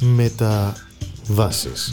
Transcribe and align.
Μεταβάσεις. 0.00 1.92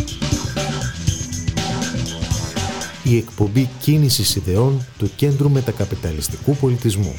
Η 3.04 3.18
εκπομπή 3.18 3.70
κίνησης 3.82 4.36
ιδεών 4.36 4.86
του 4.98 5.12
Κέντρου 5.16 5.50
Μετακαπιταλιστικού 5.50 6.56
Πολιτισμού. 6.56 7.16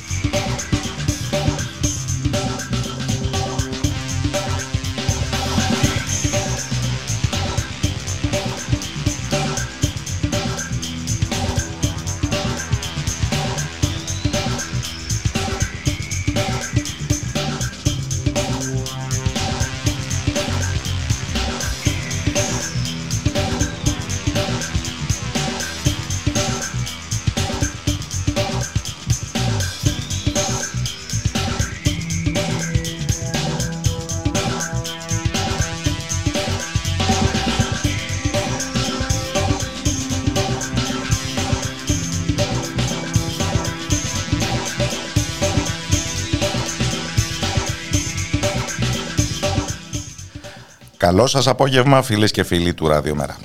Καλό 51.18 51.30
σας 51.30 51.46
απόγευμα 51.46 52.02
φίλες 52.02 52.30
και 52.30 52.42
φίλοι 52.42 52.74
του 52.74 52.88
Ραδιομέρα. 52.88 53.36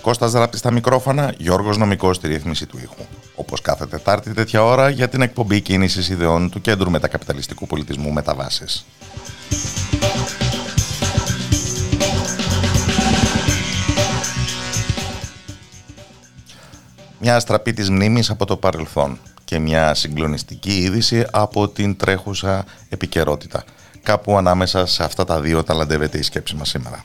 Κώστας 0.00 0.32
Ράπτης 0.32 0.58
στα 0.58 0.70
μικρόφωνα, 0.70 1.34
Γιώργος 1.38 1.76
Νομικός 1.76 2.16
στη 2.16 2.28
ρύθμιση 2.28 2.66
του 2.66 2.78
ήχου. 2.82 3.04
Όπως 3.34 3.60
κάθε 3.60 3.86
Τετάρτη 3.86 4.32
τέτοια 4.32 4.64
ώρα 4.64 4.88
για 4.88 5.08
την 5.08 5.22
εκπομπή 5.22 5.60
κίνησης 5.60 6.08
ιδεών 6.08 6.50
του 6.50 6.60
Κέντρου 6.60 6.90
Μετακαπιταλιστικού 6.90 7.66
Πολιτισμού 7.66 8.12
Μεταβάσεις. 8.12 8.86
Μια 17.18 17.36
αστραπή 17.36 17.72
της 17.72 17.90
μνήμης 17.90 18.30
από 18.30 18.46
το 18.46 18.56
παρελθόν 18.56 19.18
και 19.44 19.58
μια 19.58 19.94
συγκλονιστική 19.94 20.78
είδηση 20.78 21.26
από 21.30 21.68
την 21.68 21.96
τρέχουσα 21.96 22.64
επικαιρότητα– 22.88 23.64
κάπου 24.06 24.36
ανάμεσα 24.36 24.86
σε 24.86 25.04
αυτά 25.04 25.24
τα 25.24 25.40
δύο 25.40 25.64
ταλαντεύεται 25.64 26.18
η 26.18 26.22
σκέψη 26.22 26.54
μας 26.54 26.68
σήμερα. 26.68 27.04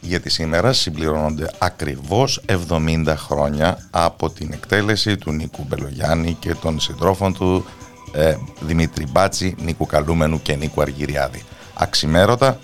Γιατί 0.00 0.30
σήμερα 0.30 0.72
συμπληρώνονται 0.72 1.50
ακριβώς 1.58 2.44
70 2.70 3.14
χρόνια 3.16 3.78
από 3.90 4.30
την 4.30 4.52
εκτέλεση 4.52 5.16
του 5.16 5.32
Νίκου 5.32 5.64
Μπελογιάννη 5.68 6.36
και 6.40 6.54
των 6.54 6.80
συντρόφων 6.80 7.34
του 7.34 7.64
ε, 8.12 8.36
Δημήτρη 8.60 9.06
Μπάτση, 9.10 9.54
Νίκου 9.58 9.86
Καλούμενου 9.86 10.42
και 10.42 10.56
Νίκου 10.56 10.80
Αργυριάδη. 10.80 11.44
Αξιμέρωτα 11.74 12.58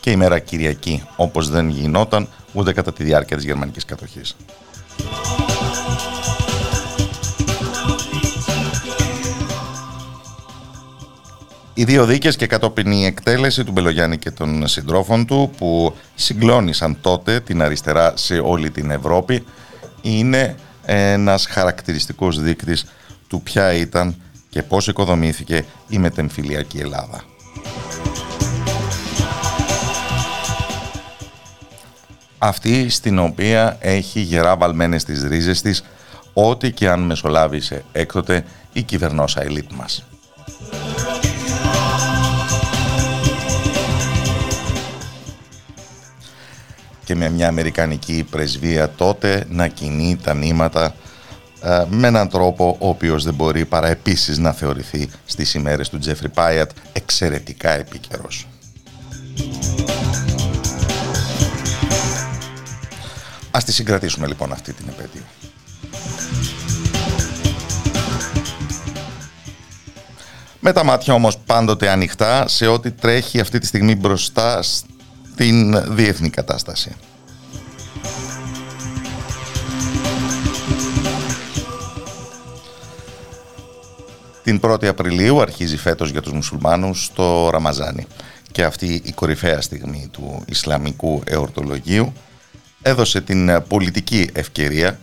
και 0.00 0.10
ημέρα 0.10 0.38
Κυριακή, 0.38 1.02
όπως 1.16 1.48
δεν 1.48 1.68
γινόταν 1.68 2.28
ούτε 2.52 2.72
κατά 2.72 2.92
τη 2.92 3.04
διάρκεια 3.04 3.36
της 3.36 3.44
γερμανικής 3.44 3.84
κατοχής. 3.84 4.36
Οι 11.74 11.84
δύο 11.84 12.04
δίκες 12.06 12.36
και 12.36 12.46
κατόπιν 12.46 12.92
η 12.92 13.04
εκτέλεση 13.04 13.64
του 13.64 13.72
Μπελογιάννη 13.72 14.18
και 14.18 14.30
των 14.30 14.66
συντρόφων 14.66 15.26
του 15.26 15.50
που 15.56 15.94
συγκλώνησαν 16.14 16.98
τότε 17.00 17.40
την 17.40 17.62
αριστερά 17.62 18.12
σε 18.16 18.38
όλη 18.38 18.70
την 18.70 18.90
Ευρώπη 18.90 19.44
είναι 20.02 20.56
ένας 20.84 21.46
χαρακτηριστικός 21.46 22.40
δείκτης 22.40 22.86
του 23.28 23.42
ποια 23.42 23.72
ήταν 23.72 24.16
και 24.48 24.62
πώς 24.62 24.88
οικοδομήθηκε 24.88 25.64
η 25.88 25.98
μετεμφυλιακή 25.98 26.78
Ελλάδα. 26.78 27.24
Αυτή 32.38 32.88
στην 32.88 33.18
οποία 33.18 33.76
έχει 33.80 34.20
γερά 34.20 34.56
βαλμένες 34.56 35.04
τις 35.04 35.22
ρίζες 35.22 35.60
της 35.60 35.84
ό,τι 36.32 36.72
και 36.72 36.88
αν 36.88 37.00
μεσολάβησε 37.00 37.84
έκτοτε 37.92 38.44
η 38.72 38.82
κυβερνόσα 38.82 39.42
ελίτ 39.42 39.72
μας. 39.72 40.04
Και 47.04 47.14
με 47.14 47.28
μια 47.28 47.48
Αμερικανική 47.48 48.26
πρεσβεία 48.30 48.90
τότε 48.90 49.44
να 49.48 49.68
κινεί 49.68 50.18
τα 50.22 50.34
νήματα 50.34 50.94
ε, 51.62 51.84
με 51.88 52.06
έναν 52.06 52.28
τρόπο 52.28 52.76
ο 52.78 52.88
οποίος 52.88 53.24
δεν 53.24 53.34
μπορεί 53.34 53.64
παρά 53.64 53.88
επίσης 53.88 54.38
να 54.38 54.52
θεωρηθεί 54.52 55.10
στις 55.24 55.54
ημέρες 55.54 55.88
του 55.88 55.98
Τζέφρι 55.98 56.28
Πάιατ 56.28 56.70
εξαιρετικά 56.92 57.70
επίκαιρος. 57.70 58.46
Ας 63.50 63.64
τη 63.64 63.72
συγκρατήσουμε 63.72 64.26
λοιπόν 64.26 64.52
αυτή 64.52 64.72
την 64.72 64.86
επέτειο. 64.88 65.22
Με 70.64 70.72
τα 70.72 70.84
μάτια 70.84 71.14
όμως 71.14 71.38
πάντοτε 71.38 71.88
ανοιχτά 71.90 72.48
σε 72.48 72.66
ό,τι 72.66 72.90
τρέχει 72.90 73.40
αυτή 73.40 73.58
τη 73.58 73.66
στιγμή 73.66 73.94
μπροστά 73.96 74.62
την 75.42 75.94
διεθνή 75.94 76.30
κατάσταση. 76.30 76.96
Την 84.42 84.60
1η 84.62 84.86
Απριλίου 84.86 85.40
αρχίζει 85.40 85.76
φέτος 85.76 86.10
για 86.10 86.22
τους 86.22 86.32
μουσουλμάνους 86.32 87.10
το 87.14 87.50
Ραμαζάνι 87.50 88.06
και 88.52 88.64
αυτή 88.64 89.02
η 89.04 89.12
κορυφαία 89.12 89.60
στιγμή 89.60 90.08
του 90.10 90.42
Ισλαμικού 90.46 91.22
εορτολογίου 91.24 92.12
έδωσε 92.82 93.20
την 93.20 93.62
πολιτική 93.68 94.28
ευκαιρία 94.32 94.98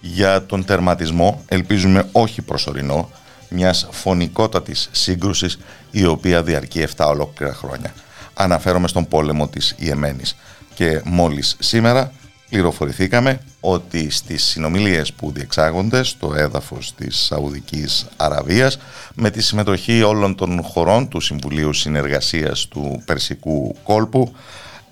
για 0.00 0.46
τον 0.46 0.64
τερματισμό, 0.64 1.44
ελπίζουμε 1.48 2.08
όχι 2.12 2.42
προσωρινό, 2.42 3.10
μιας 3.48 3.88
φωνικότατης 3.90 4.88
σύγκρουσης 4.92 5.58
η 5.90 6.04
οποία 6.04 6.42
διαρκεί 6.42 6.86
7 6.96 7.06
ολόκληρα 7.06 7.54
χρόνια 7.54 7.92
αναφέρομαι 8.38 8.88
στον 8.88 9.08
πόλεμο 9.08 9.48
της 9.48 9.74
Ιεμένης. 9.78 10.36
Και 10.74 11.00
μόλις 11.04 11.56
σήμερα 11.58 12.12
πληροφορηθήκαμε 12.50 13.40
ότι 13.60 14.10
στις 14.10 14.44
συνομιλίες 14.44 15.12
που 15.12 15.32
διεξάγονται 15.32 16.02
στο 16.02 16.34
έδαφος 16.36 16.94
της 16.94 17.16
Σαουδικής 17.16 18.06
Αραβίας 18.16 18.78
με 19.14 19.30
τη 19.30 19.42
συμμετοχή 19.42 20.02
όλων 20.02 20.34
των 20.34 20.62
χωρών 20.62 21.08
του 21.08 21.20
Συμβουλίου 21.20 21.72
Συνεργασίας 21.72 22.66
του 22.68 23.02
Περσικού 23.04 23.76
Κόλπου 23.82 24.32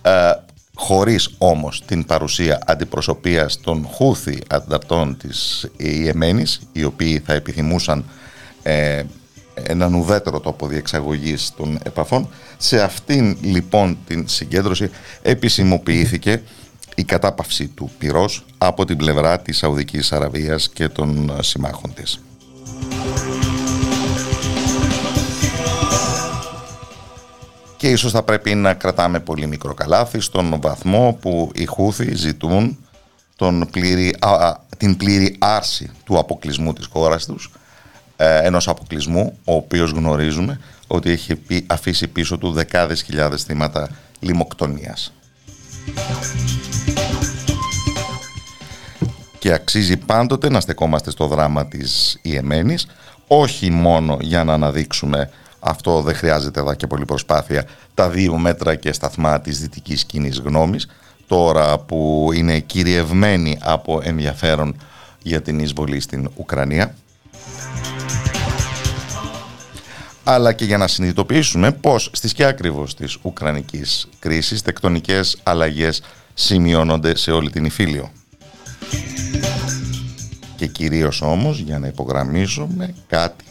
ε, 0.03 0.11
χωρίς 0.75 1.35
όμως 1.39 1.83
την 1.87 2.05
παρουσία 2.05 2.62
αντιπροσωπείας 2.67 3.61
των 3.61 3.87
Χούθη 3.87 4.39
ανταρτών 4.49 5.17
της 5.17 5.67
Ιεμένης 5.77 6.61
οι 6.73 6.85
οποίοι 6.85 7.23
θα 7.27 7.33
επιθυμούσαν 7.33 8.05
ε, 8.62 9.03
έναν 9.62 9.94
ουδέτερο 9.94 10.41
τόπο 10.41 10.67
διεξαγωγής 10.67 11.53
των 11.56 11.78
επαφών. 11.83 12.28
Σε 12.56 12.83
αυτήν 12.83 13.37
λοιπόν 13.41 13.99
την 14.06 14.28
συγκέντρωση 14.28 14.91
επισημοποιήθηκε 15.22 16.43
η 16.94 17.05
κατάπαυση 17.05 17.69
του 17.69 17.91
πυρός 17.99 18.44
από 18.59 18.84
την 18.84 18.97
πλευρά 18.97 19.41
της 19.41 19.56
Σαουδικής 19.56 20.12
Αραβίας 20.12 20.69
και 20.69 20.89
των 20.89 21.37
συμμάχων 21.41 21.94
της. 21.94 22.21
Και 27.76 27.91
ίσως 27.91 28.12
θα 28.12 28.23
πρέπει 28.23 28.55
να 28.55 28.75
κρατάμε 28.75 29.20
πολύ 29.20 29.47
μικρό 29.47 29.75
καλάθι 29.75 30.20
στον 30.20 30.61
βαθμό 30.61 31.19
που 31.20 31.50
οι 31.55 31.64
Χούθοι 31.64 32.14
ζητούν 32.14 32.79
τον 33.37 33.69
πλήρη, 33.70 34.14
την 34.76 34.97
πλήρη 34.97 35.37
άρση 35.38 35.91
του 36.05 36.19
αποκλεισμού 36.19 36.73
της 36.73 36.87
χώρας 36.87 37.26
τους 37.26 37.50
ε, 37.55 37.66
ενός 38.17 38.69
αποκλεισμού, 38.69 39.39
ο 39.45 39.55
οποίος 39.55 39.91
γνωρίζουμε 39.91 40.61
ότι 40.87 41.11
έχει 41.11 41.39
αφήσει 41.67 42.09
πίσω 42.09 42.39
του 42.39 42.53
δεκάδες 42.53 43.03
χιλιάδες 43.03 43.43
θύματα 43.43 43.89
λιμοκτονίας. 44.21 45.13
Και 49.39 49.53
αξίζει 49.53 49.97
πάντοτε 49.97 50.49
να 50.49 50.61
στεκόμαστε 50.61 51.11
στο 51.11 51.27
δράμα 51.27 51.67
της 51.67 52.19
Ιεμένης, 52.23 52.87
όχι 53.27 53.71
μόνο 53.71 54.17
για 54.21 54.45
να 54.45 54.53
αναδείξουμε 54.53 55.31
αυτό 55.61 56.03
δεν 56.03 56.15
χρειάζεται 56.15 56.61
εδώ 56.61 56.75
και 56.75 56.87
πολύ 56.87 57.05
προσπάθεια 57.05 57.65
τα 57.95 58.09
δύο 58.09 58.37
μέτρα 58.39 58.75
και 58.75 58.93
σταθμά 58.93 59.41
της 59.41 59.61
δυτικής 59.61 60.05
κοινής 60.05 60.39
γνώμης 60.39 60.89
τώρα 61.27 61.79
που 61.79 62.31
είναι 62.35 62.59
κυριευμένη 62.59 63.59
από 63.63 64.01
ενδιαφέρον 64.03 64.77
για 65.23 65.43
την 65.43 65.59
εισβολή 65.59 66.01
στην 66.01 66.31
Ουκρανία 66.37 66.95
αλλά 70.28 70.52
και 70.52 70.64
για 70.64 70.78
να 70.78 70.88
συνειδητοποιήσουμε 70.88 71.73
πως 71.73 72.11
στη 72.12 72.28
σκιά 72.28 72.49
ακριβώς 72.49 72.94
της 72.94 73.19
Ουκρανικής 73.23 74.08
κρίσης 74.19 74.62
τεκτονικές 74.62 75.38
αλλαγές 75.43 76.02
σημειώνονται 76.34 77.17
σε 77.17 77.31
όλη 77.31 77.50
την 77.50 77.64
Ιφίλιο. 77.64 78.11
Και 80.56 80.67
κυρίως 80.67 81.23
όμως 81.23 81.58
για 81.58 81.78
να 81.78 81.87
υπογραμμίσουμε 81.87 82.94
κάτι 83.06 83.44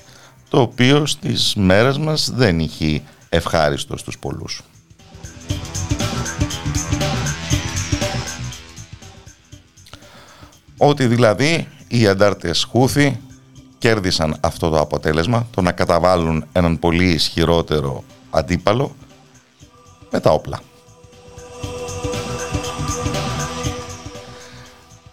το 0.50 0.62
οποίο 0.62 1.06
στις 1.06 1.54
μέρες 1.56 1.98
μας 1.98 2.31
δεν 2.33 2.60
είχε 2.60 3.01
ευχάριστο 3.30 3.98
στους 3.98 4.18
πολλούς. 4.19 4.62
Ότι 10.78 11.07
δηλαδή 11.07 11.68
οι 11.88 12.07
αντάρτες 12.07 12.63
Χούθη 12.63 13.19
κέρδισαν 13.86 14.38
αυτό 14.40 14.70
το 14.70 14.80
αποτέλεσμα, 14.80 15.48
το 15.52 15.62
να 15.62 15.72
καταβάλουν 15.72 16.46
έναν 16.52 16.80
πολύ 16.80 17.06
ισχυρότερο 17.06 18.04
αντίπαλο 18.30 18.96
με 20.12 20.20
τα 20.20 20.32
όπλα. 20.32 20.60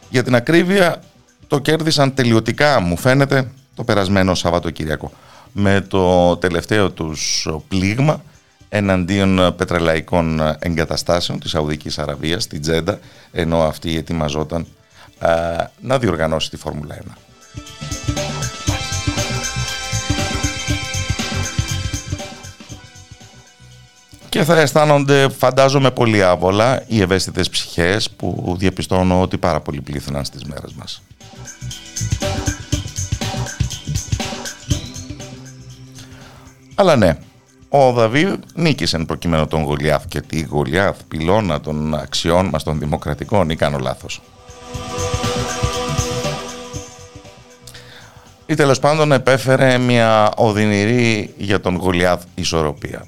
Για 0.08 0.22
την 0.22 0.34
ακρίβεια 0.34 1.02
το 1.46 1.58
κέρδισαν 1.58 2.14
τελειωτικά 2.14 2.80
μου 2.80 2.96
φαίνεται 2.96 3.50
το 3.74 3.84
περασμένο 3.84 4.34
Σαββατοκύριακο 4.34 5.12
με 5.52 5.80
το 5.80 6.36
τελευταίο 6.36 6.90
τους 6.90 7.48
πλήγμα 7.68 8.22
εναντίον 8.68 9.54
πετρελαϊκών 9.56 10.40
εγκαταστάσεων 10.58 11.40
της 11.40 11.50
Σαουδικής 11.50 11.98
Αραβίας, 11.98 12.42
στην 12.42 12.60
Τζέντα, 12.60 12.98
ενώ 13.32 13.62
αυτή 13.62 13.96
ετοιμαζόταν 13.96 14.66
να 15.80 15.98
διοργανώσει 15.98 16.50
τη 16.50 16.56
Φόρμουλα 16.56 16.98
1. 17.08 18.31
Και 24.32 24.44
θα 24.44 24.60
αισθάνονται, 24.60 25.28
φαντάζομαι, 25.38 25.90
πολύ 25.90 26.22
άβολα 26.22 26.82
οι 26.86 27.00
ευαίσθητες 27.00 27.48
ψυχές 27.48 28.10
που 28.10 28.56
διαπιστώνω 28.58 29.20
ότι 29.20 29.38
πάρα 29.38 29.60
πολύ 29.60 29.80
πλήθυναν 29.80 30.24
στις 30.24 30.44
μέρες 30.44 30.72
μας. 30.72 31.02
Αλλά 36.74 36.96
ναι, 36.96 37.16
ο 37.68 37.92
Δαβίδ 37.92 38.34
νίκησε 38.54 38.98
προκειμένου 38.98 39.46
τον 39.46 39.62
Γολιάθ 39.62 40.04
και 40.08 40.20
τη 40.20 40.40
Γολιάθ 40.40 40.96
πυλώνα 41.08 41.60
των 41.60 41.94
αξιών 41.94 42.46
μας 42.46 42.62
των 42.62 42.78
δημοκρατικών 42.78 43.50
ή 43.50 43.56
κάνω 43.56 43.78
λάθος. 43.78 44.22
Ή 48.46 48.54
τέλος 48.54 48.78
πάντων 48.78 49.12
επέφερε 49.12 49.78
μια 49.78 50.32
οδυνηρή 50.36 51.34
για 51.36 51.60
τον 51.60 51.76
Γολιάθ 51.76 52.22
ισορροπία. 52.34 53.04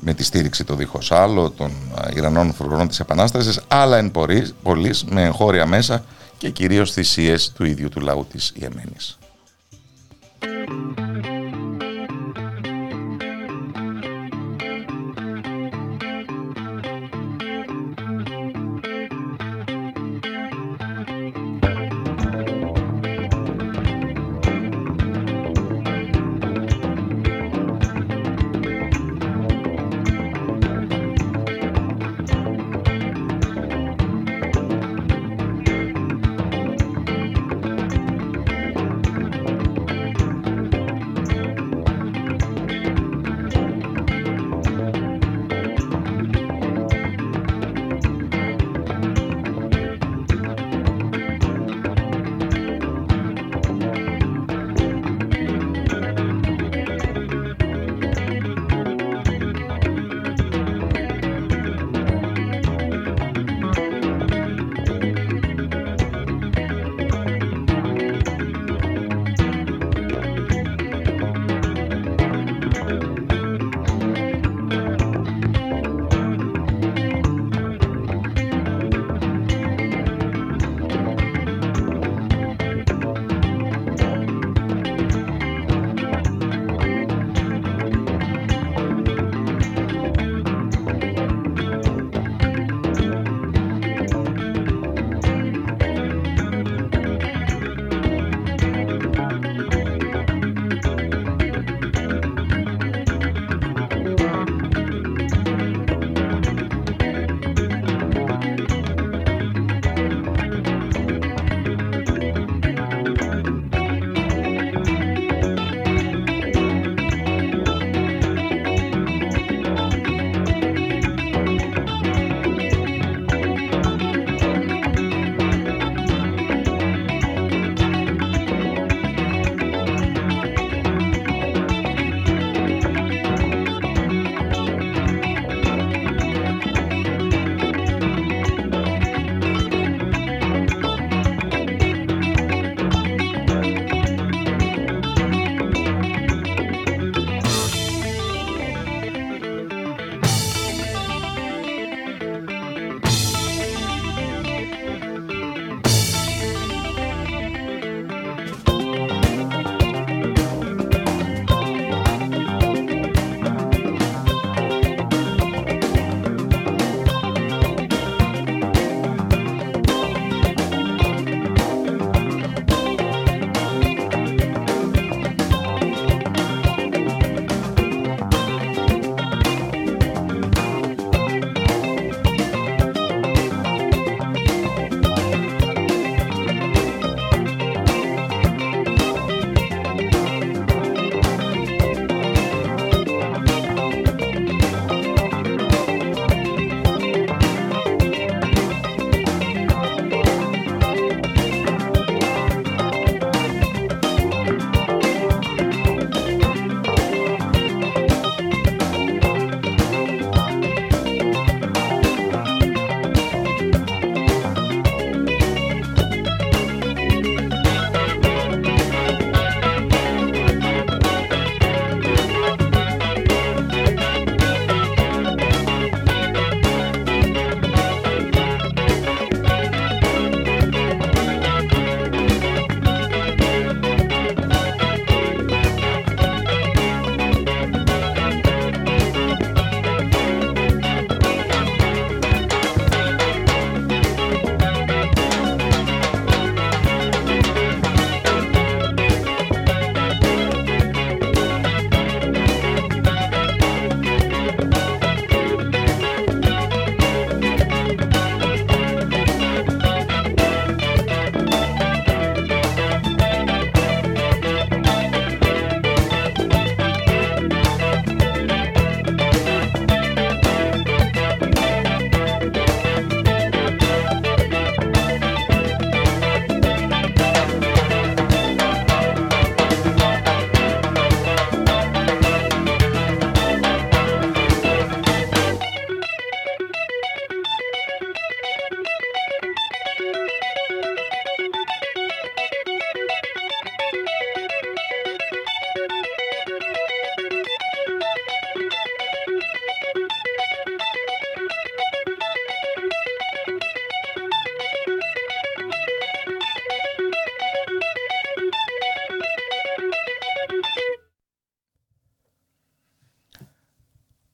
Με 0.00 0.14
τη 0.14 0.24
στήριξη 0.24 0.64
το 0.64 0.74
δίχως 0.74 1.12
άλλο 1.12 1.50
των 1.50 1.72
Ιρανών 2.14 2.52
φρουρών 2.52 2.88
της 2.88 3.00
Επανάστασης, 3.00 3.60
αλλά 3.68 3.96
εν 3.96 4.10
πωλής 4.62 5.04
με 5.04 5.22
εγχώρια 5.22 5.66
μέσα 5.66 6.04
και 6.38 6.50
κυρίως 6.50 6.92
θυσίες 6.92 7.52
του 7.52 7.64
ίδιου 7.64 7.88
του 7.88 8.00
λαού 8.00 8.26
της 8.30 8.52
Ιεμένης. 8.54 9.18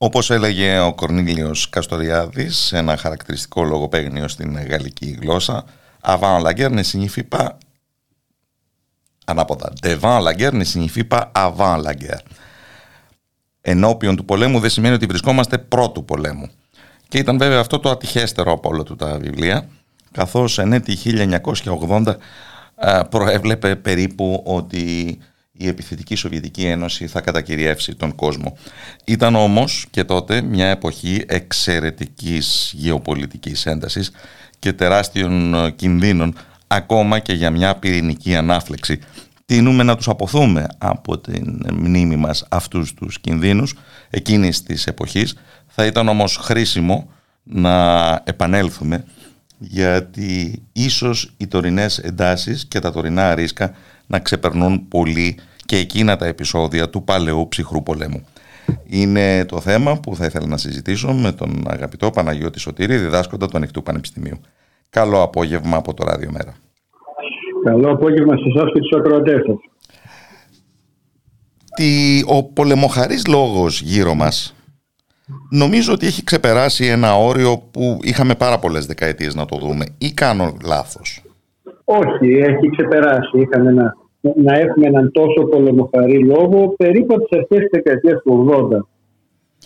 Όπως 0.08 0.30
έλεγε 0.30 0.78
ο 0.78 0.94
Κορνίλιος 0.94 1.68
Καστοριάδης 1.68 2.56
σε 2.56 2.78
ένα 2.78 2.96
χαρακτηριστικό 2.96 3.64
λογοπαίγνιο 3.64 4.28
στην 4.28 4.58
γαλλική 4.68 5.18
γλώσσα 5.20 5.64
«Avant 6.02 6.42
la 6.42 6.52
guerre 6.52 6.74
ne 6.74 6.82
signifie 6.92 7.28
pas 7.28 7.48
ανάποδα. 9.24 9.72
Devant 9.82 10.20
la 10.20 10.34
guerre 10.34 10.52
ne 10.52 10.64
signifie 10.64 11.04
pas 11.04 11.30
avant 11.32 11.82
la 11.82 11.94
guerre. 11.94 12.22
Ενώπιον 13.60 14.16
του 14.16 14.24
πολέμου 14.24 14.60
δεν 14.60 14.70
σημαίνει 14.70 14.94
ότι 14.94 15.06
βρισκόμαστε 15.06 15.58
πρώτου 15.58 16.04
πολέμου. 16.04 16.48
Και 17.08 17.18
ήταν 17.18 17.38
βέβαια 17.38 17.60
αυτό 17.60 17.78
το 17.78 17.90
ατυχέστερο 17.90 18.52
από 18.52 18.68
όλα 18.68 18.82
του 18.82 18.96
τα 18.96 19.18
βιβλία, 19.18 19.68
καθώς 20.12 20.58
εν 20.58 20.72
έτη 20.72 20.96
1980 21.64 22.14
προέβλεπε 23.10 23.76
περίπου 23.76 24.42
ότι 24.44 25.18
η 25.60 25.68
επιθετική 25.68 26.14
Σοβιετική 26.14 26.64
Ένωση 26.64 27.06
θα 27.06 27.20
κατακυριεύσει 27.20 27.94
τον 27.94 28.14
κόσμο. 28.14 28.56
Ήταν 29.04 29.34
όμως 29.34 29.86
και 29.90 30.04
τότε 30.04 30.42
μια 30.42 30.66
εποχή 30.66 31.24
εξαιρετικής 31.26 32.72
γεωπολιτικής 32.76 33.66
έντασης 33.66 34.10
και 34.58 34.72
τεράστιων 34.72 35.54
κινδύνων 35.76 36.34
ακόμα 36.66 37.18
και 37.18 37.32
για 37.32 37.50
μια 37.50 37.74
πυρηνική 37.74 38.36
ανάφλεξη. 38.36 38.98
Τίνουμε 39.46 39.82
να 39.82 39.96
τους 39.96 40.08
αποθούμε 40.08 40.66
από 40.78 41.18
την 41.18 41.66
μνήμη 41.72 42.16
μας 42.16 42.44
αυτούς 42.48 42.94
τους 42.94 43.20
κινδύνους 43.20 43.74
εκείνης 44.10 44.62
της 44.62 44.86
εποχής. 44.86 45.34
Θα 45.66 45.86
ήταν 45.86 46.08
όμως 46.08 46.36
χρήσιμο 46.36 47.10
να 47.42 48.10
επανέλθουμε 48.24 49.04
γιατί 49.58 50.62
ίσως 50.72 51.32
οι 51.36 51.46
τωρινές 51.46 51.98
εντάσεις 51.98 52.66
και 52.68 52.78
τα 52.78 52.92
τωρινά 52.92 53.34
ρίσκα 53.34 53.74
να 54.08 54.18
ξεπερνούν 54.18 54.88
πολύ 54.88 55.38
και 55.66 55.76
εκείνα 55.76 56.16
τα 56.16 56.26
επεισόδια 56.26 56.90
του 56.90 57.04
παλαιού 57.04 57.48
ψυχρού 57.48 57.82
πολέμου. 57.82 58.26
Είναι 58.84 59.44
το 59.44 59.60
θέμα 59.60 60.00
που 60.00 60.16
θα 60.16 60.24
ήθελα 60.24 60.46
να 60.46 60.56
συζητήσω 60.56 61.12
με 61.12 61.32
τον 61.32 61.64
αγαπητό 61.66 62.10
Παναγιώτη 62.10 62.58
Σωτήρη, 62.58 62.96
διδάσκοντα 62.96 63.48
του 63.48 63.56
Ανοιχτού 63.56 63.82
Πανεπιστημίου. 63.82 64.40
Καλό 64.90 65.22
απόγευμα 65.22 65.76
από 65.76 65.94
το 65.94 66.04
Ράδιο 66.04 66.30
Μέρα. 66.30 66.54
Καλό 67.64 67.92
απόγευμα 67.92 68.36
σε 68.36 68.42
εσάς 68.54 68.72
και 68.72 68.80
τους 68.80 68.98
ακροατές 68.98 69.40
σας. 69.46 69.56
Ο 72.26 72.44
πολεμοχαρής 72.44 73.26
λόγος 73.26 73.80
γύρω 73.80 74.14
μας 74.14 74.54
νομίζω 75.50 75.92
ότι 75.92 76.06
έχει 76.06 76.24
ξεπεράσει 76.24 76.86
ένα 76.86 77.16
όριο 77.16 77.58
που 77.58 77.98
είχαμε 78.02 78.34
πάρα 78.34 78.58
πολλές 78.58 78.86
δεκαετίες 78.86 79.34
να 79.34 79.46
το 79.46 79.56
δούμε 79.56 79.84
ή 79.98 80.12
κάνω 80.12 80.56
λάθος. 80.64 81.22
Όχι, 81.90 82.28
έχει 82.50 82.70
ξεπεράσει. 82.76 83.38
Είχαμε 83.38 83.70
να, 83.70 83.94
να 84.20 84.58
έχουμε 84.58 84.86
έναν 84.86 85.12
τόσο 85.12 85.40
πολεμοχαρή 85.50 86.24
λόγο 86.24 86.74
περίπου 86.76 87.14
από 87.14 87.24
τις 87.24 87.38
αρχές 87.38 87.58
της 87.58 87.70
δεκαετίας 87.70 88.22
του 88.22 88.32
80. 88.70 88.78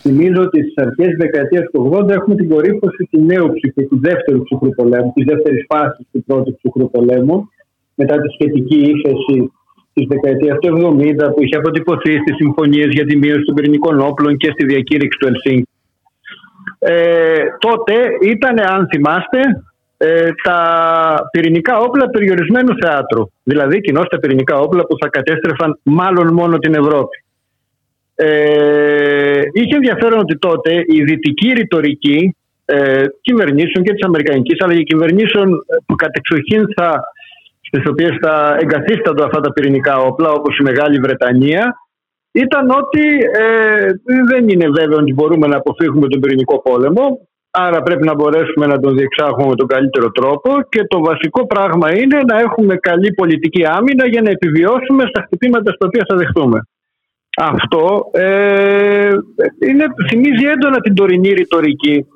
Θυμίζω 0.01 0.43
ότι 0.43 0.59
στις 0.63 0.77
αρχές 0.77 1.07
της 1.07 1.17
δεκαετίας 1.17 1.65
του 1.73 1.91
80 1.95 2.09
έχουμε 2.09 2.35
την 2.37 2.49
κορύφωση 2.49 3.09
του 3.11 3.25
νέου 3.25 3.53
ψυχρού, 3.53 3.89
του 3.89 4.01
δεύτερου 4.01 4.43
ψυχρού 4.43 4.69
πολέμου, 4.69 5.13
της 5.15 5.25
δεύτερης 5.25 5.65
φάσης 5.69 6.07
του 6.13 6.25
πρώτου 6.27 6.55
ψυχρού 6.57 6.91
πολέμου, 6.91 7.49
μετά 7.95 8.17
τη 8.21 8.29
σχετική 8.29 8.79
ύφεση 8.93 9.53
της 9.93 10.07
δεκαετίας 10.09 10.59
του 10.59 10.69
70 10.69 11.33
που 11.35 11.43
είχε 11.43 11.57
αποτυπωθεί 11.57 12.13
στις 12.19 12.37
συμφωνίες 12.37 12.89
για 12.91 13.05
τη 13.05 13.17
μείωση 13.17 13.45
των 13.45 13.55
πυρηνικών 13.55 14.01
όπλων 14.01 14.37
και 14.37 14.51
στη 14.53 14.65
διακήρυξη 14.65 15.19
του 15.19 15.27
Ελσίνκ. 15.27 15.65
Ε, 16.79 17.45
τότε 17.59 17.95
ήταν, 18.23 18.59
αν 18.59 18.89
θυμάστε, 18.93 19.41
ε, 20.05 20.31
τα 20.43 20.59
πυρηνικά 21.31 21.79
όπλα 21.79 22.11
περιορισμένου 22.11 22.73
θεάτρου. 22.83 23.23
Δηλαδή, 23.43 23.81
κοινώς 23.81 24.07
τα 24.09 24.19
πυρηνικά 24.19 24.59
όπλα 24.59 24.83
που 24.87 24.97
θα 25.01 25.09
κατέστρεφαν 25.09 25.79
μάλλον 25.83 26.33
μόνο 26.33 26.59
την 26.59 26.75
Ευρώπη. 26.75 27.25
Ε, 28.15 29.41
είχε 29.53 29.75
ενδιαφέρον 29.75 30.19
ότι 30.19 30.39
τότε 30.39 30.85
η 30.87 31.03
δυτική 31.03 31.53
ρητορική 31.53 32.37
ε, 32.65 33.05
κυβερνήσεων 33.21 33.85
και 33.85 33.93
της 33.93 34.05
Αμερικανικής, 34.05 34.63
αλλά 34.63 34.75
και 34.75 34.83
κυβερνήσεων 34.83 35.65
που 35.87 35.95
κατεξοχήν 35.95 36.65
θα 36.77 37.01
στις 37.61 37.87
οποίες 37.87 38.17
θα 38.21 38.57
εγκαθίστανται 38.61 39.25
αυτά 39.25 39.41
τα 39.41 39.53
πυρηνικά 39.53 39.97
όπλα 39.97 40.31
όπως 40.31 40.59
η 40.59 40.63
Μεγάλη 40.63 40.99
Βρετανία 40.99 41.75
ήταν 42.33 42.71
ότι 42.71 43.05
ε, 43.33 43.87
δεν 44.29 44.49
είναι 44.49 44.69
βέβαιο 44.69 44.99
ότι 44.99 45.13
μπορούμε 45.13 45.47
να 45.47 45.57
αποφύγουμε 45.57 46.09
τον 46.09 46.21
πυρηνικό 46.21 46.63
πόλεμο 46.63 47.29
άρα 47.55 47.83
πρέπει 47.83 48.05
να 48.05 48.15
μπορέσουμε 48.15 48.67
να 48.67 48.81
τον 48.81 48.97
διεξάγουμε 48.97 49.49
με 49.49 49.55
τον 49.55 49.67
καλύτερο 49.67 50.11
τρόπο 50.11 50.51
και 50.69 50.85
το 50.85 51.01
βασικό 51.01 51.47
πράγμα 51.47 51.97
είναι 51.97 52.19
να 52.27 52.39
έχουμε 52.39 52.77
καλή 52.77 53.13
πολιτική 53.13 53.65
άμυνα 53.67 54.07
για 54.07 54.23
να 54.23 54.31
επιβιώσουμε 54.31 55.05
στα 55.09 55.23
χτυπήματα 55.23 55.73
στα 55.73 55.87
οποία 55.87 56.05
θα 56.09 56.17
δεχτούμε. 56.17 56.59
Αυτό 57.37 58.11
ε, 58.13 59.11
είναι, 59.69 59.85
θυμίζει 60.09 60.47
έντονα 60.55 60.81
την 60.81 60.95
τωρινή 60.95 61.29
ρητορική 61.33 62.07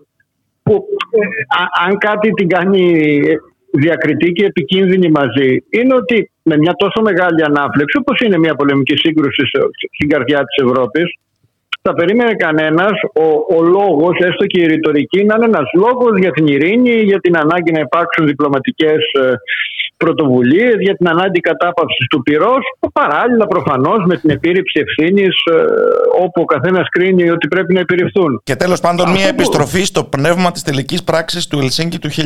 που 0.63 0.85
ε, 1.11 1.27
αν 1.87 1.99
κάτι 1.99 2.31
την 2.31 2.49
κάνει 2.49 2.93
διακριτή 3.71 4.33
και 4.33 4.45
επικίνδυνη 4.45 5.11
μαζί 5.11 5.65
είναι 5.71 5.95
ότι 5.95 6.31
με 6.43 6.57
μια 6.57 6.73
τόσο 6.77 7.03
μεγάλη 7.03 7.45
ανάφλεξη 7.45 7.99
όπως 8.01 8.21
είναι 8.21 8.39
μια 8.39 8.55
πολεμική 8.55 8.97
σύγκρουση 8.97 9.43
στην 9.95 10.09
καρδιά 10.09 10.39
της 10.39 10.65
Ευρώπης 10.65 11.19
θα 11.87 11.95
περίμενε 11.95 12.35
κανένας 12.35 12.97
ο, 13.25 13.27
ο 13.57 13.63
λόγος, 13.63 14.15
έστω 14.29 14.45
και 14.47 14.61
η 14.63 14.67
ρητορική, 14.67 15.25
να 15.25 15.35
είναι 15.37 15.45
ένας 15.53 15.69
λόγος 15.83 16.19
για 16.19 16.31
την 16.31 16.47
ειρήνη, 16.47 16.95
για 17.11 17.21
την 17.21 17.35
ανάγκη 17.43 17.71
να 17.73 17.81
υπάρξουν 17.81 18.27
διπλωματικές 18.27 19.01
ε, 19.23 19.33
πρωτοβουλίες 19.97 20.75
για 20.79 20.95
την 20.97 21.09
ανάγκη 21.09 21.41
κατάπαυσης 21.41 22.07
του 22.11 22.23
πυρός, 22.23 22.65
παράλληλα 22.93 23.47
προφανώς 23.47 24.01
με 24.07 24.17
την 24.17 24.31
επίρρηψη 24.31 24.83
ευθύνης 24.85 25.35
ε, 25.53 25.55
όπου 26.25 26.41
ο 26.41 26.45
καθένας 26.45 26.89
κρίνει 26.89 27.31
ότι 27.31 27.49
πρέπει 27.49 27.73
να 27.75 27.81
επιρριφθούν. 27.81 28.41
Και 28.45 28.57
τέλος 28.57 28.81
πάντων, 28.81 29.11
μια 29.11 29.27
επιστροφή 29.27 29.85
στο 29.85 30.05
πνεύμα 30.05 30.51
της 30.51 30.63
τελικής 30.63 31.05
πράξης 31.05 31.47
του 31.47 31.59
Ελσίνκη 31.59 31.99
του 31.99 32.11
1975. 32.11 32.17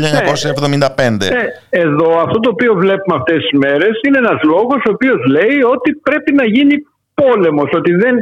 Ναι. 1.19 1.27
Ε, 1.71 1.83
εδώ, 1.85 2.11
αυτό 2.25 2.39
το 2.41 2.51
οποίο 2.51 2.75
βλέπουμε 2.75 3.17
αυτές 3.21 3.37
τις 3.37 3.59
μέρες 3.59 3.95
είναι 4.07 4.19
ένας 4.19 4.41
λόγος 4.43 4.81
ο 4.89 4.91
οποίος 4.97 5.21
λέει 5.37 5.59
ότι 5.75 5.91
πρέπει 6.03 6.33
να 6.33 6.45
γίνει 6.45 6.75
πόλεμος, 7.15 7.71
ότι 7.73 7.93
δεν 7.93 8.15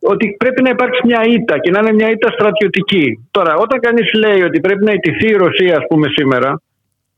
ότι 0.00 0.36
πρέπει 0.38 0.62
να 0.62 0.70
υπάρξει 0.70 1.00
μια 1.04 1.22
ήττα 1.24 1.58
και 1.58 1.70
να 1.70 1.78
είναι 1.78 1.92
μια 1.92 2.10
ήττα 2.10 2.30
στρατιωτική. 2.30 3.26
Τώρα, 3.30 3.54
όταν 3.54 3.80
κανείς 3.80 4.12
λέει 4.12 4.42
ότι 4.42 4.60
πρέπει 4.60 4.84
να 4.84 4.92
ιτηθεί 4.92 5.28
η 5.28 5.36
Ρωσία, 5.36 5.76
ας 5.76 5.84
πούμε, 5.88 6.06
σήμερα, 6.08 6.60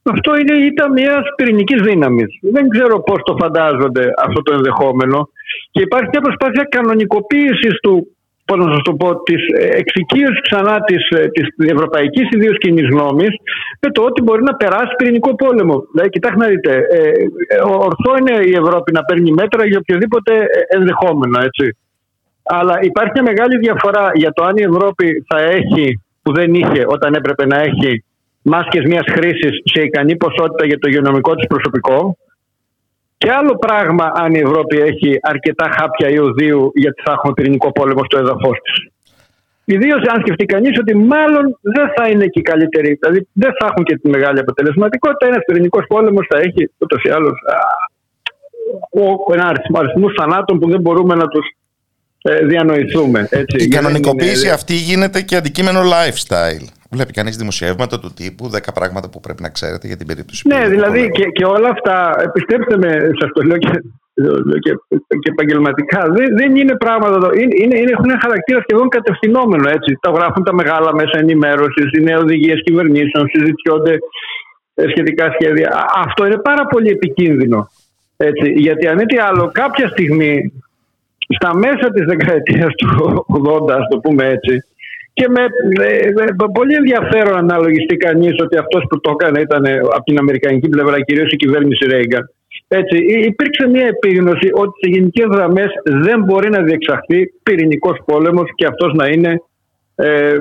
αυτό 0.02 0.36
είναι 0.38 0.54
η 0.62 0.66
ήττα 0.66 0.90
μιας 0.90 1.24
πυρηνικής 1.36 1.82
δύναμης. 1.82 2.38
Δεν 2.40 2.68
ξέρω 2.68 3.02
πώς 3.02 3.20
το 3.24 3.36
φαντάζονται 3.40 4.04
αυτό 4.26 4.42
το 4.42 4.54
ενδεχόμενο. 4.54 5.28
Και 5.70 5.82
υπάρχει 5.82 6.08
μια 6.12 6.20
προσπάθεια 6.20 6.64
κανονικοποίησης 6.70 7.74
του, 7.82 8.16
πώς 8.44 8.58
να 8.58 8.72
σας 8.72 8.82
το 8.82 8.94
πω, 8.94 9.22
της 9.22 9.42
εξοικείωσης 9.80 10.40
ξανά 10.40 10.80
της 10.80 11.02
της 11.32 11.46
ευρωπαϊκής 11.70 12.28
ιδίως 12.30 12.58
κοινής 12.58 12.88
γνώμης 12.88 13.32
με 13.80 13.90
το 13.90 14.02
ότι 14.02 14.22
μπορεί 14.22 14.42
να 14.42 14.54
περάσει 14.54 14.94
πυρηνικό 14.96 15.34
πόλεμο. 15.34 15.84
Δηλαδή, 15.92 16.10
κοιτάξτε 16.10 16.40
να 16.44 16.48
δείτε, 16.48 16.72
ε, 16.74 17.12
ορθό 17.62 18.12
είναι 18.20 18.36
η 18.46 18.54
Ευρώπη 18.62 18.92
να 18.92 19.02
παίρνει 19.02 19.30
μέτρα 19.32 19.66
για 19.66 19.78
οποιοδήποτε 19.78 20.32
ενδεχόμενο, 20.68 21.40
έτσι. 21.48 21.76
Αλλά 22.52 22.74
υπάρχει 22.80 23.12
μια 23.14 23.22
μεγάλη 23.22 23.56
διαφορά 23.58 24.10
για 24.14 24.32
το 24.32 24.44
αν 24.44 24.56
η 24.56 24.62
Ευρώπη 24.62 25.24
θα 25.28 25.38
έχει, 25.40 26.00
που 26.22 26.32
δεν 26.32 26.54
είχε 26.54 26.84
όταν 26.86 27.14
έπρεπε 27.14 27.46
να 27.46 27.58
έχει 27.58 28.04
μάσκες 28.42 28.84
μιας 28.84 29.06
χρήσης 29.10 29.54
σε 29.64 29.82
ικανή 29.82 30.16
ποσότητα 30.16 30.66
για 30.66 30.78
το 30.78 30.88
υγειονομικό 30.88 31.34
της 31.34 31.46
προσωπικό 31.46 32.16
και 33.18 33.30
άλλο 33.30 33.54
πράγμα 33.58 34.12
αν 34.14 34.34
η 34.34 34.38
Ευρώπη 34.38 34.76
έχει 34.76 35.18
αρκετά 35.22 35.66
χάπια 35.78 36.08
ιωδίου 36.08 36.70
γιατί 36.74 37.02
θα 37.04 37.12
έχουμε 37.12 37.32
πυρηνικό 37.32 37.72
πόλεμο 37.72 38.04
στο 38.04 38.18
έδαφος 38.18 38.58
της. 38.62 38.76
Ιδίως 39.64 40.02
αν 40.12 40.20
σκεφτεί 40.20 40.44
κανείς 40.44 40.78
ότι 40.78 40.94
μάλλον 40.94 41.58
δεν 41.60 41.86
θα 41.96 42.08
είναι 42.08 42.26
και 42.26 42.38
η 42.38 42.42
καλύτερη, 42.42 42.98
δηλαδή 43.00 43.28
δεν 43.32 43.52
θα 43.58 43.66
έχουν 43.70 43.84
και 43.84 43.96
τη 43.96 44.08
μεγάλη 44.08 44.38
αποτελεσματικότητα. 44.38 45.26
Ένας 45.26 45.44
πυρηνικός 45.46 45.84
πόλεμος 45.88 46.26
θα 46.30 46.38
έχει 46.38 46.70
ούτως 46.78 47.02
ή 47.02 47.10
άλλως 47.10 47.36
ένα 49.34 49.46
αριθμό, 49.46 49.78
αριθμούς 49.78 50.12
θανάτων 50.20 50.58
που 50.58 50.70
δεν 50.70 50.80
μπορούμε 50.80 51.14
να 51.14 51.26
τους 51.28 51.46
ε, 52.22 52.44
διανοηθούμε. 52.44 53.28
Έτσι. 53.30 53.64
Η 53.64 53.68
κανονικοποίηση 53.68 54.48
αυτή 54.50 54.74
γίνεται 54.74 55.20
και 55.20 55.36
αντικείμενο 55.36 55.80
lifestyle. 55.80 56.66
Βλέπει 56.90 57.12
κανείς 57.12 57.36
δημοσιεύματα 57.36 58.00
του 58.00 58.12
τύπου 58.14 58.50
10 58.54 58.58
πράγματα 58.74 59.08
που 59.10 59.20
πρέπει 59.20 59.42
να 59.42 59.48
ξέρετε 59.48 59.86
για 59.86 59.96
την 59.96 60.06
περίπτωση 60.06 60.48
Ναι, 60.48 60.68
δηλαδή 60.68 61.10
και, 61.10 61.24
και 61.24 61.44
όλα 61.44 61.68
αυτά, 61.68 62.14
πιστέψτε 62.32 62.76
με, 62.76 62.90
σας 63.20 63.30
το 63.32 63.42
λέω 63.42 63.56
και, 63.56 63.70
και, 64.64 64.72
και 65.22 65.30
επαγγελματικά, 65.34 66.00
δεν, 66.16 66.36
δεν 66.36 66.56
είναι 66.56 66.76
πράγματα. 66.76 67.28
Είναι, 67.40 67.76
είναι, 67.78 67.90
έχουν 67.90 68.10
ένα 68.10 68.20
χαρακτήρα 68.22 68.60
σχεδόν 68.66 68.88
κατευθυνόμενο. 68.88 69.68
Έτσι. 69.68 69.98
Τα 70.00 70.10
γράφουν 70.10 70.44
τα 70.44 70.54
μεγάλα 70.54 70.94
μέσα 70.94 71.18
ενημέρωσης, 71.18 71.90
είναι 71.98 72.16
οδηγίες 72.16 72.62
κυβερνήσεων, 72.64 73.28
συζητιόνται 73.32 73.98
ε, 74.74 74.88
σχετικά 74.88 75.36
σχέδια. 75.38 75.68
Αυτό 75.94 76.26
είναι 76.26 76.38
πάρα 76.38 76.66
πολύ 76.66 76.88
επικίνδυνο. 76.90 77.68
Έτσι, 78.16 78.52
γιατί 78.56 78.86
αν 78.86 79.06
τι 79.06 79.18
άλλο, 79.18 79.50
κάποια 79.52 79.88
στιγμή 79.88 80.52
στα 81.38 81.54
μέσα 81.54 81.86
της 81.94 82.04
δεκαετίας 82.04 82.74
του 82.74 82.88
80, 83.68 83.72
ας 83.80 83.86
το 83.90 83.98
πούμε 83.98 84.24
έτσι, 84.26 84.64
και 85.12 85.28
με, 85.28 85.42
πολύ 86.52 86.74
ενδιαφέρον 86.74 87.36
αναλογιστεί 87.36 87.96
κανείς 87.96 88.34
ότι 88.42 88.56
αυτός 88.56 88.84
που 88.88 89.00
το 89.00 89.16
έκανε 89.20 89.40
ήταν 89.40 89.64
από 89.66 90.04
την 90.04 90.18
Αμερικανική 90.18 90.68
πλευρά, 90.68 91.00
κυρίως 91.00 91.32
η 91.32 91.36
κυβέρνηση 91.36 91.86
Ρέιγκαν. 91.86 92.30
Έτσι, 92.68 92.96
υπήρξε 93.26 93.68
μια 93.68 93.86
επίγνωση 93.86 94.50
ότι 94.52 94.72
σε 94.82 94.90
γενικές 94.90 95.26
γραμμές 95.32 95.68
δεν 95.84 96.22
μπορεί 96.22 96.50
να 96.50 96.62
διεξαχθεί 96.62 97.32
πυρηνικός 97.42 97.98
πόλεμος 98.04 98.50
και 98.54 98.66
αυτός 98.66 98.92
να 98.94 99.06
είναι 99.06 99.42
ε, 99.94 100.32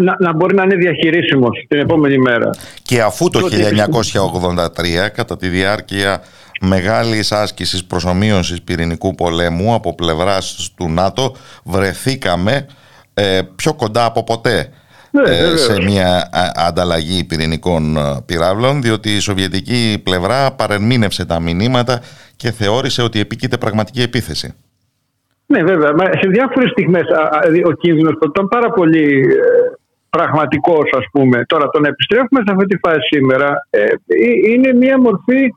να, 0.00 0.16
να 0.18 0.34
μπορεί 0.34 0.54
να 0.54 0.62
είναι 0.62 0.74
διαχειρίσιμος 0.74 1.64
την 1.68 1.78
επόμενη 1.78 2.18
μέρα. 2.18 2.50
Και 2.82 3.02
αφού 3.02 3.30
το 3.30 3.40
1983 3.40 5.10
κατά 5.14 5.36
τη 5.36 5.48
διάρκεια 5.48 6.20
μεγάλης 6.60 7.32
άσκησης 7.32 7.84
προσωμείωσης 7.84 8.62
πυρηνικού 8.62 9.14
πολέμου 9.14 9.74
από 9.74 9.94
πλευράς 9.94 10.72
του 10.76 10.90
ΝΑΤΟ 10.90 11.34
βρεθήκαμε 11.64 12.66
ε, 13.14 13.40
πιο 13.56 13.74
κοντά 13.74 14.04
από 14.04 14.24
ποτέ 14.24 14.68
ναι, 15.10 15.22
ε, 15.22 15.56
σε 15.56 15.82
μια 15.82 16.28
ανταλλαγή 16.54 17.24
πυρηνικών 17.24 17.96
ε, 17.96 18.00
πυράβλων 18.26 18.82
διότι 18.82 19.10
η 19.16 19.20
Σοβιετική 19.20 20.00
πλευρά 20.04 20.52
παρεμήνευσε 20.52 21.24
τα 21.24 21.40
μηνύματα 21.40 22.00
και 22.36 22.50
θεώρησε 22.50 23.02
ότι 23.02 23.20
επίκειται 23.20 23.56
πραγματική 23.56 24.02
επίθεση. 24.02 24.54
Ναι 25.46 25.62
βέβαια, 25.62 25.92
σε 26.20 26.28
διάφορες 26.28 26.70
στιγμές 26.70 27.02
ο 27.66 27.72
κίνδυνος 27.72 28.14
ήταν 28.26 28.48
πάρα 28.48 28.70
πολύ 28.70 29.26
πραγματικός 30.10 30.90
ας 30.96 31.04
πούμε. 31.12 31.44
Τώρα 31.46 31.68
τον 31.68 31.84
επιστρέφουμε 31.84 32.40
σε 32.46 32.52
αυτή 32.54 32.66
τη 32.66 32.76
φάση 32.76 33.00
σήμερα 33.10 33.68
είναι 34.46 34.72
μια 34.72 35.00
μορφή 35.00 35.54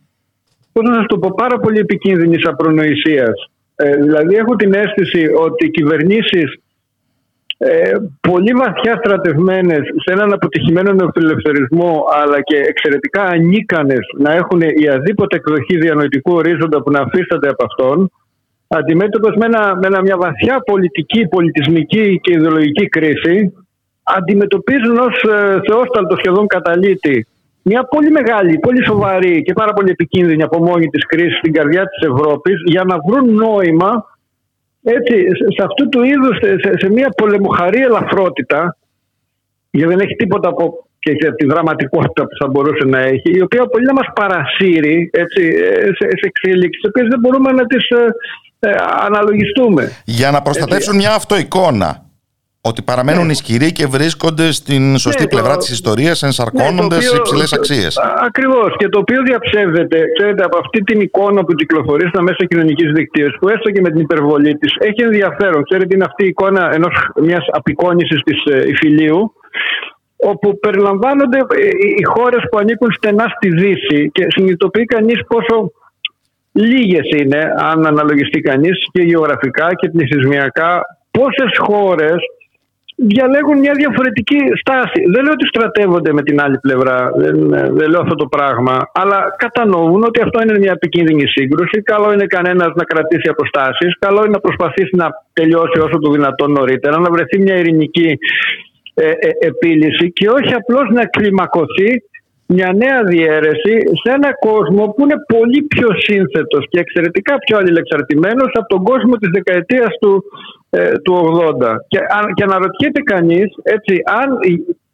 πώς 0.78 0.90
να 0.90 0.96
σας 0.96 1.06
το 1.08 1.18
πω, 1.18 1.34
πάρα 1.36 1.60
πολύ 1.60 1.80
επικίνδυνης 1.80 2.46
απρονοησίας. 2.46 3.50
Ε, 3.76 3.96
δηλαδή 3.96 4.36
έχω 4.36 4.56
την 4.56 4.74
αίσθηση 4.74 5.24
ότι 5.46 5.66
οι 5.66 5.70
κυβερνήσεις 5.70 6.50
ε, 7.58 7.92
πολύ 8.22 8.52
βαθιά 8.52 8.94
στρατευμένες 9.04 9.82
σε 10.04 10.14
έναν 10.16 10.34
αποτυχημένο 10.34 10.94
νεοφιλελευθερισμό 10.94 12.06
αλλά 12.22 12.42
και 12.42 12.58
εξαιρετικά 12.58 13.24
ανίκανες 13.24 14.06
να 14.18 14.32
έχουν 14.34 14.62
η 14.62 14.88
αδίποτε 14.88 15.36
εκδοχή 15.36 15.78
διανοητικού 15.78 16.34
ορίζοντα 16.34 16.82
που 16.82 16.92
να 16.92 17.00
αφίσταται 17.00 17.50
από 17.50 17.64
αυτόν 17.70 18.12
αντιμέτωπες 18.68 19.36
με, 19.36 19.48
με 19.82 20.02
μια 20.02 20.18
βαθιά 20.18 20.60
πολιτική, 20.66 21.28
πολιτισμική 21.28 22.20
και 22.24 22.34
ιδεολογική 22.34 22.86
κρίση 22.88 23.54
αντιμετωπίζουν 24.04 24.98
ως 24.98 25.24
ε, 25.24 25.60
θεόσταλτο 25.68 26.16
σχεδόν 26.18 26.48
καταλήτη 26.48 27.28
μια 27.70 27.84
πολύ 27.84 28.12
μεγάλη, 28.12 28.60
πολύ 28.60 28.86
σοβαρή 28.86 29.42
και 29.42 29.54
πάρα 29.54 29.74
πολύ 29.74 29.90
επικίνδυνη 29.90 30.44
από 30.44 30.64
μόνη 30.64 30.88
της 30.88 31.06
κρίσης 31.06 31.38
στην 31.38 31.54
καρδιά 31.54 31.84
της 31.88 32.08
Ευρώπης 32.12 32.56
για 32.66 32.84
να 32.84 32.96
βρουν 33.08 33.34
νόημα 33.34 33.92
έτσι, 34.84 35.16
σε 35.56 35.62
αυτού 35.68 35.90
του 35.90 36.04
είδους, 36.04 36.38
σε, 36.64 36.72
σε 36.82 36.90
μια 36.92 37.10
πολεμοχαρή 37.18 37.82
ελαφρότητα 37.82 38.78
γιατί 39.70 39.90
δεν 39.94 40.00
έχει 40.00 40.16
τίποτα 40.16 40.50
από 40.50 40.88
και 41.00 41.12
σε 41.22 41.32
τη 41.32 41.46
δραματικότητα 41.46 42.24
που 42.24 42.36
θα 42.40 42.48
μπορούσε 42.48 42.86
να 42.86 43.00
έχει, 43.00 43.30
η 43.40 43.42
οποία 43.42 43.66
πολύ 43.66 43.86
να 43.86 43.94
μας 43.94 44.08
παρασύρει 44.16 45.10
έτσι, 45.14 45.42
σε, 45.98 46.06
σε 46.20 46.26
εξελίξεις, 46.32 46.82
τις 46.82 46.90
οποίες 46.90 47.08
δεν 47.08 47.20
μπορούμε 47.20 47.52
να 47.52 47.66
τις 47.66 47.90
ε, 47.90 48.06
ε 48.60 48.76
αναλογιστούμε. 49.08 49.92
Για 50.06 50.32
να 50.32 50.42
προστατεύσουν 50.42 50.96
έτσι. 50.96 51.08
μια 51.08 51.16
αυτοεικόνα 51.16 52.07
ότι 52.62 52.82
παραμένουν 52.82 53.26
ναι. 53.26 53.32
ισχυροί 53.32 53.72
και 53.72 53.86
βρίσκονται 53.86 54.52
στην 54.52 54.98
σωστή 54.98 55.24
ναι, 55.24 55.28
πλευρά 55.28 55.54
το... 55.54 55.58
της 55.58 55.70
ιστορίας, 55.70 56.24
ενσαρκώνοντας 56.24 57.12
ναι, 57.12 57.18
υψηλές 57.18 57.54
αξίες. 57.54 57.98
Ακριβώς. 58.26 58.76
Και 58.78 58.90
το 58.90 59.00
οποίο 59.00 59.22
διαψεύδεται, 59.22 59.98
ξέρετε, 60.18 60.44
από 60.44 60.58
αυτή 60.58 60.80
την 60.84 61.02
εικόνα 61.02 61.44
που 61.44 61.54
κυκλοφορεί 61.54 62.08
στα 62.08 62.22
μέσα 62.22 62.46
κοινωνικής 62.48 62.92
δικτύωσης, 62.92 63.38
που 63.40 63.50
έστω 63.50 63.72
και 63.72 63.82
με 63.82 63.90
την 63.90 64.00
υπερβολή 64.00 64.58
της 64.58 64.76
έχει 64.80 65.02
ενδιαφέρον. 65.04 65.64
Ξέρετε, 65.64 65.96
είναι 65.96 66.06
αυτή 66.08 66.24
η 66.24 66.28
εικόνα 66.28 66.70
μιας 67.22 67.46
απεικόνησης 67.52 68.22
της 68.24 68.44
ε, 68.54 68.68
Ιφιλίου, 68.68 69.34
όπου 70.18 70.60
περιλαμβάνονται 70.60 71.38
ε, 71.38 71.68
οι 72.00 72.04
χώρες 72.04 72.44
που 72.52 72.58
ανήκουν 72.58 72.92
στενά 72.92 73.26
στη 73.36 73.50
Δύση 73.50 74.10
και 74.12 74.26
συνειδητοποιεί 74.30 74.86
κανείς 74.86 75.20
πόσο 75.28 75.72
λίγες 76.52 77.10
είναι, 77.18 77.54
αν 77.58 77.86
αναλογιστεί 77.86 78.40
κανείς 78.42 78.88
και 78.92 79.02
γεωγραφικά 79.02 79.68
και 79.76 79.90
πληθυσμιακά, 79.90 80.82
πόσες 81.12 81.58
χώρες 81.58 82.16
διαλέγουν 82.98 83.58
μια 83.60 83.74
διαφορετική 83.74 84.40
στάση. 84.62 85.02
Δεν 85.14 85.24
λέω 85.24 85.34
ότι 85.38 85.48
στρατεύονται 85.48 86.14
με 86.14 86.22
την 86.22 86.42
άλλη 86.42 86.58
πλευρά, 86.60 87.12
δεν, 87.16 87.36
δεν 87.50 87.90
λέω 87.90 88.02
αυτό 88.02 88.16
το 88.16 88.28
πράγμα, 88.28 88.76
αλλά 88.94 89.36
κατανοούν 89.38 90.04
ότι 90.04 90.22
αυτό 90.22 90.42
είναι 90.42 90.58
μια 90.60 90.72
επικίνδυνη 90.72 91.28
σύγκρουση. 91.28 91.82
Καλό 91.82 92.14
είναι 92.14 92.26
κανένας 92.26 92.72
να 92.76 92.84
κρατήσει 92.84 93.30
αποστάσεις, 93.30 93.98
καλό 94.00 94.20
είναι 94.20 94.36
να 94.38 94.40
προσπαθήσει 94.40 94.96
να 94.96 95.08
τελειώσει 95.34 95.80
όσο 95.80 95.98
το 96.00 96.12
δυνατόν 96.12 96.52
νωρίτερα, 96.52 97.00
να 97.00 97.10
βρεθεί 97.12 97.40
μια 97.40 97.56
ειρηνική 97.56 98.18
ε, 98.94 99.10
ε, 99.10 99.30
επίλυση 99.40 100.12
και 100.12 100.30
όχι 100.30 100.54
απλώς 100.54 100.90
να 100.90 101.06
κλιμακωθεί 101.06 102.04
μια 102.48 102.70
νέα 102.84 103.04
διαίρεση 103.04 103.74
σε 104.02 104.10
ένα 104.18 104.30
κόσμο 104.48 104.84
που 104.88 105.02
είναι 105.04 105.20
πολύ 105.34 105.62
πιο 105.62 105.90
σύνθετος 106.08 106.66
και 106.70 106.80
εξαιρετικά 106.80 107.34
πιο 107.46 107.58
αλληλεξαρτημένος 107.58 108.52
από 108.54 108.68
τον 108.68 108.84
κόσμο 108.84 109.14
της 109.16 109.30
δεκαετίας 109.38 109.92
του, 110.02 110.24
ε, 110.70 110.92
του 111.04 111.14
80. 111.14 111.76
Και, 111.88 112.00
και 112.34 112.44
αναρωτιέται 112.44 113.02
κανείς, 113.02 113.48
έτσι, 113.64 113.94
αν, 114.20 114.28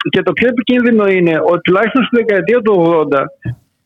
και 0.10 0.22
το 0.22 0.32
πιο 0.32 0.48
επικίνδυνο 0.48 1.08
είναι 1.08 1.36
ότι 1.52 1.62
τουλάχιστον 1.62 2.04
στη 2.04 2.16
δεκαετία 2.22 2.60
του 2.62 2.74
80 3.12 3.24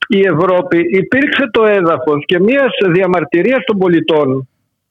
η 0.08 0.20
Ευρώπη 0.20 0.78
υπήρξε 0.92 1.50
το 1.52 1.66
έδαφος 1.66 2.24
και 2.26 2.40
μιας 2.40 2.72
διαμαρτυρίας 2.94 3.64
των 3.66 3.78
πολιτών 3.78 4.48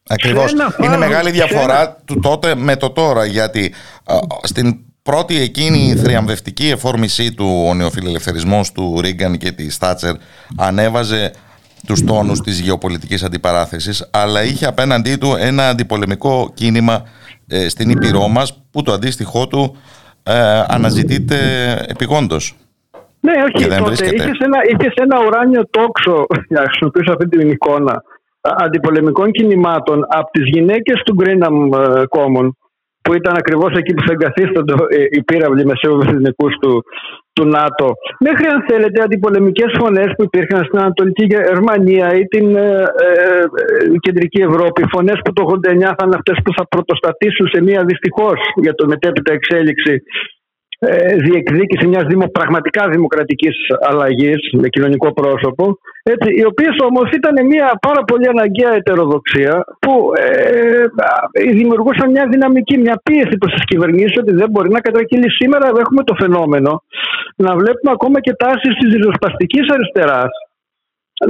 Ακριβώς. 0.08 0.52
Είναι 0.84 0.96
μεγάλη 0.96 1.30
διαφορά 1.30 1.96
του 2.04 2.18
τότε 2.20 2.54
με 2.54 2.76
το 2.76 2.90
τώρα 2.90 3.24
γιατί 3.24 3.74
στην 4.42 4.85
πρώτη 5.10 5.40
εκείνη 5.40 5.78
η 5.78 5.96
θριαμβευτική 5.96 6.68
εφόρμησή 6.68 7.34
του 7.34 7.64
ο 7.68 7.74
νεοφιλελευθερισμός 7.74 8.72
του 8.72 9.00
Ρίγκαν 9.00 9.36
και 9.36 9.50
της 9.52 9.76
Θάτσερ 9.76 10.14
ανέβαζε 10.58 11.30
τους 11.86 12.04
τόνους 12.04 12.40
της 12.40 12.60
γεωπολιτικής 12.60 13.22
αντιπαράθεσης 13.22 14.10
αλλά 14.12 14.44
είχε 14.44 14.66
απέναντί 14.66 15.16
του 15.16 15.36
ένα 15.38 15.68
αντιπολεμικό 15.68 16.50
κίνημα 16.54 17.02
ε, 17.46 17.68
στην 17.68 17.90
Ήπειρό 17.90 18.28
μας 18.28 18.62
που 18.70 18.82
το 18.82 18.92
αντίστοιχό 18.92 19.46
του 19.46 19.76
ε, 20.22 20.62
αναζητείται 20.68 21.38
επιγόντως. 21.88 22.56
Ναι, 23.20 23.32
όχι, 23.32 23.68
δεν 23.68 23.78
τότε 23.78 24.06
είχες 24.06 24.38
ένα, 24.38 24.58
είχες 24.70 24.94
ένα 24.94 25.16
ουράνιο 25.26 25.68
τόξο, 25.70 26.26
για 26.48 26.60
να 26.60 26.66
χρησιμοποιήσω 26.66 27.12
αυτή 27.12 27.28
την 27.28 27.50
εικόνα, 27.50 28.02
αντιπολεμικών 28.40 29.30
κινημάτων 29.30 30.06
από 30.08 30.30
τις 30.30 30.44
γυναίκες 30.44 31.02
του 31.04 31.16
Greenham 31.20 31.78
ε, 31.78 32.02
Common 32.16 32.50
που 33.06 33.14
ήταν 33.14 33.34
ακριβώς 33.36 33.72
εκεί 33.80 33.94
που 33.94 34.02
θα 34.06 34.12
εγκαθίστανται 34.12 34.72
οι 35.10 35.22
πύραυλοι 35.22 35.64
μεσαίου 35.66 35.98
του, 36.60 36.84
του 37.32 37.44
ΝΑΤΟ. 37.56 37.86
Μέχρι 38.26 38.46
αν 38.54 38.64
θέλετε 38.68 39.02
αντιπολεμικές 39.02 39.70
φωνές 39.78 40.08
που 40.16 40.22
υπήρχαν 40.22 40.64
στην 40.64 40.78
Ανατολική 40.78 41.24
Γερμανία 41.24 42.08
ή 42.20 42.24
την 42.34 42.56
ε, 42.56 42.60
ε, 42.60 43.42
ε 43.72 43.98
Κεντρική 44.00 44.40
Ευρώπη, 44.48 44.80
φωνές 44.94 45.18
που 45.24 45.32
το 45.32 45.42
89 45.42 45.80
θα 45.98 46.04
είναι 46.04 46.18
αυτές 46.20 46.36
που 46.44 46.52
θα 46.56 46.64
πρωτοστατήσουν 46.68 47.46
σε 47.48 47.62
μια 47.62 47.84
δυστυχώς 47.84 48.38
για 48.54 48.74
το 48.74 48.86
μετέπειτα 48.86 49.32
εξέλιξη 49.32 49.92
ε, 49.92 50.35
διεκδίκηση 51.18 51.86
μιας 51.86 52.04
δημο, 52.04 52.26
πραγματικά 52.26 52.88
δημοκρατικής 52.88 53.56
αλλαγής 53.80 54.50
με 54.52 54.68
κοινωνικό 54.68 55.12
πρόσωπο 55.12 55.78
έτσι, 56.14 56.28
οι 56.38 56.44
οποίες 56.44 56.74
όμως 56.88 57.10
ήταν 57.10 57.46
μια 57.46 57.78
πάρα 57.86 58.02
πολύ 58.04 58.28
αναγκαία 58.28 58.72
ετεροδοξία 58.74 59.64
που 59.78 59.94
ε, 60.14 60.84
δημιουργούσαν 61.58 62.10
μια 62.10 62.26
δυναμική, 62.30 62.78
μια 62.78 63.00
πίεση 63.02 63.36
προς 63.38 63.52
τις 63.52 63.64
κυβερνήσεις 63.64 64.18
ότι 64.18 64.32
δεν 64.32 64.50
μπορεί 64.50 64.70
να 64.70 64.80
κατρακύλει 64.80 65.30
σήμερα. 65.30 65.66
Έχουμε 65.66 66.02
το 66.04 66.14
φαινόμενο 66.18 66.82
να 67.36 67.50
βλέπουμε 67.56 67.90
ακόμα 67.92 68.20
και 68.20 68.32
τάσεις 68.32 68.72
της 68.78 68.92
ριζοσπαστικής 68.94 69.66
αριστεράς 69.74 70.30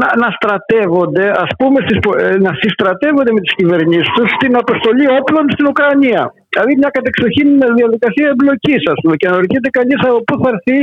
να, 0.01 0.09
να 0.23 0.29
στρατεύονται, 0.37 1.25
ας 1.45 1.51
πούμε, 1.59 1.79
στις, 1.87 1.99
ε, 2.25 2.37
να 2.47 2.53
συστρατεύονται 2.63 3.33
με 3.37 3.41
τις 3.45 3.55
κυβερνήσεις 3.59 4.11
τους 4.15 4.29
στην 4.39 4.53
αποστολή 4.63 5.07
όπλων 5.19 5.45
στην 5.55 5.67
Ουκρανία. 5.71 6.23
Δηλαδή 6.51 6.73
μια 6.81 6.91
κατεξοχήν 6.97 7.49
διαδικασία 7.81 8.27
εμπλοκής, 8.35 8.83
ας 8.93 8.99
πούμε, 9.03 9.15
και 9.21 9.29
να 9.31 9.37
ρωτιέται 9.43 9.71
κανείς 9.79 10.01
από 10.09 10.21
πού 10.27 10.35
θα 10.43 10.49
έρθει 10.55 10.79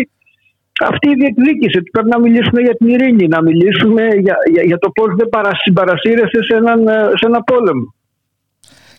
αυτή 0.89 1.07
η 1.13 1.17
διεκδίκηση. 1.21 1.77
Πρέπει 1.93 2.11
να 2.15 2.19
μιλήσουμε 2.25 2.59
για 2.67 2.75
την 2.79 2.87
ειρήνη, 2.93 3.25
να 3.35 3.39
μιλήσουμε 3.47 4.03
για, 4.25 4.35
για, 4.53 4.63
για 4.69 4.77
το 4.83 4.89
πώς 4.97 5.09
δεν 5.19 5.27
συμπαρασύρεσαι 5.63 6.39
σε, 6.47 6.55
έναν, 6.61 6.79
ε, 6.87 6.97
σε 7.19 7.25
ένα 7.29 7.39
πόλεμο. 7.49 7.85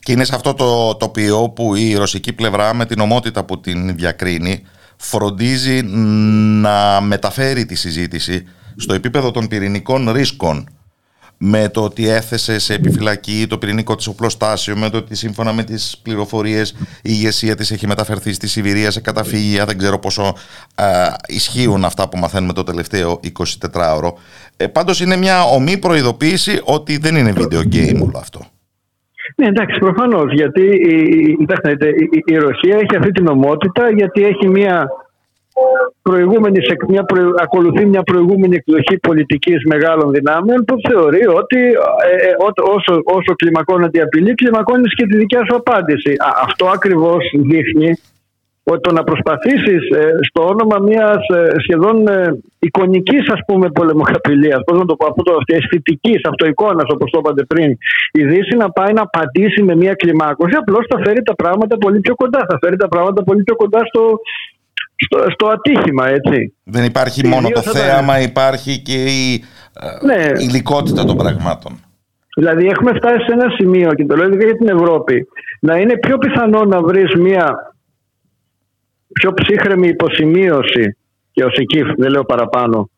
Και 0.04 0.12
είναι 0.12 0.24
σε 0.24 0.34
αυτό 0.34 0.54
το 0.54 0.96
τοπίο 1.02 1.38
που 1.54 1.74
η 1.74 1.94
ρωσική 2.02 2.32
πλευρά 2.34 2.74
με 2.74 2.84
την 2.86 3.00
ομότητα 3.00 3.44
που 3.44 3.60
την 3.60 3.96
διακρίνει 3.96 4.66
φροντίζει 4.96 5.82
να 6.62 7.00
μεταφέρει 7.00 7.64
τη 7.64 7.74
συζήτηση 7.74 8.46
στο 8.76 8.94
επίπεδο 8.94 9.30
των 9.30 9.48
πυρηνικών 9.48 10.10
ρίσκων 10.10 10.68
με 11.38 11.68
το 11.68 11.84
ότι 11.84 12.08
έθεσε 12.08 12.58
σε 12.58 12.74
επιφυλακή 12.74 13.46
το 13.48 13.58
πυρηνικό 13.58 13.94
της 13.94 14.06
οπλοστάσιο, 14.06 14.76
με 14.76 14.90
το 14.90 14.96
ότι 14.96 15.14
σύμφωνα 15.14 15.52
με 15.52 15.62
τις 15.62 16.00
πληροφορίες 16.02 16.70
η 16.80 17.00
ηγεσία 17.02 17.54
της 17.54 17.70
έχει 17.70 17.86
μεταφερθεί 17.86 18.32
στη 18.32 18.48
Σιβηρία 18.48 18.90
σε 18.90 19.00
καταφύγια, 19.00 19.64
δεν 19.64 19.78
ξέρω 19.78 19.98
πόσο 19.98 20.34
ισχύουν 21.26 21.84
αυτά 21.84 22.08
που 22.08 22.18
μαθαίνουμε 22.18 22.52
το 22.52 22.62
τελευταίο 22.62 23.20
24ωρο. 23.70 24.10
Ε, 24.56 24.66
πάντως 24.66 25.00
είναι 25.00 25.16
μια 25.16 25.42
ομή 25.42 25.78
προειδοποίηση 25.78 26.60
ότι 26.64 26.98
δεν 26.98 27.16
είναι 27.16 27.32
video 27.36 27.62
game 27.74 28.00
όλο 28.02 28.18
αυτό. 28.18 28.40
Ναι, 29.36 29.46
εντάξει, 29.46 29.78
προφανώς. 29.78 30.32
Γιατί 30.32 30.62
η, 30.62 31.36
η, 32.10 32.22
η, 32.24 32.36
Ρωσία 32.36 32.76
έχει 32.76 32.96
αυτή 32.98 33.10
την 33.10 33.26
ομότητα, 33.26 33.90
γιατί 33.90 34.24
έχει 34.24 34.48
μια 34.48 34.88
προηγούμενης, 36.02 36.66
μια 36.88 37.04
ακολουθεί 37.42 37.86
μια 37.86 38.02
προηγούμενη 38.02 38.56
εκδοχή 38.56 38.98
πολιτικής 38.98 39.64
μεγάλων 39.64 40.10
δυνάμεων 40.10 40.64
που 40.64 40.76
θεωρεί 40.88 41.26
ότι 41.26 41.60
ε, 42.10 42.28
ε 42.28 42.34
όσο, 42.74 43.00
όσο 43.04 43.34
κλιμακώνεται 43.34 43.98
η 43.98 44.02
απειλή 44.02 44.34
κλιμακώνεις 44.34 44.94
και 44.94 45.06
τη 45.06 45.16
δικιά 45.16 45.40
σου 45.44 45.56
απάντηση. 45.56 46.16
αυτό 46.42 46.66
ακριβώς 46.66 47.22
δείχνει 47.32 47.98
ότι 48.64 48.80
το 48.80 48.92
να 48.92 49.04
προσπαθήσεις 49.04 49.82
ε, 49.90 50.10
στο 50.28 50.46
όνομα 50.46 50.78
μιας 50.78 51.22
ε, 51.28 51.60
σχεδόν 51.62 52.08
ε, 52.08 52.38
εικονικής 52.58 53.30
ας 53.32 53.40
πούμε 53.46 53.70
πολεμοκαπηλείας, 53.70 54.60
πώς 54.64 54.78
να 54.78 54.84
το 54.84 54.96
πω, 54.96 55.06
αυτό 55.06 55.22
το 55.22 55.36
αισθητικής, 55.46 56.20
αυτοεικόνας 56.28 56.88
όπως 56.94 57.10
το 57.10 57.18
είπατε 57.18 57.44
πριν, 57.44 57.70
η 58.12 58.24
Δύση 58.24 58.56
να 58.56 58.70
πάει 58.70 58.92
να 58.92 59.02
απαντήσει 59.02 59.62
με 59.62 59.74
μια 59.74 59.94
κλιμάκωση, 59.94 60.54
απλώς 60.56 60.86
θα 60.90 60.98
φέρει 61.04 61.22
τα 61.22 61.34
πράγματα 61.34 61.78
πολύ 61.78 62.00
πιο 62.00 62.14
κοντά, 62.14 62.40
θα 62.50 62.58
φέρει 62.62 62.76
τα 62.76 62.88
πράγματα 62.88 63.22
πολύ 63.24 63.42
πιο 63.42 63.56
κοντά 63.56 63.80
στο, 63.84 64.18
στο, 64.96 65.24
στο 65.30 65.46
ατύχημα, 65.46 66.08
έτσι. 66.08 66.54
Δεν 66.64 66.84
υπάρχει 66.84 67.26
μόνο 67.26 67.48
το 67.48 67.60
θέαμα, 67.60 68.20
υπάρχει 68.20 68.82
και 68.82 69.04
η 69.04 69.44
ναι. 70.02 70.30
υλικότητα 70.38 71.04
των 71.04 71.16
πραγμάτων. 71.16 71.72
Δηλαδή 72.36 72.66
έχουμε 72.66 72.92
φτάσει 72.94 73.24
σε 73.26 73.32
ένα 73.32 73.50
σημείο 73.58 73.94
και 73.94 74.04
το 74.04 74.16
λέω 74.16 74.28
για 74.28 74.56
την 74.56 74.68
Ευρώπη 74.68 75.26
να 75.60 75.76
είναι 75.76 75.98
πιο 75.98 76.18
πιθανό 76.18 76.64
να 76.64 76.82
βρεις 76.82 77.14
μια 77.14 77.74
πιο 79.12 79.32
ψύχρεμη 79.34 79.88
υποσημείωση 79.88 80.96
και 81.32 81.44
ω 81.44 81.50
εκεί 81.52 81.82
δεν 81.96 82.10
λέω 82.10 82.24
παραπάνω 82.24 82.90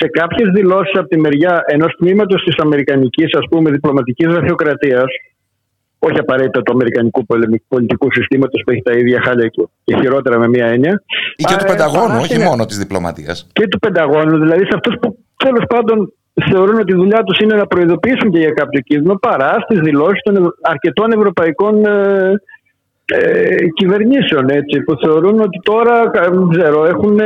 σε 0.00 0.08
κάποιες 0.08 0.48
δηλώσεις 0.54 0.94
από 0.98 1.08
τη 1.08 1.18
μεριά 1.20 1.62
ενός 1.66 1.94
τμήματος 1.98 2.42
της 2.44 2.56
Αμερικανικής 2.58 3.26
διπλωματικής 3.70 4.26
γραφειοκρατίας, 4.26 5.06
όχι 5.98 6.18
απαραίτητα 6.18 6.62
του 6.62 6.72
Αμερικανικού 6.72 7.26
πολιτικού 7.68 8.08
συστήματος 8.12 8.62
που 8.64 8.70
έχει 8.70 8.82
τα 8.82 8.92
ίδια 8.92 9.20
χάλια 9.24 9.48
και 9.84 9.96
χειρότερα 10.00 10.38
με 10.38 10.48
μία 10.48 10.66
έννοια. 10.66 11.02
ή 11.36 11.44
και 11.44 11.56
του 11.58 11.64
Πενταγώνου, 11.64 12.18
όχι 12.20 12.38
μόνο 12.38 12.66
της 12.66 12.78
διπλωματίας. 12.78 13.46
Και 13.52 13.68
του 13.68 13.78
Πενταγώνου, 13.78 14.38
δηλαδή 14.38 14.62
σε 14.62 14.74
αυτούς 14.74 14.94
που 15.00 15.18
τέλο 15.36 15.62
πάντων 15.68 16.12
θεωρούν 16.50 16.78
ότι 16.78 16.92
η 16.92 16.96
δουλειά 16.96 17.22
τους 17.22 17.38
είναι 17.38 17.54
να 17.54 17.66
προειδοποιήσουν 17.66 18.30
και 18.30 18.38
για 18.38 18.50
κάποιο 18.50 18.80
κίνδυνο 18.80 19.14
παρά 19.14 19.56
στις 19.64 19.80
δηλώσεις 19.80 20.22
των 20.22 20.54
αρκετών 20.60 21.12
ευρωπαϊκών 21.12 21.84
ε, 21.86 22.32
ε, 23.04 23.56
κυβερνήσεων 23.74 24.48
έτσι, 24.48 24.80
που 24.80 24.94
θεωρούν 25.04 25.40
ότι 25.40 25.60
τώρα 25.62 26.10
δεν 26.10 26.48
ξέρω, 26.48 26.86
έχουν, 26.86 27.18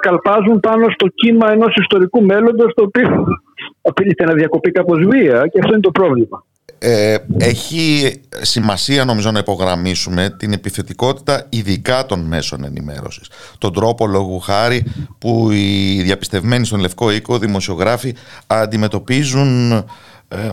καλπάζουν 0.00 0.60
πάνω 0.60 0.86
στο 0.90 1.06
κύμα 1.06 1.52
ενός 1.52 1.74
ιστορικού 1.76 2.22
μέλλοντος 2.22 2.74
το 2.74 2.82
οποίο 2.82 3.08
απειλείται 3.88 4.24
να 4.24 4.32
διακοπεί 4.32 4.70
κάπως 4.70 4.98
βία 5.06 5.46
και 5.46 5.58
αυτό 5.58 5.72
είναι 5.72 5.80
το 5.80 5.90
πρόβλημα. 5.90 6.44
Ε, 6.84 7.16
έχει 7.38 8.14
σημασία 8.40 9.04
νομίζω 9.04 9.30
να 9.30 9.38
υπογραμμίσουμε 9.38 10.34
την 10.38 10.52
επιθετικότητα 10.52 11.46
ειδικά 11.48 12.06
των 12.06 12.20
μέσων 12.20 12.64
ενημέρωσης. 12.64 13.30
Τον 13.58 13.72
τρόπο 13.72 14.06
λόγου 14.06 14.38
χάρη 14.38 14.84
που 15.18 15.48
οι 15.52 16.02
διαπιστευμένοι 16.02 16.66
στον 16.66 16.80
Λευκό 16.80 17.10
Οίκο 17.10 17.38
δημοσιογράφοι 17.38 18.14
αντιμετωπίζουν 18.46 19.72
ε, 19.72 20.48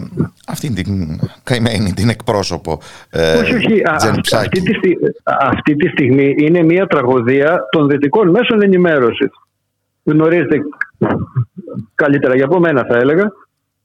αυτή 0.48 0.74
την 0.74 1.20
καημένη, 1.44 1.94
την 1.94 2.10
εκπρόσωπο 2.10 2.80
ε, 3.10 3.38
όχι, 3.38 3.56
όχι. 3.56 3.82
αυτή, 4.36 4.62
τη, 4.62 4.92
αυτή 5.40 5.76
τη 5.76 5.88
στιγμή 5.90 6.36
είναι 6.38 6.64
μια 6.64 6.88
τραγωδία 6.88 7.60
των 7.72 7.88
δυτικών 7.88 8.30
μέσων 8.30 8.62
ενημέρωσης. 8.62 9.30
Γνωρίζετε 10.04 10.62
καλύτερα 11.96 12.36
για 12.36 12.46
από 12.46 12.60
μένα 12.60 12.86
θα 12.90 12.98
έλεγα 12.98 13.32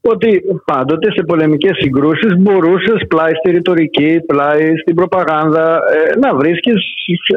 ότι 0.09 0.41
πάντοτε 0.65 1.11
σε 1.11 1.23
πολεμικές 1.23 1.77
συγκρούσεις 1.77 2.37
μπορούσες 2.37 3.07
πλάι 3.07 3.31
στη 3.33 3.51
ρητορική, 3.51 4.19
πλάι 4.25 4.77
στην 4.81 4.95
προπαγάνδα 4.95 5.75
ε, 5.75 6.19
να 6.19 6.35
βρίσκεις 6.35 6.81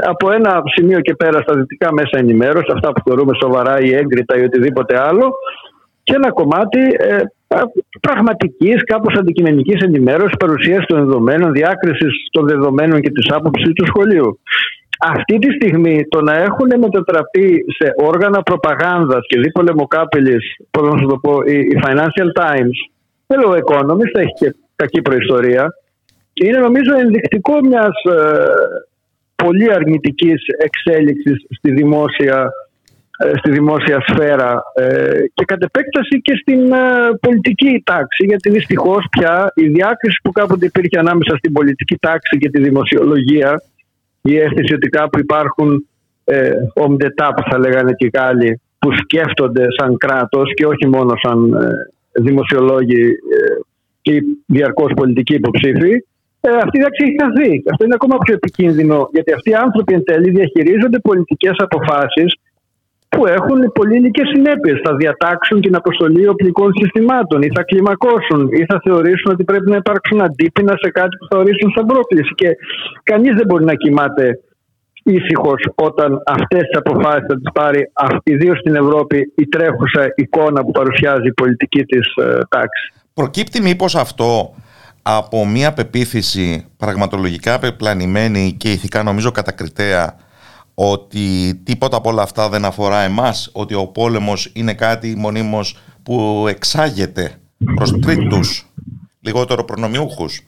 από 0.06 0.32
ένα 0.32 0.62
σημείο 0.64 1.00
και 1.00 1.14
πέρα 1.14 1.40
στα 1.40 1.54
δυτικά 1.54 1.92
μέσα 1.92 2.18
ενημέρωση, 2.18 2.72
αυτά 2.74 2.92
που 2.92 3.02
θεωρούμε 3.04 3.32
σοβαρά 3.42 3.80
ή 3.80 3.94
έγκριτα 3.94 4.38
ή 4.38 4.42
οτιδήποτε 4.42 4.98
άλλο 4.98 5.34
και 6.02 6.14
ένα 6.14 6.32
κομμάτι 6.32 6.80
ε, 6.98 7.18
πραγματικής, 8.00 8.84
κάπως 8.84 9.14
αντικειμενικής 9.18 9.82
ενημέρωσης, 9.82 10.36
παρουσίαση 10.36 10.86
των 10.86 10.98
δεδομένων, 10.98 11.52
διάκρισης 11.52 12.12
των 12.30 12.46
δεδομένων 12.46 13.00
και 13.00 13.10
της 13.10 13.26
άποψης 13.30 13.72
του 13.72 13.86
σχολείου. 13.86 14.40
Αυτή 15.00 15.38
τη 15.38 15.52
στιγμή 15.52 16.08
το 16.08 16.20
να 16.20 16.34
έχουν 16.34 16.68
μετατραπεί 16.78 17.64
σε 17.78 17.92
όργανα 17.96 18.42
προπαγάνδας 18.42 19.20
και 19.28 19.40
δίπολε 19.40 19.70
πολεμοκάπηλης, 19.70 20.56
πώς 20.70 20.88
να 20.92 20.98
σου 20.98 21.06
το 21.06 21.16
πω, 21.16 21.40
η 21.46 21.80
Financial 21.84 22.42
Times, 22.42 22.78
ο 23.26 23.54
Economist, 23.64 24.14
έχει 24.14 24.32
και 24.38 24.54
κακή 24.76 25.02
προϊστορία, 25.02 25.74
είναι 26.32 26.58
νομίζω 26.58 26.98
ενδεικτικό 26.98 27.60
μιας 27.62 28.02
ε, 28.04 28.44
πολύ 29.34 29.72
αρνητικής 29.72 30.42
εξέλιξης 30.58 31.46
στη 31.48 31.70
δημόσια 31.72 32.50
ε, 33.20 33.32
στη 33.38 33.50
δημόσια 33.50 34.04
σφαίρα 34.06 34.62
ε, 34.74 35.20
και 35.34 35.44
κατ' 35.44 35.62
επέκταση 35.62 36.20
και 36.22 36.34
στην 36.40 36.72
ε, 36.72 36.78
πολιτική 37.20 37.82
τάξη 37.84 38.24
γιατί 38.24 38.50
δυστυχώς 38.50 39.06
πια 39.10 39.52
η 39.54 39.68
διάκριση 39.68 40.18
που 40.22 40.32
κάποτε 40.32 40.66
υπήρχε 40.66 40.98
ανάμεσα 40.98 41.36
στην 41.36 41.52
πολιτική 41.52 41.96
τάξη 42.00 42.38
και 42.38 42.50
τη 42.50 42.62
δημοσιολογία 42.62 43.62
η 44.22 44.36
αίσθηση 44.36 44.74
ότι 44.74 44.88
κάπου 44.88 45.18
υπάρχουν 45.18 45.86
ε, 46.24 46.50
που 46.74 47.42
θα 47.50 47.58
λέγανε 47.58 47.92
και 47.92 48.06
οι 48.06 48.10
Γάλλοι 48.14 48.60
που 48.78 48.92
σκέφτονται 48.92 49.66
σαν 49.78 49.96
κράτος 49.96 50.54
και 50.54 50.66
όχι 50.66 50.86
μόνο 50.86 51.12
σαν 51.22 51.56
δημοσιολόγοι 52.12 53.04
ή 54.02 54.20
διαρκώς 54.46 54.92
πολιτικοί 54.94 55.34
υποψήφοι 55.34 56.02
αυτή 56.40 56.76
η 56.78 56.80
διάκριση 56.80 57.04
έχει 57.04 57.20
χαθεί. 57.22 57.62
Αυτό 57.70 57.84
είναι 57.84 57.94
ακόμα 57.94 58.16
πιο 58.18 58.34
επικίνδυνο 58.34 59.08
γιατί 59.12 59.32
αυτοί 59.32 59.50
οι 59.50 59.54
άνθρωποι 59.54 59.94
εν 59.94 60.04
τέλει 60.04 60.30
διαχειρίζονται 60.30 60.98
πολιτικές 60.98 61.54
αποφάσεις 61.56 62.34
που 63.18 63.26
έχουν 63.26 63.60
πολύλικες 63.78 64.28
συνέπειες. 64.34 64.78
Θα 64.84 64.92
διατάξουν 64.96 65.60
την 65.60 65.74
αποστολή 65.80 66.28
οπλικών 66.28 66.70
συστημάτων 66.80 67.42
ή 67.42 67.48
θα 67.56 67.62
κλιμακώσουν 67.62 68.40
ή 68.60 68.64
θα 68.70 68.80
θεωρήσουν 68.84 69.32
ότι 69.34 69.44
πρέπει 69.44 69.70
να 69.70 69.76
υπάρξουν 69.76 70.20
αντίπεινα 70.20 70.74
σε 70.82 70.90
κάτι 70.90 71.14
που 71.18 71.26
θα 71.30 71.36
ορίσουν 71.38 71.68
σαν 71.74 71.86
πρόκληση. 71.86 72.32
Και 72.34 72.50
κανείς 73.02 73.32
δεν 73.38 73.46
μπορεί 73.46 73.64
να 73.64 73.74
κοιμάται 73.74 74.24
ήσυχος 75.02 75.60
όταν 75.74 76.22
αυτές 76.26 76.62
τις 76.68 76.78
αποφάσεις 76.82 77.26
θα 77.28 77.34
τις 77.40 77.50
πάρει, 77.52 77.80
ιδίως 78.22 78.58
στην 78.58 78.74
Ευρώπη, 78.74 79.32
η 79.36 79.46
τρέχουσα 79.48 80.02
εικόνα 80.14 80.64
που 80.64 80.70
παρουσιάζει 80.70 81.28
η 81.28 81.32
πολιτική 81.32 81.82
της 81.84 82.06
ε, 82.14 82.38
τάξης. 82.48 82.86
Προκύπτει 83.14 83.62
μήπως 83.62 83.94
αυτό 83.96 84.54
από 85.02 85.46
μια 85.46 85.72
πεποίθηση 85.72 86.66
πραγματολογικά 86.76 87.58
πεπλανημένη 87.58 88.54
και 88.58 88.70
ηθικά 88.70 89.02
νομίζω 89.02 89.30
κατακριτέα 89.30 90.14
ότι 90.80 91.54
τίποτα 91.64 91.96
από 91.96 92.08
όλα 92.10 92.22
αυτά 92.22 92.48
δεν 92.48 92.64
αφορά 92.64 93.00
εμάς, 93.00 93.50
ότι 93.54 93.74
ο 93.74 93.86
πόλεμος 93.86 94.52
είναι 94.54 94.74
κάτι 94.74 95.14
μονίμως 95.16 95.76
που 96.02 96.46
εξάγεται 96.48 97.30
προς 97.74 97.98
τρίτους, 97.98 98.66
λιγότερο 99.20 99.64
προνομιούχους. 99.64 100.40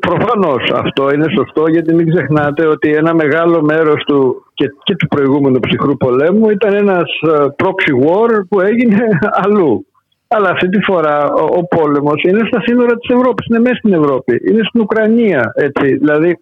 Προφανώς 0.00 0.70
αυτό 0.74 1.12
είναι 1.12 1.26
σωστό 1.36 1.68
γιατί 1.68 1.94
μην 1.94 2.10
ξεχνάτε 2.10 2.66
ότι 2.66 2.92
ένα 2.92 3.14
μεγάλο 3.14 3.62
μέρος 3.62 4.04
του 4.04 4.44
και, 4.54 4.66
και 4.82 4.96
του 4.96 5.06
προηγούμενου 5.06 5.60
ψυχρού 5.60 5.96
πολέμου 5.96 6.50
ήταν 6.50 6.74
ένας 6.74 7.10
ε, 7.22 7.44
proxy 7.56 8.06
war 8.06 8.40
που 8.48 8.60
έγινε 8.60 9.06
αλλού. 9.44 9.86
Αλλά 10.28 10.48
αυτή 10.48 10.68
τη 10.68 10.82
φορά 10.82 11.32
ο, 11.32 11.44
ο 11.58 11.64
πόλεμος 11.66 12.22
είναι 12.22 12.42
στα 12.46 12.60
σύνορα 12.60 12.96
της 12.96 13.14
Ευρώπης, 13.16 13.46
είναι 13.46 13.58
μέσα 13.58 13.74
στην 13.74 13.92
Ευρώπη, 13.92 14.40
είναι 14.48 14.62
στην 14.68 14.80
Ουκρανία. 14.80 15.52
Έτσι. 15.54 15.96
Δηλαδή 15.96 16.38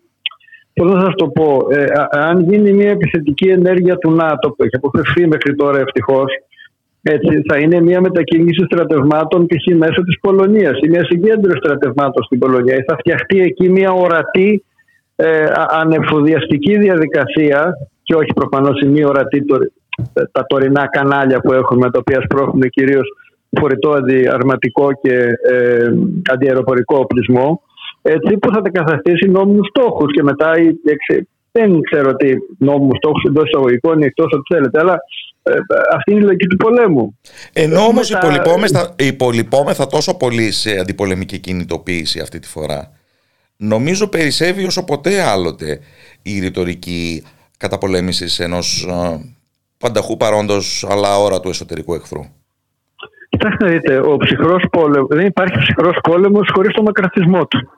Πώ 0.80 0.86
να 0.86 1.00
σας 1.00 1.14
το 1.14 1.28
πω, 1.28 1.66
ε, 1.70 1.84
αν 2.10 2.40
γίνει 2.40 2.72
μια 2.72 2.90
επιθετική 2.90 3.48
ενέργεια 3.48 3.96
του 3.96 4.10
ΝΑΤΟ 4.10 4.50
που 4.50 4.62
έχει 4.62 4.76
αποφευθεί 4.76 5.26
μέχρι 5.26 5.54
τώρα 5.54 5.78
ευτυχώς, 5.78 6.32
έτσι, 7.02 7.42
θα 7.48 7.58
είναι 7.58 7.80
μια 7.80 8.00
μετακίνηση 8.00 8.64
στρατευμάτων 8.64 9.46
π.χ. 9.46 9.76
μέσω 9.76 10.02
της 10.02 10.20
Πολωνίας 10.20 10.78
ή 10.82 10.88
μια 10.88 11.04
συγκέντρωση 11.04 11.58
στρατευμάτων 11.62 12.22
στην 12.22 12.38
Πολωνία 12.38 12.74
ή 12.74 12.82
θα 12.82 12.96
φτιαχτεί 12.98 13.40
εκεί 13.40 13.68
μια 13.68 13.90
ορατή 13.92 14.64
ε, 15.16 15.46
ανεφοδιαστική 15.68 16.78
διαδικασία 16.78 17.72
και 18.02 18.14
όχι 18.14 18.32
προφανώς 18.34 18.80
η 18.80 18.86
μια 18.86 19.06
ορατή 19.06 19.44
τα 20.32 20.46
τωρινά 20.46 20.88
κανάλια 20.90 21.40
που 21.40 21.52
έχουμε 21.52 21.90
τα 21.90 21.98
οποία 21.98 22.20
σπρώχνουν 22.20 22.70
κυρίως 22.70 23.08
φορητό 23.60 23.90
αντιαρματικό 23.90 24.88
και 25.02 25.14
ε, 25.50 25.92
αντιαεροπορικό 26.32 26.96
οπλισμό 26.96 27.62
έτσι, 28.02 28.36
που 28.36 28.52
θα 28.54 28.62
τα 28.62 28.70
καταστήσει 28.70 29.30
νόμιμους 29.30 29.68
στόχους 29.68 30.12
και 30.12 30.22
μετά 30.22 30.52
δεν 31.52 31.80
ξέρω 31.80 32.16
τι 32.16 32.32
νόμιμους 32.58 32.96
στόχους 32.96 33.22
εντός 33.22 33.44
εισαγωγικών 33.48 34.00
ή 34.00 34.04
εκτός 34.04 34.32
ό,τι 34.32 34.54
θέλετε, 34.54 34.78
αλλά 34.80 34.96
ε, 35.42 35.52
αυτή 35.94 36.10
είναι 36.12 36.20
η 36.20 36.24
λογική 36.24 36.46
του 36.46 36.56
πολέμου. 36.56 37.18
Ενώ 37.52 37.80
όμως 37.80 38.10
μετά... 38.10 38.94
υπολοιπόμεθα 38.98 39.86
τόσο 39.86 40.16
πολύ 40.16 40.50
σε 40.50 40.78
αντιπολεμική 40.78 41.38
κινητοποίηση 41.38 42.20
αυτή 42.20 42.38
τη 42.38 42.48
φορά, 42.48 42.90
νομίζω 43.56 44.08
περισσεύει 44.08 44.64
όσο 44.64 44.84
ποτέ 44.84 45.22
άλλοτε 45.22 45.80
η 46.22 46.38
ρητορική 46.38 47.24
καταπολέμησης 47.56 48.38
ενός 48.38 48.86
ε, 48.90 49.20
πανταχού 49.78 50.16
παρόντος 50.16 50.86
αλλά 50.90 51.18
ώρα 51.18 51.40
του 51.40 51.48
εσωτερικού 51.48 51.94
εχθρού. 51.94 52.20
Κοιτάξτε 53.28 53.64
να 53.64 53.70
δείτε, 53.70 53.98
ο 53.98 54.16
ψυχρός 54.16 54.64
πόλεμος, 54.70 55.08
δεν 55.08 55.26
υπάρχει 55.26 55.58
ψυχρός 55.58 55.98
πόλεμος 56.02 56.50
χωρίς 56.54 56.74
τον 56.74 56.84
μακραθισμό 56.84 57.46
του. 57.46 57.70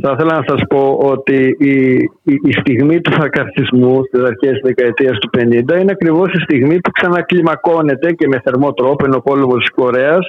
Θα 0.00 0.10
ήθελα 0.12 0.34
να 0.38 0.44
σας 0.46 0.62
πω 0.68 0.98
ότι 1.02 1.56
η, 1.58 1.94
η, 2.22 2.40
η 2.44 2.52
στιγμή 2.52 3.00
του 3.00 3.12
φακαρτισμού 3.12 4.02
στις 4.04 4.22
αρχές 4.22 4.50
της 4.50 4.60
δεκαετίας 4.62 5.18
του 5.18 5.30
50 5.38 5.80
είναι 5.80 5.92
ακριβώς 5.92 6.32
η 6.32 6.40
στιγμή 6.40 6.80
που 6.80 6.90
ξανακλιμακώνεται 6.90 8.12
και 8.12 8.28
με 8.28 8.40
θερμό 8.40 8.72
τρόπο 8.72 9.04
ενώ 9.04 9.16
ο 9.16 9.20
πόλεμος 9.20 9.58
της 9.58 9.70
Κορέας 9.70 10.26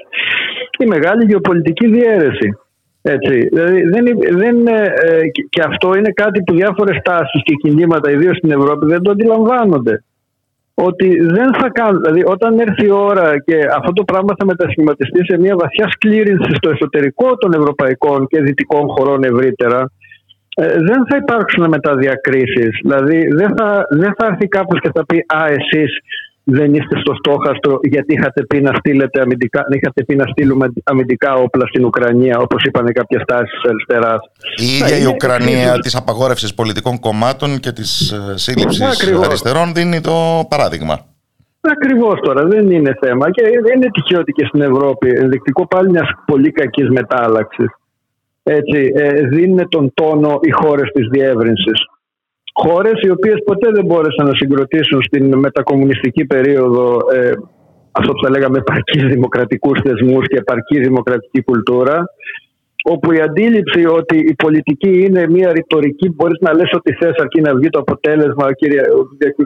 η 0.80 0.86
μεγάλη 0.86 1.25
γεωπολιτική 1.25 1.88
διαίρεση. 1.88 2.58
Έτσι. 3.01 3.47
Δηλαδή 3.51 3.82
δεν, 3.82 4.06
δεν, 4.32 4.67
ε, 4.67 4.93
ε, 4.95 5.28
και 5.49 5.62
αυτό 5.67 5.95
είναι 5.95 6.12
κάτι 6.12 6.43
που 6.43 6.54
διάφορες 6.54 6.99
τάσεις 7.04 7.41
και 7.43 7.54
κινήματα, 7.54 8.12
ιδίως 8.12 8.38
στην 8.38 8.51
Ευρώπη, 8.51 8.86
δεν 8.86 9.01
το 9.01 9.12
αντιλαμβάνονται. 9.12 10.04
Ότι 10.75 11.19
δεν 11.21 11.53
θα 11.53 11.69
κάνουν. 11.69 12.01
Δηλαδή, 12.01 12.23
όταν 12.25 12.59
έρθει 12.59 12.85
η 12.85 12.91
ώρα 12.91 13.39
και 13.39 13.57
αυτό 13.75 13.93
το 13.93 14.03
πράγμα 14.03 14.33
θα 14.38 14.45
μετασχηματιστεί 14.45 15.25
σε 15.25 15.38
μια 15.38 15.55
βαθιά 15.55 15.88
σκλήρινση 15.89 16.51
στο 16.55 16.69
εσωτερικό 16.69 17.38
των 17.38 17.53
ευρωπαϊκών 17.53 18.27
και 18.27 18.41
δυτικών 18.41 18.88
χωρών 18.88 19.23
ευρύτερα, 19.23 19.91
ε, 20.55 20.67
δεν 20.67 21.05
θα 21.09 21.15
υπάρξουν 21.15 21.69
μεταδιακρίσεις. 21.69 22.79
Δηλαδή, 22.81 23.27
δεν 23.27 23.53
θα, 23.57 23.85
δεν 23.89 24.13
θα 24.17 24.25
έρθει 24.25 24.47
κάποιος 24.47 24.79
και 24.79 24.91
θα 24.93 25.05
πει 25.05 25.17
Α, 25.38 25.45
εσείς 25.47 25.99
δεν 26.47 26.73
είστε 26.73 26.99
στο 26.99 27.13
στόχαστρο 27.13 27.79
γιατί 27.81 28.13
είχατε 28.13 28.45
πει 28.45 28.62
να, 28.62 28.71
στείλετε 28.73 29.21
αμυντικά, 29.21 29.65
είχατε 29.69 30.03
πει 30.03 30.15
να 30.15 30.25
στείλουμε 30.25 30.67
αμυντικά 30.84 31.34
όπλα 31.34 31.65
στην 31.67 31.86
Ουκρανία, 31.86 32.38
όπως 32.39 32.63
είπαν 32.63 32.86
κάποιες 32.93 33.23
τάσεις 33.25 33.49
της 33.49 33.69
αριστεράς. 33.69 34.19
Η 34.55 34.65
ίδια 34.77 34.97
η 34.97 35.05
Ουκρανία 35.05 35.79
της 35.79 35.95
απαγόρευσης 35.95 36.53
πολιτικών 36.53 36.99
κομμάτων 36.99 37.60
και 37.60 37.71
της 37.71 38.12
ε, 38.12 38.38
σύλληψης 38.38 39.08
αριστερών 39.25 39.73
δίνει 39.73 40.01
το 40.01 40.45
παράδειγμα. 40.49 40.99
Ακριβώς 41.62 42.19
τώρα, 42.21 42.45
δεν 42.45 42.71
είναι 42.71 42.97
θέμα. 43.01 43.31
Και 43.31 43.41
δεν 43.63 43.75
είναι 43.75 43.89
τυχαίο 43.91 44.19
ότι 44.19 44.31
και 44.31 44.45
στην 44.45 44.62
Ευρώπη, 44.62 45.10
ενδεικτικό 45.10 45.67
πάλι 45.67 45.89
μιας 45.89 46.10
πολύ 46.25 46.51
κακής 46.51 46.89
μετάλλαξης, 46.89 47.67
έτσι, 48.43 48.91
ε, 48.95 49.21
δίνουν 49.21 49.69
τον 49.69 49.93
τόνο 49.93 50.39
οι 50.41 50.51
χώρες 50.51 50.89
της 50.91 51.08
διεύρυνσης. 51.08 51.79
Χώρες 52.63 53.01
οι 53.01 53.09
οποίες 53.09 53.43
ποτέ 53.45 53.69
δεν 53.71 53.85
μπόρεσαν 53.85 54.25
να 54.25 54.35
συγκροτήσουν 54.35 55.01
στην 55.01 55.37
μετακομμουνιστική 55.37 56.25
περίοδο 56.25 56.97
ε, 57.13 57.31
αυτό 57.91 58.11
που 58.11 58.23
θα 58.23 58.29
λέγαμε 58.29 58.57
επαρκείς 58.57 59.03
δημοκρατικούς 59.03 59.79
θεσμούς 59.83 60.27
και 60.27 60.37
επαρκή 60.37 60.79
δημοκρατική 60.79 61.41
κουλτούρα, 61.43 62.03
όπου 62.83 63.11
η 63.11 63.19
αντίληψη 63.21 63.85
ότι 63.85 64.17
η 64.17 64.35
πολιτική 64.43 65.03
είναι 65.05 65.27
μια 65.29 65.51
ρητορική, 65.51 66.09
μπορείς 66.09 66.39
να 66.39 66.53
λες 66.53 66.71
ότι 66.73 66.93
θες 66.93 67.15
αρκεί 67.17 67.41
να 67.41 67.55
βγει 67.55 67.69
το 67.69 67.79
αποτέλεσμα, 67.79 68.45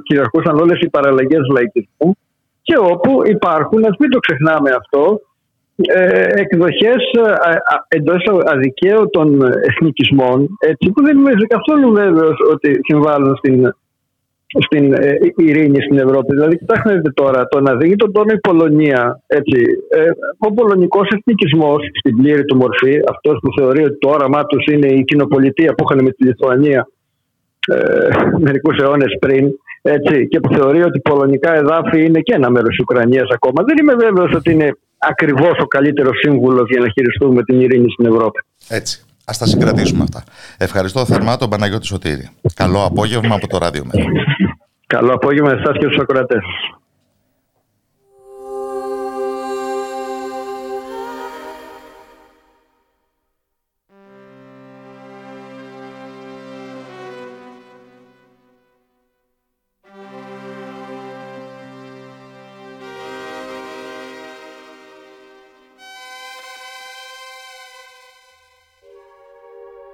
κυριαρχούσαν 0.04 0.56
όλες 0.60 0.80
οι 0.80 0.90
παραλλαγές 0.90 1.42
λαϊκισμού, 1.54 2.18
και 2.62 2.78
όπου 2.78 3.22
υπάρχουν, 3.26 3.86
ας 3.86 3.96
μην 4.00 4.10
το 4.10 4.20
ξεχνάμε 4.20 4.70
αυτό, 4.70 5.22
ε, 5.88 6.28
εκδοχές 6.34 7.02
ε, 7.88 7.98
εντός 7.98 8.24
αδικαίωτων 8.46 9.42
εθνικισμών 9.44 10.48
έτσι, 10.60 10.92
που 10.92 11.04
δεν 11.04 11.18
είμαι 11.18 11.32
καθόλου 11.48 11.94
βέβαιος 11.94 12.38
ότι 12.52 12.80
συμβάλλουν 12.84 13.36
στην, 13.36 13.74
στην 14.66 14.94
ε, 14.94 15.18
ειρήνη 15.36 15.82
στην 15.82 15.98
Ευρώπη. 15.98 16.34
Δηλαδή, 16.34 16.58
κοιτάξτε 16.58 17.02
τώρα, 17.14 17.48
το 17.48 17.60
να 17.62 17.76
δει 17.76 17.96
τον 17.96 18.12
τόνο 18.12 18.34
η 18.34 18.40
Πολωνία, 18.40 19.22
έτσι, 19.28 19.62
ε, 19.90 20.10
ο 20.38 20.54
πολωνικός 20.54 21.08
εθνικισμός 21.18 21.82
στην 22.00 22.16
πλήρη 22.16 22.46
του 22.46 22.56
μορφή, 22.56 23.00
αυτός 23.10 23.40
που 23.42 23.50
θεωρεί 23.60 23.84
ότι 23.84 23.98
το 23.98 24.10
όραμά 24.10 24.46
τους 24.46 24.66
είναι 24.66 24.88
η 24.88 25.04
κοινοπολιτεία 25.04 25.74
που 25.74 25.84
είχαν 25.84 26.04
με 26.04 26.12
τη 26.12 26.24
Λιθουανία 26.24 26.88
ε, 27.68 28.08
μερικούς 28.40 28.78
αιώνες 28.78 29.18
πριν, 29.20 29.48
έτσι, 29.82 30.28
και 30.28 30.40
που 30.40 30.54
θεωρεί 30.54 30.82
ότι 30.84 31.00
πολωνικά 31.00 31.56
εδάφη 31.56 32.06
είναι 32.06 32.20
και 32.20 32.34
ένα 32.36 32.50
μέρος 32.50 32.70
της 32.70 32.80
Ουκρανίας 32.80 33.28
ακόμα. 33.34 33.64
Δεν 33.64 33.78
είμαι 33.82 33.96
βέβαιος 33.96 34.34
ότι 34.36 34.52
είναι 34.52 34.72
ακριβώς 35.00 35.58
ο 35.60 35.66
καλύτερος 35.66 36.18
σύμβουλος 36.18 36.70
για 36.70 36.80
να 36.80 36.90
χειριστούμε 36.90 37.44
την 37.44 37.62
ειρήνη 37.62 37.92
στην 37.92 38.06
Ευρώπη. 38.06 38.40
Έτσι. 38.68 39.04
Ας 39.26 39.38
τα 39.38 39.46
συγκρατήσουμε 39.46 40.04
αυτά. 40.04 40.24
Ευχαριστώ 40.58 41.06
θερμά 41.06 41.38
τον 41.38 41.50
Παναγιώτη 41.50 41.86
Σωτήρη. 41.86 42.30
Καλό 42.54 42.84
απόγευμα 42.84 43.36
από 43.36 43.48
το 43.48 43.58
Ράδιο 43.58 43.84
Μέρο. 43.94 44.08
Καλό 44.88 45.14
απόγευμα 45.14 45.52
εσάς 45.52 45.78
και 45.78 45.86
στους 45.86 45.98
ακροατές. 45.98 46.44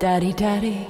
Daddy, 0.05 0.33
Daddy. 0.33 0.87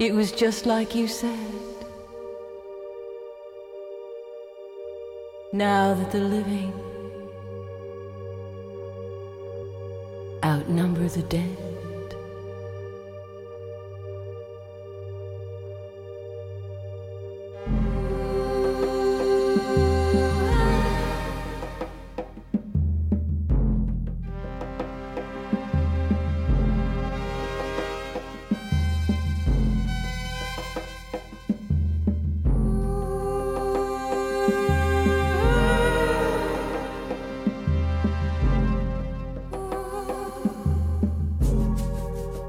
It 0.00 0.12
was 0.12 0.32
just 0.32 0.66
like 0.66 0.96
you 0.96 1.06
said. 1.06 1.38
Now 5.52 5.94
that 5.94 6.10
the 6.10 6.18
living 6.18 6.72
outnumber 10.42 11.06
the 11.06 11.22
dead. 11.22 11.61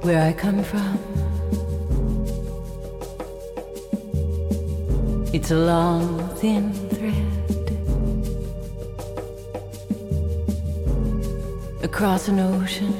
Where 0.03 0.21
I 0.21 0.33
come 0.33 0.61
from. 0.63 0.99
It's 5.31 5.49
a 5.49 5.55
long, 5.55 6.27
thin 6.35 6.73
thread 6.89 7.15
across 11.81 12.27
an 12.27 12.39
ocean, 12.39 12.93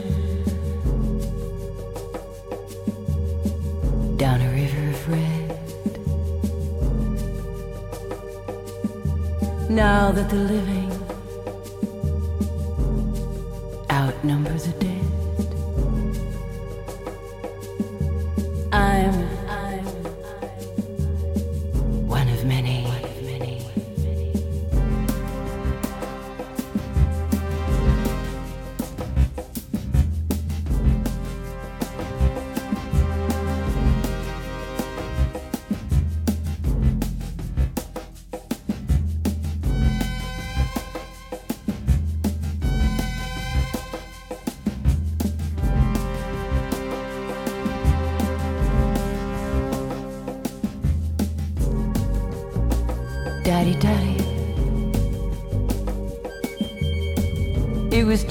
down 4.16 4.42
a 4.42 4.50
river 4.52 4.90
of 4.90 5.10
red. 5.10 5.60
Now 9.70 10.12
that 10.14 10.30
the 10.30 10.38
living 10.38 10.83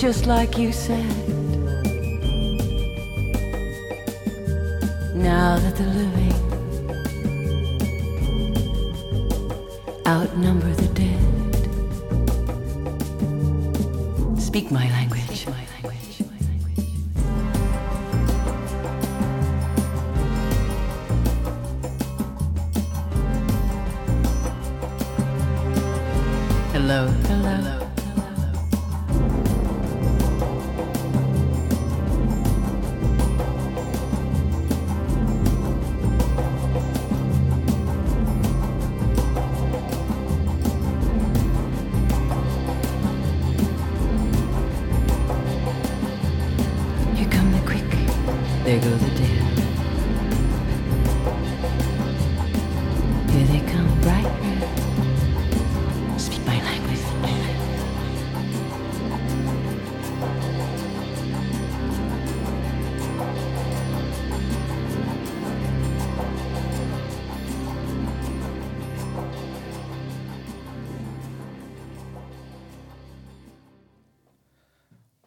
just 0.02 0.26
like 0.26 0.58
you 0.58 0.72
said. 0.72 1.21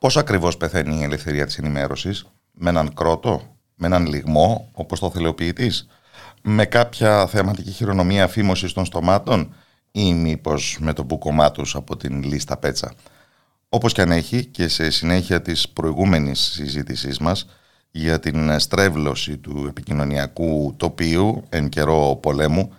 Πώς 0.06 0.18
ακριβώς 0.18 0.58
πεθαίνει 0.58 1.00
η 1.00 1.04
ελευθερία 1.04 1.46
της 1.46 1.58
ενημέρωσης, 1.58 2.26
με 2.52 2.70
έναν 2.70 2.94
κρότο, 2.94 3.58
με 3.76 3.88
έναν 3.88 4.06
λιγμό, 4.06 4.70
όπως 4.72 5.00
το 5.00 5.10
θέλει 5.12 5.28
ο 5.28 5.34
ποιητής, 5.34 5.88
με 6.42 6.66
κάποια 6.66 7.28
θεαματική 7.28 7.72
χειρονομία 7.72 8.28
φήμωσης 8.28 8.74
των 8.74 8.86
στομάτων; 8.86 9.56
Ή 9.92 10.14
μήπως 10.14 10.78
με 10.80 10.94
το 10.94 11.04
μπουκωμά 11.04 11.52
τους 11.52 11.76
από 11.76 11.98
την 11.98 12.24
λίστα 12.24 12.58
πέτσα; 12.58 12.94
Όπως 13.70 13.94
και 13.94 14.02
αν 14.02 14.12
έχει 14.12 14.46
και 14.46 14.68
σε 14.68 14.90
συνέχεια 14.90 15.42
της 15.42 15.70
προηγούμενης 15.70 16.40
συζήτησής 16.40 17.18
μας 17.18 17.48
για 17.92 18.20
την 18.20 18.60
στρέβλωση 18.60 19.38
του 19.38 19.66
επικοινωνιακού 19.70 20.74
τοπίου 20.78 21.44
εν 21.50 21.70
καιρό 21.70 22.20
πολέμου, 22.22 22.74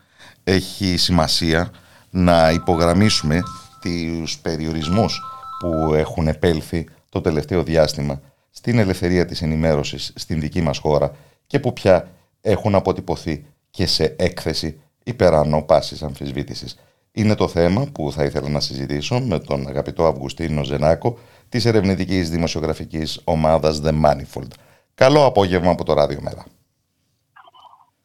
έχει 0.44 0.96
σημασία 0.96 1.70
να 2.10 2.50
υπογραμμίσουμε 2.50 3.42
τους 3.82 4.38
περιορισμούς 4.38 5.20
που 5.58 5.94
έχουν 5.94 6.28
επέλθει 6.28 6.86
το 7.08 7.20
τελευταίο 7.20 7.62
διάστημα 7.62 8.20
στην 8.50 8.78
ελευθερία 8.78 9.24
της 9.24 9.42
ενημέρωσης 9.42 10.12
στην 10.14 10.40
δική 10.40 10.60
μας 10.60 10.78
χώρα 10.78 11.12
και 11.46 11.58
που 11.58 11.72
πια 11.72 12.08
έχουν 12.40 12.74
αποτυπωθεί 12.74 13.46
και 13.70 13.86
σε 13.86 14.14
έκθεση 14.18 14.80
υπεράνω 15.04 15.62
πάσης 15.62 16.02
αμφισβήτησης. 16.02 16.78
Είναι 17.12 17.34
το 17.34 17.48
θέμα 17.48 17.86
που 17.92 18.12
θα 18.12 18.24
ήθελα 18.24 18.48
να 18.48 18.60
συζητήσω 18.60 19.20
με 19.20 19.38
τον 19.38 19.68
αγαπητό 19.68 20.06
Αυγουστίνο 20.06 20.64
Ζενάκο 20.64 21.18
της 21.48 21.64
ερευνητικής 21.64 22.30
δημοσιογραφικής 22.30 23.20
ομάδας 23.24 23.80
The 23.84 23.92
Manifold. 24.04 24.50
Καλό 24.94 25.24
απόγευμα 25.24 25.70
από 25.70 25.84
το 25.84 25.92
Ράδιο 25.92 26.18
Μέρα. 26.20 26.44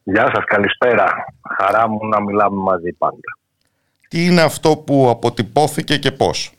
Γεια 0.03 0.31
σας, 0.33 0.43
καλησπέρα. 0.45 1.25
Χαρά 1.57 1.89
μου 1.89 2.07
να 2.07 2.21
μιλάμε 2.21 2.61
μαζί 2.61 2.93
πάντα. 2.93 3.37
Τι 4.07 4.25
είναι 4.25 4.41
αυτό 4.41 4.77
που 4.77 5.09
αποτυπώθηκε 5.09 5.97
και 5.97 6.11
πώς; 6.11 6.53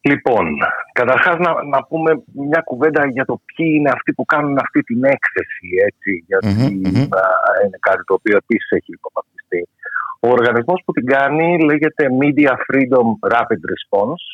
Λοιπόν, 0.00 0.46
καταρχάς 0.92 1.36
να, 1.38 1.64
να 1.64 1.84
πούμε 1.84 2.22
μια 2.32 2.60
κουβέντα 2.64 3.06
για 3.06 3.24
το 3.24 3.40
ποιοι 3.44 3.66
είναι 3.76 3.90
αυτοί 3.90 4.12
που 4.12 4.24
κάνουν 4.24 4.58
αυτή 4.58 4.82
την 4.82 5.04
έκθεση, 5.04 5.68
έτσι, 5.86 6.24
γιατί 6.26 6.46
Μμμ, 6.46 6.96
α, 6.96 7.24
είναι 7.64 7.78
κάτι 7.80 8.04
το 8.04 8.14
οποίο 8.14 8.36
επίσης 8.36 8.70
έχει 8.70 8.92
υποβαθμιστεί. 8.92 9.68
Ο 10.20 10.28
οργανισμός 10.28 10.82
που 10.84 10.92
την 10.92 11.06
κάνει 11.06 11.64
λέγεται 11.64 12.08
Media 12.20 12.52
Freedom 12.66 13.08
Rapid 13.34 13.62
Response 13.72 14.24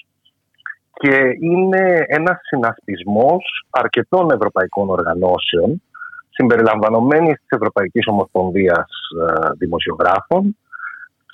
και 0.93 1.17
είναι 1.41 2.05
ένας 2.07 2.39
συνασπισμός 2.43 3.67
αρκετών 3.71 4.31
ευρωπαϊκών 4.31 4.89
οργανώσεων 4.89 5.83
συμπεριλαμβανομένης 6.31 7.37
της 7.39 7.49
Ευρωπαϊκής 7.49 8.07
Ομοσπονδίας 8.07 8.89
ε, 9.21 9.51
Δημοσιογράφων 9.59 10.57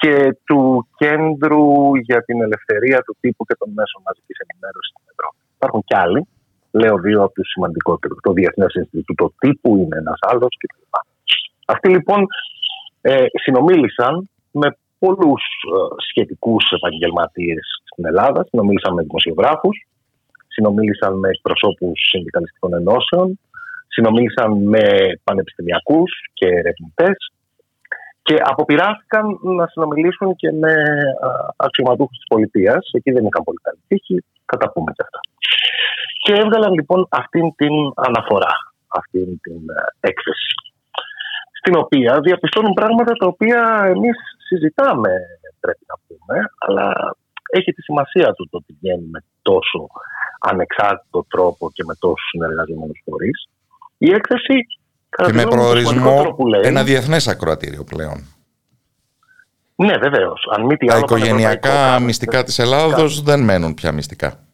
και 0.01 0.15
του 0.47 0.89
Κέντρου 0.97 1.95
για 2.09 2.21
την 2.25 2.43
Ελευθερία 2.47 2.99
του 3.07 3.17
Τύπου 3.21 3.45
και 3.49 3.57
των 3.61 3.69
Μέσων 3.79 4.01
Μαζικής 4.07 4.37
Ενημέρωσης 4.45 4.93
στην 4.95 5.07
Ευρώπη. 5.15 5.41
Υπάρχουν 5.57 5.83
κι 5.89 5.97
άλλοι, 6.05 6.21
λέω 6.81 6.97
δύο 7.07 7.21
από 7.25 7.35
τους 7.35 7.49
σημαντικότερους. 7.55 8.19
Το 8.23 8.33
Διεθνές 8.33 8.73
Ινστιτούτο 8.75 9.27
Τύπου 9.39 9.71
είναι 9.77 9.97
ένας 10.03 10.19
άλλος 10.21 10.53
κτλ. 10.61 10.85
Αυτοί 11.75 11.89
λοιπόν 11.97 12.21
ε, 13.01 13.25
συνομίλησαν 13.45 14.15
με 14.51 14.69
πολλούς 14.99 15.43
ε, 15.75 15.79
σχετικούς 16.09 16.65
επαγγελματίες 16.79 17.65
στην 17.91 18.05
Ελλάδα, 18.11 18.41
συνομίλησαν 18.49 18.93
με 18.95 19.03
δημοσιογράφους, 19.03 19.77
συνομίλησαν 20.55 21.13
με 21.19 21.29
εκπροσώπους 21.29 21.99
συνδικαλιστικών 22.11 22.75
ενώσεων, 22.75 23.39
συνομίλησαν 23.89 24.51
με 24.73 24.85
πανεπιστημιακούς 25.25 26.11
και 26.33 26.47
ερευνητές 26.47 27.17
και 28.31 28.41
αποπειράθηκαν 28.53 29.25
να 29.59 29.67
συνομιλήσουν 29.67 30.37
και 30.37 30.51
με 30.53 30.75
αξιωματούχους 31.57 32.17
της 32.17 32.27
πολιτείας. 32.29 32.91
Εκεί 32.93 33.11
δεν 33.13 33.25
είχαν 33.27 33.43
πολύ 33.45 33.61
καλή 33.63 33.81
τύχη, 33.89 34.25
θα 34.45 34.57
τα 34.57 34.73
πούμε 34.73 34.93
και 34.93 35.03
αυτά. 35.07 35.21
Και 36.25 36.33
έβγαλαν 36.43 36.73
λοιπόν 36.73 37.07
αυτήν 37.11 37.55
την 37.55 37.75
αναφορά, 37.95 38.55
αυτήν 38.89 39.41
την 39.41 39.61
ε, 39.79 40.09
έκθεση 40.09 40.53
στην 41.59 41.75
οποία 41.77 42.21
διαπιστώνουν 42.21 42.73
πράγματα 42.73 43.13
τα 43.13 43.27
οποία 43.27 43.61
εμείς 43.95 44.17
συζητάμε 44.49 45.13
πρέπει 45.61 45.85
να 45.93 45.97
πούμε, 46.07 46.37
αλλά 46.59 46.87
έχει 47.53 47.73
τη 47.73 47.83
σημασία 47.83 48.33
του 48.33 48.49
το 48.51 48.57
ότι 48.57 48.73
βγαίνει 48.81 49.07
με 49.15 49.21
τόσο 49.43 49.87
ανεξάρτητο 50.41 51.25
τρόπο 51.29 51.71
και 51.75 51.85
με 51.87 51.95
τόσους 51.99 52.29
συνεργαζόμενους 52.33 53.01
φορείς. 53.05 53.49
Η 53.99 54.11
έκθεση 54.19 54.57
Και 55.17 55.33
με 55.33 55.33
κατά 55.33 55.33
τη 55.33 55.33
γνώμη 55.33 55.45
μου, 55.45 55.51
το 55.51 55.57
προορισμό 55.57 56.01
σημαντικότερο 56.01 56.35
που 56.35 56.47
λέει, 56.47 56.61
ένα 56.65 56.83
διεθνές 56.85 57.29
ακροατήριο 57.29 57.85
πλέον. 57.85 58.25
Ναι, 59.75 59.97
βεβαίως. 59.97 60.49
Αν 60.57 60.65
μη 60.65 60.77
τι 60.77 60.87
Τα 60.87 60.95
άλλο, 60.95 61.03
οικογενειακά 61.05 61.69
πανευρωπαϊκό 61.69 62.05
μυστικά 62.05 62.43
της 62.43 62.59
Ελλάδος 62.59 63.23
δεν 63.23 63.41
μένουν 63.45 63.75
πια 63.75 63.93
μυστικά. 63.93 64.45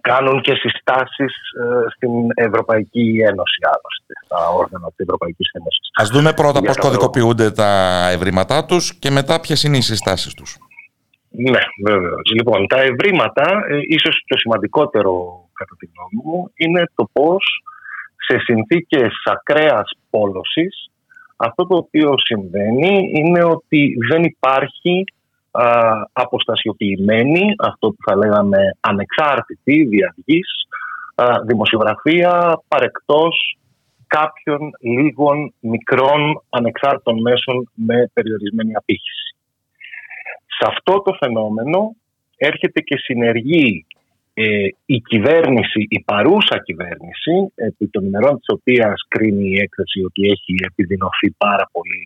κάνουν 0.00 0.40
και 0.40 0.54
συστάσεις 0.54 1.32
ε, 1.60 1.90
στην 1.94 2.10
Ευρωπαϊκή 2.34 3.22
Ένωση, 3.28 3.58
άλλωστε, 3.64 4.12
στα 4.24 4.48
όργανα 4.48 4.86
της 4.86 4.98
Ευρωπαϊκής 4.98 5.50
Ένωσης. 5.52 5.90
Ας 5.94 6.08
δούμε 6.08 6.32
πρώτα 6.32 6.58
Για 6.58 6.68
πώς 6.68 6.76
το 6.76 6.82
κωδικοποιούνται 6.82 7.50
τα 7.50 7.70
ευρήματά 8.12 8.64
τους 8.64 8.94
και 8.94 9.10
μετά 9.10 9.40
ποιες 9.40 9.62
είναι 9.62 9.76
οι 9.76 9.80
συστάσεις 9.80 10.34
τους. 10.34 10.56
Ναι, 11.30 11.60
βεβαίως. 11.86 12.30
Λοιπόν, 12.34 12.66
τα 12.66 12.80
ευρήματα, 12.80 13.64
ε, 13.68 13.78
ίσως 13.88 14.24
το 14.26 14.38
σημαντικότερο 14.38 15.12
κατά 15.52 15.74
τη 15.78 15.88
γνώμη 15.92 16.20
μου, 16.24 16.50
είναι 16.54 16.90
το 16.94 17.08
πώς 17.12 17.62
σε 18.28 18.38
συνθήκες 18.38 19.12
ακραίας 19.24 19.90
πόλωσης 20.10 20.90
αυτό 21.40 21.66
το 21.66 21.76
οποίο 21.76 22.14
συμβαίνει 22.18 23.10
είναι 23.14 23.44
ότι 23.44 23.96
δεν 24.10 24.22
υπάρχει 24.22 25.04
α, 25.50 25.70
αποστασιοποιημένη, 26.12 27.54
αυτό 27.58 27.88
που 27.88 28.10
θα 28.10 28.16
λέγαμε 28.16 28.58
ανεξάρτητη 28.80 29.84
διαυγής, 29.84 30.48
α, 31.14 31.24
δημοσιογραφία 31.46 32.62
παρεκτός 32.68 33.58
κάποιων 34.06 34.70
λίγων 34.80 35.54
μικρών 35.60 36.42
ανεξάρτητων 36.48 37.20
μέσων 37.20 37.70
με 37.74 38.10
περιορισμένη 38.12 38.74
απήχηση. 38.74 39.36
Σε 40.46 40.64
αυτό 40.66 41.02
το 41.02 41.16
φαινόμενο 41.20 41.94
έρχεται 42.36 42.80
και 42.80 42.96
συνεργεί 42.98 43.86
ε, 44.40 44.68
η 44.96 44.98
κυβέρνηση, 45.10 45.80
η 45.96 46.00
παρούσα 46.10 46.56
κυβέρνηση, 46.68 47.34
επί 47.54 47.86
των 47.88 48.04
ημερών 48.04 48.34
της 48.38 48.48
οποίας 48.56 48.96
κρίνει 49.08 49.48
η 49.48 49.58
έκθεση 49.64 49.98
ότι 50.08 50.22
έχει 50.34 50.52
επιδεινωθεί 50.70 51.28
πάρα 51.44 51.66
πολύ 51.72 52.02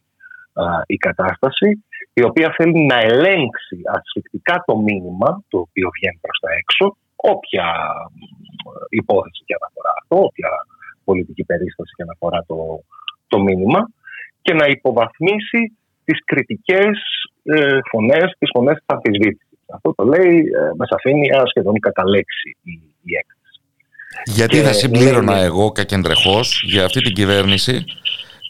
α, 0.52 0.64
η 0.86 0.96
κατάσταση, 0.96 1.68
η 2.12 2.22
οποία 2.28 2.48
θέλει 2.56 2.86
να 2.92 2.98
ελέγξει 3.10 3.76
ασφυκτικά 3.96 4.62
το 4.66 4.76
μήνυμα 4.76 5.30
το 5.50 5.58
οποίο 5.58 5.88
βγαίνει 5.96 6.18
προς 6.20 6.38
τα 6.44 6.50
έξω, 6.60 6.96
όποια 7.16 7.66
υπόθεση 8.88 9.42
και 9.46 9.54
αναφορά 9.60 9.92
αυτό, 10.00 10.16
όποια 10.28 10.50
πολιτική 11.04 11.44
περίσταση 11.44 11.92
και 11.96 12.02
αναφορά 12.02 12.40
το, 12.50 12.58
το 13.28 13.38
μήνυμα 13.46 13.80
και 14.42 14.54
να 14.54 14.66
υποβαθμίσει 14.66 15.62
τις 16.04 16.18
κριτικές 16.24 16.96
ε, 17.42 17.78
φωνές, 17.90 18.26
τις 18.38 18.50
φωνές 18.54 18.76
της 18.76 18.86
αμφισβήτησης. 18.86 19.51
Αυτό 19.74 19.94
το 19.94 20.04
λέει 20.04 20.36
ε, 20.38 20.70
με 20.76 20.86
σαφήνεια 20.86 21.42
σχεδόν 21.46 21.78
κατά 21.80 22.08
λέξη 22.08 22.56
η, 22.62 22.80
η 23.02 23.12
έκθεση. 23.16 23.60
Γιατί 24.24 24.56
Και 24.56 24.62
θα 24.62 24.72
συμπλήρωνα 24.72 25.34
λέει- 25.34 25.44
εγώ 25.44 25.72
κακεντρεχώς 25.72 26.62
για 26.66 26.84
αυτή 26.84 27.00
την 27.00 27.14
κυβέρνηση 27.14 27.84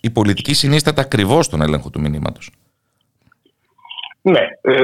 η 0.00 0.10
πολιτική 0.10 0.54
συνίσταται 0.54 1.00
ακριβώς 1.00 1.44
στον 1.46 1.62
έλεγχο 1.62 1.90
του 1.90 2.00
μηνύματος. 2.00 2.50
Ναι, 4.22 4.40
ε, 4.60 4.82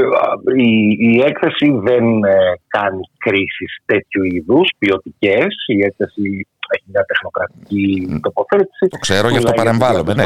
η, 0.57 0.97
η 0.99 1.21
έκθεση 1.21 1.71
δεν 1.83 2.25
ε, 2.25 2.35
κάνει 2.67 3.01
κρίσεις 3.19 3.79
τέτοιου 3.85 4.25
είδους, 4.25 4.71
ποιοτικές. 4.79 5.47
Η 5.67 5.85
έκθεση 5.85 6.47
έχει 6.75 6.85
μια 6.87 7.05
τεχνοκρατική 7.05 8.21
τοποθέτηση. 8.23 8.87
Το 8.89 8.97
ξέρω, 8.97 9.29
γι' 9.29 9.37
αυτό 9.37 9.51
Μιλάει 9.51 9.55
για 9.55 9.65
παρεμβάλλομαι, 9.65 10.15
ναι. 10.15 10.25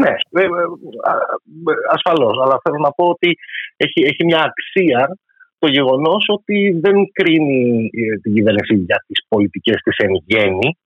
Διαπιστώσεις. 0.00 0.30
Ναι, 0.30 0.42
ε, 0.42 0.44
ε, 0.44 0.64
α- 1.12 1.92
ασφαλώς, 1.94 2.34
αλλά 2.42 2.56
θέλω 2.62 2.78
να 2.86 2.90
πω 2.90 3.04
ότι 3.04 3.38
έχει, 3.76 4.00
έχει 4.10 4.24
μια 4.24 4.42
αξία 4.50 5.18
το 5.58 5.68
γεγονός 5.68 6.24
ότι 6.28 6.78
δεν 6.80 6.94
κρίνει 7.12 7.90
ε, 7.92 8.16
την 8.22 8.34
κυβέρνηση 8.34 8.74
για 8.74 9.04
τις 9.06 9.26
πολιτικές 9.28 9.76
της 9.84 9.96
εν 9.96 10.12
γέννη, 10.26 10.78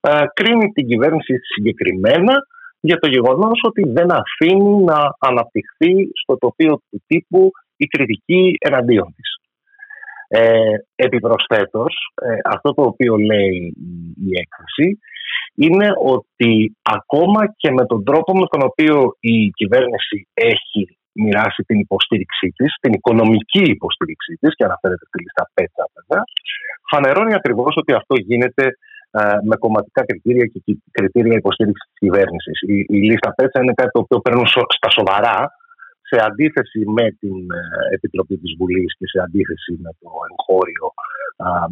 ε, 0.00 0.24
κρίνει 0.34 0.72
την 0.72 0.86
κυβέρνηση 0.86 1.34
συγκεκριμένα 1.54 2.34
για 2.80 2.98
το 2.98 3.08
γεγονός 3.08 3.60
ότι 3.62 3.82
δεν 3.88 4.12
αφήνει 4.12 4.84
να 4.84 4.98
αναπτυχθεί 5.18 6.10
στο 6.22 6.38
τοπίο 6.38 6.82
του 6.90 7.02
τύπου 7.06 7.50
η 7.76 7.86
κριτική 7.86 8.56
εναντίον 8.60 9.14
της. 9.16 9.34
Ε, 10.28 10.74
επιπροσθέτως, 10.94 11.94
ε, 12.22 12.38
αυτό 12.44 12.74
το 12.74 12.82
οποίο 12.82 13.16
λέει 13.16 13.74
η, 13.76 14.14
η 14.26 14.30
έκθεση 14.42 14.98
είναι 15.54 15.88
ότι 16.14 16.76
ακόμα 16.82 17.40
και 17.56 17.70
με 17.70 17.86
τον 17.86 18.04
τρόπο 18.04 18.36
με 18.36 18.46
τον 18.50 18.60
οποίο 18.62 19.16
η 19.20 19.50
κυβέρνηση 19.50 20.28
έχει 20.34 20.98
μοιράσει 21.12 21.62
την 21.62 21.78
υποστήριξή 21.78 22.48
της, 22.56 22.74
την 22.80 22.92
οικονομική 22.92 23.62
υποστήριξή 23.76 24.34
της, 24.40 24.54
και 24.56 24.64
αναφέρεται 24.64 25.04
στη 25.06 25.22
λίστα 25.22 25.44
πέτσα 25.54 25.84
βέβαια, 25.94 26.22
φανερώνει 26.90 27.34
ακριβώς 27.34 27.74
ότι 27.76 27.92
αυτό 27.92 28.14
γίνεται 28.28 28.64
ε, 29.10 29.20
με 29.48 29.56
κομματικά 29.56 30.04
κριτήρια 30.04 30.44
και 30.52 30.60
κριτήρια 30.90 31.36
υποστήριξης 31.36 31.86
της 31.90 31.98
κυβέρνησης. 32.04 32.56
Η, 32.60 32.76
η 32.96 32.98
λίστα 33.08 33.30
πέτσα 33.34 33.58
είναι 33.62 33.72
κάτι 33.80 33.90
το 33.90 34.00
οποίο 34.04 34.18
παίρνουν 34.24 34.46
στα 34.78 34.90
σοβαρά 34.96 35.38
σε 36.10 36.16
αντίθεση 36.28 36.80
με 36.96 37.06
την 37.20 37.36
ε, 37.60 37.94
Επιτροπή 37.96 38.36
της 38.42 38.52
Βουλής 38.58 38.90
και 38.98 39.06
σε 39.12 39.18
αντίθεση 39.26 39.72
με 39.84 39.90
το 40.00 40.10
εγχώριο 40.30 40.86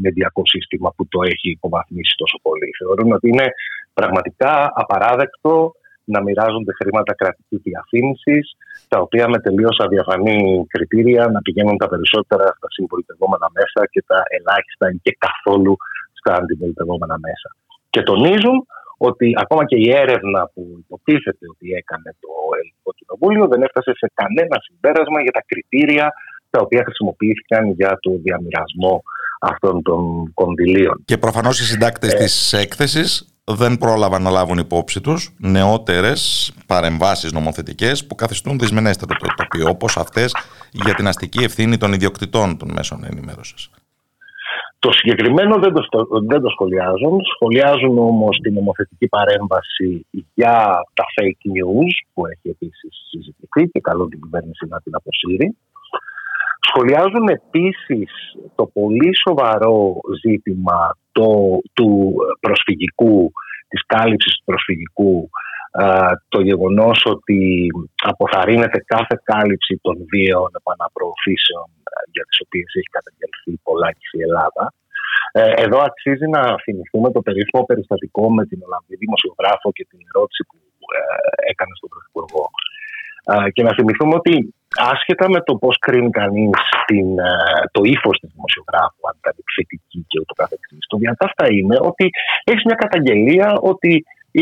μεδιακό 0.05 0.43
σύστημα 0.47 0.89
που 0.97 1.09
το 1.09 1.19
έχει 1.33 1.49
υποβαθμίσει 1.57 2.15
τόσο 2.17 2.39
πολύ. 2.43 2.69
Θεωρούν 2.79 3.13
ότι 3.13 3.29
είναι 3.29 3.47
πραγματικά 3.95 4.73
απαράδεκτο 4.75 5.73
να 6.13 6.23
μοιράζονται 6.23 6.73
χρήματα 6.81 7.13
κρατική 7.15 7.57
διαφήμισης, 7.69 8.57
τα 8.89 8.99
οποία 9.01 9.29
με 9.29 9.39
τελείως 9.39 9.77
αδιαφανή 9.85 10.67
κριτήρια 10.69 11.23
να 11.35 11.41
πηγαίνουν 11.41 11.77
τα 11.77 11.89
περισσότερα 11.89 12.47
στα 12.57 12.69
συμπολιτευόμενα 12.75 13.49
μέσα 13.59 13.81
και 13.93 14.03
τα 14.07 14.23
ελάχιστα 14.37 14.85
ή 14.95 14.97
και 15.03 15.17
καθόλου 15.27 15.77
στα 16.19 16.33
αντιπολιτευόμενα 16.35 17.17
μέσα. 17.27 17.49
Και 17.91 18.03
τονίζουν 18.03 18.57
ότι 18.99 19.33
ακόμα 19.43 19.65
και 19.65 19.77
η 19.77 19.91
έρευνα 20.03 20.51
που 20.55 20.63
υποτίθεται 20.79 21.45
ότι 21.53 21.67
έκανε 21.81 22.11
το 22.21 22.31
Ελληνικό 22.61 22.91
Κοινοβούλιο 22.99 23.45
δεν 23.53 23.63
έφτασε 23.63 23.93
σε 24.01 24.07
κανένα 24.15 24.57
συμπέρασμα 24.67 25.19
για 25.23 25.33
τα 25.33 25.43
κριτήρια 25.47 26.07
τα 26.51 26.61
οποία 26.61 26.83
χρησιμοποιήθηκαν 26.85 27.71
για 27.71 27.99
το 28.01 28.11
διαμοιρασμό 28.23 29.03
αυτών 29.41 29.83
των 29.83 30.31
κονδυλίων. 30.35 31.03
Και 31.05 31.19
προφανώς 31.19 31.61
οι 31.61 31.65
συντάκτες 31.65 32.13
ε, 32.13 32.17
της 32.17 32.53
έκθεσης 32.53 33.39
δεν 33.45 33.79
πρόλαβαν 33.79 34.23
να 34.23 34.31
λάβουν 34.31 34.59
υπόψη 34.59 35.01
τους 35.01 35.35
νεότερες 35.39 36.53
παρεμβάσεις 36.67 37.33
νομοθετικές 37.33 38.07
που 38.07 38.15
καθιστούν 38.15 38.59
δυσμενέστερο 38.59 39.15
το 39.19 39.27
τοπίο, 39.37 39.69
όπως 39.69 39.97
αυτές 39.97 40.35
για 40.73 40.95
την 40.95 41.07
αστική 41.07 41.45
ευθύνη 41.45 41.77
των 41.77 41.93
ιδιοκτητών 41.93 42.59
των 42.59 42.71
μέσων 42.73 43.05
ενημέρωσης. 43.05 43.71
Το 44.79 44.93
συγκεκριμένο 44.93 45.59
δεν 45.59 45.73
το, 45.73 45.83
δεν 46.27 46.41
το 46.41 46.49
σχολιάζουν. 46.49 47.21
Σχολιάζουν 47.35 47.99
όμως 47.99 48.39
την 48.43 48.55
νομοθετική 48.55 49.09
παρέμβαση 49.09 50.07
για 50.35 50.55
τα 50.95 51.05
fake 51.15 51.45
news 51.57 51.95
που 52.13 52.27
έχει 52.27 52.49
επίσης 52.49 52.91
συζητηθεί 53.11 53.71
και 53.73 53.81
καλό 53.81 54.07
την 54.09 54.21
κυβέρνηση 54.23 54.67
να 54.69 54.81
την 54.81 54.95
αποσύρει. 54.95 55.57
Σχολιάζουν 56.69 57.29
επίσης 57.29 58.11
το 58.55 58.67
πολύ 58.67 59.11
σοβαρό 59.27 60.01
ζήτημα 60.23 60.97
το, 61.13 61.59
του 61.73 62.15
προσφυγικού, 62.41 63.33
της 63.69 63.87
κάλυψης 63.87 64.37
του 64.37 64.45
προσφυγικού, 64.45 65.31
το 66.29 66.41
γεγονός 66.41 66.99
ότι 67.15 67.67
αποθαρρύνεται 68.13 68.79
κάθε 68.95 69.17
κάλυψη 69.23 69.75
των 69.83 69.97
βίαιων 70.11 70.51
επαναπροωθήσεων 70.61 71.69
για 72.15 72.25
τις 72.29 72.39
οποίες 72.45 72.71
έχει 72.79 72.91
καταγγελθεί 72.99 73.53
πολλά 73.69 73.89
και 73.93 74.07
η 74.19 74.21
Ελλάδα. 74.29 74.65
Ε, 75.33 75.53
εδώ 75.65 75.79
αξίζει 75.89 76.27
να 76.37 76.43
θυμηθούμε 76.65 77.09
το 77.17 77.21
περίφημο 77.27 77.63
περιστατικό 77.71 78.25
με 78.37 78.43
την 78.51 78.59
Ολλανδή 78.65 78.97
δημοσιογράφο 79.05 79.69
και 79.77 79.85
την 79.91 80.01
ερώτηση 80.11 80.43
που 80.49 80.57
ε, 80.97 81.01
έκανε 81.53 81.73
στον 81.79 81.89
Πρωθυπουργό. 81.93 82.45
Και 83.55 83.63
να 83.63 83.73
θυμηθούμε 83.77 84.15
ότι 84.21 84.35
άσχετα 84.93 85.27
με 85.35 85.41
το 85.47 85.53
πώς 85.63 85.75
κρίνει 85.79 86.11
κανείς 86.11 86.61
ε, 86.87 86.99
το 87.75 87.81
ύφος 87.95 88.17
του 88.21 88.29
δημοσιογράφου, 88.35 89.01
αν 89.09 89.15
ήταν 89.21 89.35
επιθετική 89.43 90.01
και 90.11 90.19
ούτω 90.23 90.35
καθεξής, 90.43 90.85
το 90.93 90.97
διατάφτα 91.03 91.45
είναι 91.57 91.77
ότι 91.91 92.07
έχει 92.51 92.63
μια 92.69 92.79
καταγγελία 92.85 93.49
ότι 93.73 93.93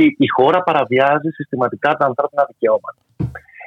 η, 0.01 0.16
η 0.18 0.28
χώρα 0.36 0.62
παραβιάζει 0.62 1.30
συστηματικά 1.30 1.94
τα 1.94 2.07
ανθρώπινα 2.07 2.44
δικαιώματα. 2.49 3.01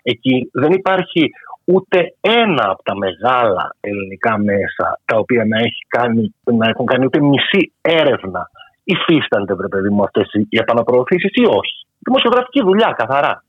Εκεί 0.04 0.50
δεν 0.54 0.72
υπάρχει 0.72 1.30
ούτε 1.64 2.14
ένα 2.22 2.70
από 2.70 2.84
τα 2.84 2.96
μεγάλα 2.96 3.76
ελληνικά 3.80 4.38
μέσα 4.38 5.00
τα 5.06 5.18
οποία 5.18 5.46
να, 5.46 5.58
έχει 5.58 5.84
κάνει, 5.88 6.36
να 6.44 6.70
έχουν 6.70 6.86
κάνει 6.86 7.06
ούτε 7.06 7.20
μισή 7.22 7.72
έρευνα 7.82 8.50
υφίστανται, 8.84 9.54
βρε 9.54 9.68
παιδί 9.68 9.90
μου, 9.90 10.04
αυτές 10.04 10.30
οι 10.50 10.58
επαναπροωθήσεις 10.58 11.32
ή 11.34 11.46
όχι. 11.46 11.76
Δημοσιογραφική 12.00 12.62
δουλειά, 12.64 12.94
καθαρά 12.98 13.44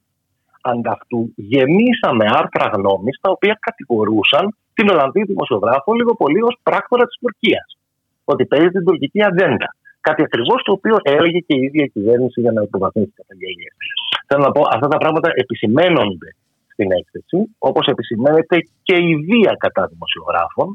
ανταυτού 0.61 1.33
γεμίσαμε 1.37 2.25
άρθρα 2.41 2.67
γνώμης 2.75 3.19
τα 3.21 3.31
οποία 3.31 3.59
κατηγορούσαν 3.61 4.57
την 4.75 4.89
Ολλανδή 4.89 5.23
δημοσιογράφο 5.23 5.93
λίγο 5.93 6.15
πολύ 6.17 6.43
ως 6.43 6.57
πράκτορα 6.63 7.05
της 7.05 7.19
Τουρκίας. 7.21 7.79
Ότι 8.25 8.47
παίζει 8.47 8.69
την 8.69 8.85
τουρκική 8.85 9.25
ατζέντα. 9.25 9.69
Κάτι 10.01 10.23
ακριβώς 10.23 10.63
το 10.63 10.73
οποίο 10.73 10.97
έλεγε 11.03 11.39
και 11.39 11.55
η 11.59 11.63
ίδια 11.67 11.85
η 11.85 11.91
κυβέρνηση 11.97 12.41
για 12.41 12.53
να 12.53 12.63
υποβαθμίσει 12.63 13.09
τι 13.09 13.15
καταγγελίε. 13.23 13.71
Θέλω 14.27 14.43
να 14.43 14.53
πω, 14.57 14.63
αυτά 14.75 14.89
τα 14.89 14.99
πράγματα 14.99 15.29
επισημένονται 15.35 16.31
στην 16.73 16.89
έκθεση, 17.01 17.39
όπως 17.59 17.87
επισημαίνεται 17.87 18.57
και 18.83 18.97
η 19.11 19.13
βία 19.29 19.53
κατά 19.65 19.83
δημοσιογράφων, 19.93 20.69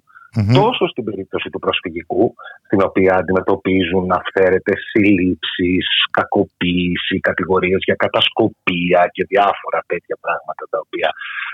τόσο 0.59 0.87
στην 0.87 1.03
περίπτωση 1.03 1.49
του 1.49 1.59
προσφυγικού, 1.59 2.35
στην 2.65 2.81
οποία 2.87 3.13
αντιμετωπίζουν 3.15 4.11
αυθαίρετες 4.19 4.79
συλλήψεις, 4.89 5.85
κακοποίηση, 6.11 7.15
κατηγορίες 7.19 7.81
για 7.87 7.95
κατασκοπία 8.05 9.01
και 9.15 9.23
διάφορα 9.31 9.79
τέτοια 9.91 10.17
πράγματα 10.21 10.63
τα 10.69 10.79
οποία 10.85 11.09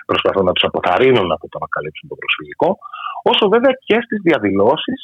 προσπαθούν 0.05 0.45
να 0.45 0.51
τους 0.51 0.63
αποθαρρύνουν 0.69 1.31
από 1.31 1.45
το 1.51 1.57
να 1.63 1.67
καλύψουν 1.75 2.09
το 2.09 2.15
προσφυγικό, 2.21 2.69
όσο 3.31 3.43
βέβαια 3.53 3.73
και 3.87 3.97
στις 4.05 4.19
διαδηλώσεις 4.27 4.99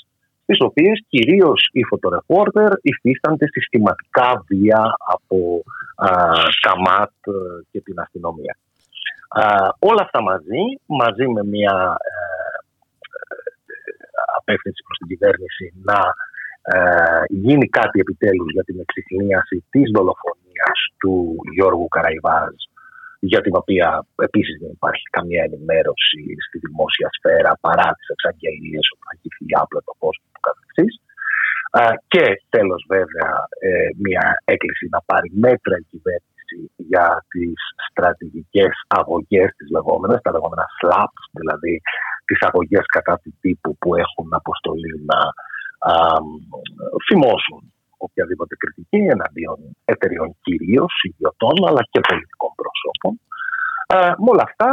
τις 0.48 0.60
οποίες 0.60 1.04
κυρίως 1.08 1.70
οι 1.72 1.84
φωτορεπόρτερ 1.84 2.72
υφίστανται 2.82 3.48
συστηματικά 3.48 4.44
βία 4.48 4.82
από 5.16 5.64
τα 6.66 6.74
ΜΑΤ 6.86 7.14
και 7.72 7.82
την 7.82 8.00
αστυνομία. 8.00 8.58
όλα 9.80 10.02
αυτά 10.02 10.22
μαζί, 10.22 10.64
μαζί 10.86 11.28
με 11.36 11.44
μια 11.44 11.98
ε, 12.08 12.14
απεύθυνση 14.38 14.82
προς 14.86 14.98
την 14.98 15.08
κυβέρνηση 15.08 15.66
να 15.90 16.00
ε, 16.74 17.24
γίνει 17.28 17.68
κάτι 17.68 18.00
επιτέλους 18.00 18.52
για 18.52 18.64
την 18.64 18.80
εξυχνίαση 18.80 19.58
της 19.70 19.92
δολοφονίας 19.96 20.80
του 21.00 21.36
Γιώργου 21.54 21.88
Καραϊβάζ 21.88 22.54
για 23.20 23.42
την 23.42 23.56
οποία 23.56 24.06
επίσης 24.28 24.56
δεν 24.62 24.72
υπάρχει 24.78 25.06
καμία 25.18 25.44
ενημέρωση 25.50 26.22
στη 26.46 26.58
δημόσια 26.66 27.10
σφαίρα 27.16 27.52
παρά 27.66 27.88
τις 27.98 28.08
εξαγγελίες 28.16 28.86
ότι 28.94 29.04
θα 29.06 29.12
έχει 29.18 29.46
άπλο 29.62 29.80
το 29.90 29.94
κόσμο 30.04 30.27
του 30.78 30.86
καθεξής. 30.86 31.02
Ε, 31.72 31.94
και 32.08 32.26
τέλος 32.50 32.86
βέβαια 32.88 33.34
ε, 33.60 33.90
μια 33.98 34.42
έκκληση 34.46 34.88
να 34.92 35.02
πάρει 35.02 35.30
μέτρα 35.34 35.76
η 35.78 35.86
κυβέρνηση 35.92 36.72
για 36.76 37.26
τις 37.28 37.60
στρατηγικές 37.90 38.74
αγωγές 38.88 39.50
τις 39.58 39.70
λεγόμενες, 39.76 40.20
τα 40.22 40.32
λεγόμενα 40.32 40.66
SLAPs, 40.80 41.24
δηλαδή 41.40 41.82
τις 42.26 42.40
αγωγές 42.42 42.86
κατά 42.86 43.20
του 43.24 43.34
τύπου 43.42 43.78
που 43.78 43.96
έχουν 43.96 44.28
αποστολή 44.42 44.94
να 45.12 45.20
α, 45.92 45.94
φημώσουν 47.08 47.62
οποιαδήποτε 47.98 48.56
κριτική 48.56 49.02
εναντίον 49.16 49.60
εταιριών 49.86 50.30
κυρίως, 50.42 50.94
ιδιωτών 51.10 51.58
αλλά 51.68 51.82
και 51.92 52.00
πολιτικών 52.10 52.52
πρόσωπων. 52.60 53.14
Α, 53.96 53.98
με 54.24 54.30
όλα 54.34 54.46
αυτά 54.50 54.70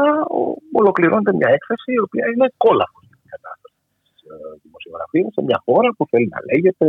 ολοκληρώνεται 0.80 1.32
μια 1.38 1.50
έκθεση 1.56 1.90
η 1.98 2.00
οποία 2.06 2.24
είναι 2.32 2.46
κόλαφος 2.64 3.02
για 3.08 3.18
την 3.20 3.28
κατάσταση 3.34 3.78
τη 3.94 4.12
ε, 4.32 4.73
δημοσιογραφία 4.94 5.28
σε 5.34 5.42
μια 5.48 5.62
χώρα 5.64 5.88
που 5.96 6.06
θέλει 6.10 6.28
να 6.34 6.40
λέγεται 6.50 6.86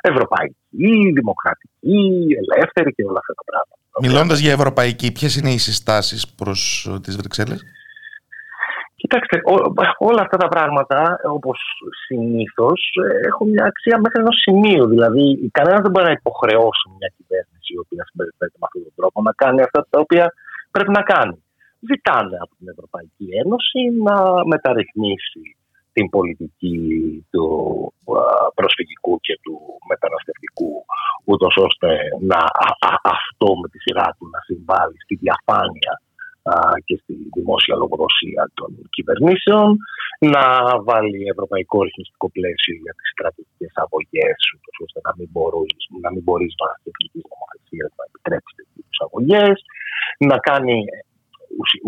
ευρωπαϊκή, 0.00 1.12
δημοκρατική, 1.18 2.02
ελεύθερη 2.42 2.90
και 2.92 3.04
όλα 3.04 3.20
αυτά 3.22 3.34
τα 3.38 3.44
πράγματα. 3.50 3.78
Μιλώντας 4.04 4.38
για 4.44 4.52
ευρωπαϊκή, 4.52 5.12
ποιες 5.12 5.36
είναι 5.36 5.52
οι 5.52 5.58
συστάσεις 5.58 6.34
προς 6.34 6.60
ε, 6.94 7.00
τις 7.00 7.16
Βρυξέλλες; 7.16 7.60
Κοιτάξτε, 9.02 9.36
όλα 9.98 10.22
αυτά 10.22 10.36
τα 10.36 10.48
πράγματα, 10.48 10.98
όπως 11.36 11.58
συνήθως, 12.06 12.80
έχουν 13.28 13.48
μια 13.48 13.64
αξία 13.64 13.96
μέχρι 14.04 14.20
ενός 14.20 14.36
σημείου. 14.44 14.86
Δηλαδή, 14.86 15.24
κανένας 15.58 15.80
δεν 15.82 15.90
μπορεί 15.90 16.06
να 16.06 16.18
υποχρεώσει 16.20 16.84
μια 16.98 17.10
κυβέρνηση 17.16 17.70
η 17.76 17.78
οποία 17.84 18.02
συμπεριφέρεται 18.08 18.58
με 18.60 18.66
αυτόν 18.68 18.82
τον 18.86 18.94
τρόπο 18.98 19.18
να 19.28 19.32
κάνει 19.42 19.60
αυτά 19.66 19.86
τα 19.90 19.98
οποία 20.04 20.26
πρέπει 20.70 20.92
να 20.98 21.02
κάνει. 21.12 21.36
Ζητάνε 21.90 22.36
από 22.44 22.52
την 22.58 22.68
Ευρωπαϊκή 22.74 23.26
Ένωση 23.42 23.80
να 24.06 24.16
μεταρρυθμίσει 24.52 25.44
την 25.92 26.06
πολιτική 26.08 26.78
του 27.30 27.46
προσφυγικού 28.54 29.14
και 29.26 29.34
του 29.42 29.54
μεταναστευτικού, 29.90 30.72
ούτως 31.24 31.54
ώστε 31.66 31.88
να 32.30 32.40
αυτό 33.16 33.48
με 33.60 33.68
τη 33.72 33.78
σειρά 33.84 34.08
του 34.16 34.26
να 34.34 34.40
συμβάλλει 34.48 34.96
στη 35.04 35.14
διαφάνεια 35.24 35.94
και 36.86 36.96
στη 37.02 37.14
δημόσια 37.36 37.74
λογοδοσία 37.82 38.42
των 38.58 38.70
κυβερνήσεων, 38.94 39.68
να 40.34 40.44
βάλει 40.88 41.20
ευρωπαϊκό 41.34 41.76
ρυθμιστικό 41.86 42.26
πλαίσιο 42.36 42.74
για 42.84 42.94
τις 42.98 43.08
στρατηγικέ 43.14 43.68
αγωγές, 43.84 44.38
ώστε 44.84 45.00
να 45.06 45.12
μην, 45.16 45.28
μπορείς 45.34 45.82
να 46.04 46.08
μην 46.12 46.22
μπορείς 46.26 46.52
βάσει 46.60 46.84
εθνική 46.90 47.20
νομοθεσία 47.30 47.86
να 47.96 48.02
επιτρέψεις 48.08 48.54
τέτοιου 48.58 48.84
αγωγές, 49.06 49.56
να 50.30 50.36
κάνει 50.48 50.76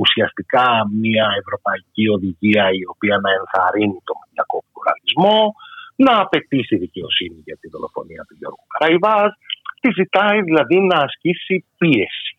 ουσιαστικά 0.03 0.67
μια 1.03 1.27
ευρωπαϊκή 1.43 2.05
οδηγία 2.17 2.65
η 2.81 2.83
οποία 2.93 3.17
να 3.25 3.31
ενθαρρύνει 3.39 3.99
το 4.09 4.15
μεδιακό 4.23 4.59
πλουραλισμό 4.73 5.11
πολιτισμό, 5.13 5.55
να 5.97 6.21
απαιτήσει 6.21 6.77
δικαιοσύνη 6.77 7.39
για 7.45 7.57
τη 7.61 7.69
δολοφονία 7.69 8.23
του 8.29 8.37
Γιώργου 8.39 8.67
Καραϊβάς, 8.73 9.33
τη 9.81 9.89
ζητάει 9.99 10.39
δηλαδή 10.43 10.79
να 10.81 10.99
ασκήσει 11.07 11.65
πίεση. 11.79 12.31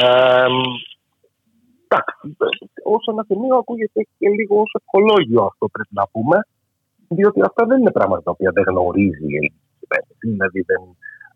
Ε, 0.00 0.48
εντάξει, 1.84 2.14
ως 2.94 3.02
ένα 3.12 3.22
σημείο 3.28 3.56
ακούγεται 3.56 4.00
και 4.18 4.28
λίγο 4.38 4.54
ως 4.60 4.72
ευχολόγιο 4.80 5.42
αυτό 5.50 5.64
πρέπει 5.68 5.94
να 6.00 6.06
πούμε, 6.12 6.36
διότι 7.08 7.40
αυτά 7.48 7.62
δεν 7.66 7.80
είναι 7.80 7.96
πράγματα 7.98 8.22
τα 8.22 8.30
οποία 8.30 8.50
δεν 8.54 8.64
γνωρίζει 8.70 9.26
η 9.32 9.36
ελληνική 9.38 9.72
κυβέρνηση. 9.80 10.24
Δηλαδή 10.34 10.60
δεν, 10.70 10.82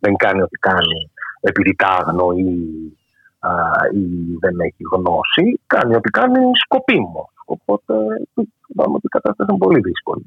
δεν 0.00 0.16
κάνει 0.16 0.42
ό,τι 0.42 0.56
κάνει 0.68 0.98
επειδή 1.40 1.72
τα 1.74 1.90
αγνοεί 2.00 2.52
α, 2.82 2.99
ή 3.94 4.36
δεν 4.40 4.60
έχει 4.60 4.82
γνώση. 4.92 5.60
Κάνει 5.66 5.94
ό,τι 5.94 6.10
κάνει 6.10 6.50
σκοπίμω. 6.64 7.30
Οπότε 7.44 7.94
είπαμε 8.68 8.94
ότι 8.94 9.06
η 9.06 9.08
κατάσταση 9.08 9.50
είναι 9.50 9.58
πολύ 9.58 9.80
δύσκολη. 9.80 10.24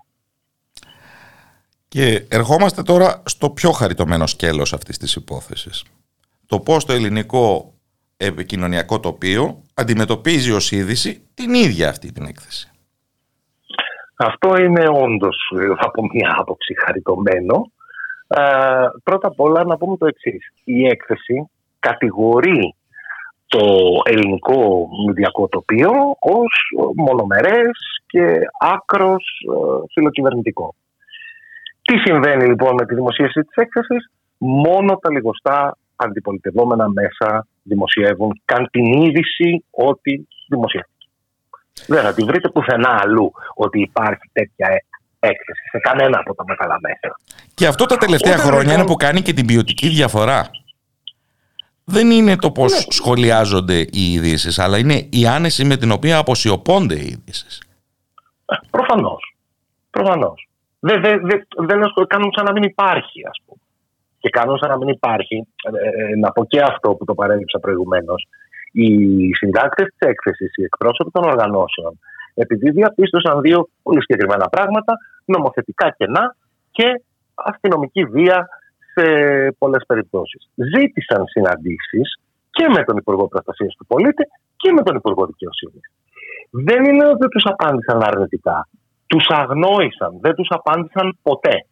Και 1.87 2.25
ερχόμαστε 2.29 2.81
τώρα 2.81 3.23
στο 3.25 3.49
πιο 3.49 3.71
χαριτωμένο 3.71 4.27
σκέλος 4.27 4.73
αυτής 4.73 4.97
της 4.97 5.15
υπόθεσης. 5.15 5.85
Το 6.45 6.59
πώς 6.59 6.85
το 6.85 6.93
ελληνικό 6.93 7.73
επικοινωνιακό 8.17 8.99
τοπίο 8.99 9.61
αντιμετωπίζει 9.73 10.51
ως 10.51 10.71
είδηση 10.71 11.27
την 11.33 11.53
ίδια 11.53 11.89
αυτή 11.89 12.11
την 12.11 12.25
έκθεση. 12.25 12.71
Αυτό 14.15 14.57
είναι 14.57 14.87
όντως 14.89 15.37
από 15.77 16.01
μια 16.13 16.35
άποψη 16.37 16.73
χαριτωμένο. 16.85 17.71
Ε, 18.27 18.41
πρώτα 19.03 19.27
απ' 19.27 19.39
όλα 19.39 19.63
να 19.63 19.77
πούμε 19.77 19.97
το 19.97 20.05
εξής. 20.05 20.51
Η 20.63 20.85
έκθεση 20.85 21.49
κατηγορεί 21.79 22.75
το 23.55 23.65
ελληνικό 24.03 24.89
μηδιακό 25.07 25.47
τοπίο 25.47 25.91
ως 26.19 26.53
μονομερές 26.95 27.75
και 28.07 28.23
άκρος 28.59 29.23
ε, 29.53 29.57
φιλοκυβερνητικό. 29.93 30.75
Τι 31.81 31.97
συμβαίνει 31.97 32.45
λοιπόν 32.45 32.73
με 32.73 32.85
τη 32.85 32.95
δημοσίευση 32.95 33.41
της 33.41 33.55
έκθεσης; 33.55 34.11
Μόνο 34.37 34.97
τα 35.01 35.11
λιγοστά 35.11 35.77
αντιπολιτευόμενα 35.95 36.87
μέσα 36.89 37.47
δημοσιεύουν 37.63 38.41
καν 38.45 38.67
την 38.71 38.85
είδηση 39.01 39.65
ότι 39.71 40.27
δημοσιεύτηκε. 40.47 41.07
Δεν 41.87 42.03
θα 42.03 42.13
τη 42.13 42.23
βρείτε 42.23 42.49
πουθενά 42.49 42.99
αλλού 43.03 43.31
ότι 43.55 43.81
υπάρχει 43.81 44.29
τέτοια 44.33 44.67
έκθεση 45.19 45.63
σε 45.71 45.79
κανένα 45.79 46.19
από 46.19 46.35
τα 46.35 46.43
μεγάλα 46.47 46.77
μέσα. 46.81 47.19
Και 47.53 47.67
αυτό 47.67 47.85
τα 47.85 47.97
τελευταία 47.97 48.33
Όταν 48.33 48.45
χρόνια 48.45 48.61
λοιπόν- 48.61 48.79
είναι 48.79 48.87
που 48.91 48.95
κάνει 48.95 49.21
και 49.21 49.33
την 49.33 49.45
ποιοτική 49.45 49.87
διαφορά. 49.87 50.49
Δεν 51.85 52.11
είναι 52.11 52.35
το 52.35 52.51
πώς 52.51 52.71
Ναι. 52.73 52.79
σχολιάζονται 52.93 53.79
οι 53.79 54.13
ειδήσεις, 54.13 54.59
αλλά 54.59 54.77
είναι 54.77 55.07
η 55.11 55.27
άνεση 55.27 55.63
με 55.65 55.77
την 55.77 55.91
οποία 55.91 56.17
αποσιωπώνται 56.17 56.95
οι 56.95 57.07
ειδήσεις. 57.17 57.61
Προφανώς. 58.69 59.35
Προφανώς. 59.89 60.47
Δεν 60.79 61.01
δε, 61.01 61.17
δε, 61.17 61.35
δεν 61.65 61.83
ασχολ- 61.83 62.07
κάνουν 62.07 62.31
σαν 62.35 62.45
να 62.45 62.51
μην 62.51 62.63
υπάρχει, 62.63 63.27
ας 63.29 63.37
πούμε. 63.45 63.59
Και 64.19 64.29
κάνουν 64.29 64.57
σαν 64.57 64.69
να 64.69 64.77
μην 64.77 64.87
υπάρχει. 64.87 65.35
Ε, 65.35 66.03
ε, 66.11 66.15
να 66.15 66.31
πω 66.31 66.45
και 66.45 66.61
αυτό 66.61 66.93
που 66.93 67.05
το 67.05 67.13
παρέλειψα 67.13 67.59
προηγουμένως. 67.59 68.27
Οι 68.71 68.87
συντάκτες 69.33 69.87
της 69.97 70.07
έκθεσης, 70.09 70.55
οι 70.55 70.63
εκπρόσωποι 70.63 71.11
των 71.11 71.23
οργανώσεων, 71.23 71.99
επειδή 72.33 72.69
διαπίστωσαν 72.71 73.41
δύο 73.41 73.69
πολύ 73.83 74.01
συγκεκριμένα 74.01 74.49
πράγματα, 74.49 74.93
νομοθετικά 75.25 75.89
κενά 75.97 76.35
και 76.71 77.01
αστυνομική 77.33 78.05
βία 78.05 78.47
σε 78.93 79.05
πολλές 79.57 79.83
περιπτώσεις. 79.87 80.49
Ζήτησαν 80.55 81.27
συναντήσεις 81.27 82.19
και 82.51 82.65
με 82.75 82.83
τον 82.83 82.97
Υπουργό 82.97 83.27
Προστασίας 83.27 83.75
του 83.75 83.85
Πολίτη 83.85 84.23
και 84.55 84.71
με 84.71 84.81
τον 84.83 84.95
Υπουργό 84.95 85.25
Δικαιοσύνης. 85.25 85.85
Δεν 86.51 86.83
είναι 86.85 87.05
ότι 87.07 87.27
τους 87.27 87.45
απάντησαν 87.45 88.03
αρνητικά. 88.03 88.67
Τους 89.07 89.25
αγνόησαν. 89.29 90.11
Δεν 90.21 90.33
τους 90.35 90.47
απάντησαν 90.49 91.17
ποτέ. 91.21 91.65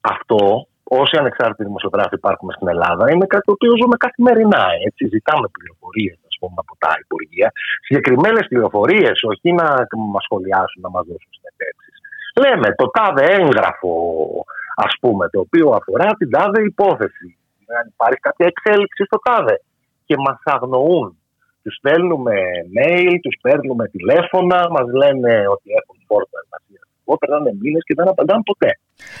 Αυτό, 0.00 0.66
όσοι 0.84 1.16
ανεξάρτητοι 1.18 1.64
δημοσιογράφοι 1.64 2.14
υπάρχουν 2.14 2.50
στην 2.50 2.68
Ελλάδα, 2.68 3.04
είναι 3.12 3.26
κάτι 3.26 3.44
το 3.44 3.52
οποίο 3.52 3.72
ζούμε 3.80 3.96
καθημερινά. 3.96 4.64
Έτσι. 4.86 5.06
Ζητάμε 5.06 5.46
πληροφορίες 5.56 6.18
από 6.54 6.74
τα 6.78 6.90
Υπουργεία. 7.04 7.52
Συγκεκριμένες 7.86 8.46
πληροφορίες, 8.48 9.16
όχι 9.30 9.52
να 9.52 9.66
μας 10.12 10.24
σχολιάσουν, 10.24 10.80
να 10.86 10.90
μας 10.94 11.04
δώσουν 11.08 11.30
συνεντεύξεις. 11.36 11.96
Λέμε 12.42 12.74
το 12.80 12.86
τάδε 12.96 13.24
έγγραφο, 13.38 13.92
ας 14.74 14.92
πούμε, 15.00 15.28
το 15.28 15.40
οποίο 15.40 15.68
αφορά 15.70 16.08
την 16.18 16.30
τάδε 16.30 16.62
υπόθεση. 16.62 17.36
Αν 17.80 17.86
υπάρχει 17.94 18.20
κάποια 18.20 18.46
εξέλιξη 18.46 19.04
στο 19.04 19.18
τάδε. 19.26 19.60
Και 20.06 20.16
μας 20.18 20.38
αγνοούν. 20.44 21.16
Τους 21.62 21.74
στέλνουμε 21.76 22.34
mail, 22.76 23.12
τους 23.22 23.36
παίρνουμε 23.42 23.88
τηλέφωνα, 23.88 24.70
μας 24.70 24.86
λένε 25.00 25.32
ότι 25.54 25.68
έχουν 25.80 25.96
φόρτα 26.06 26.38
εργασία. 26.44 26.82
Περνάνε 27.18 27.50
μήνες 27.60 27.82
και 27.84 27.94
δεν 27.96 28.08
απαντάνε 28.08 28.42
ποτέ. 28.44 28.66
Ε, 28.66 28.72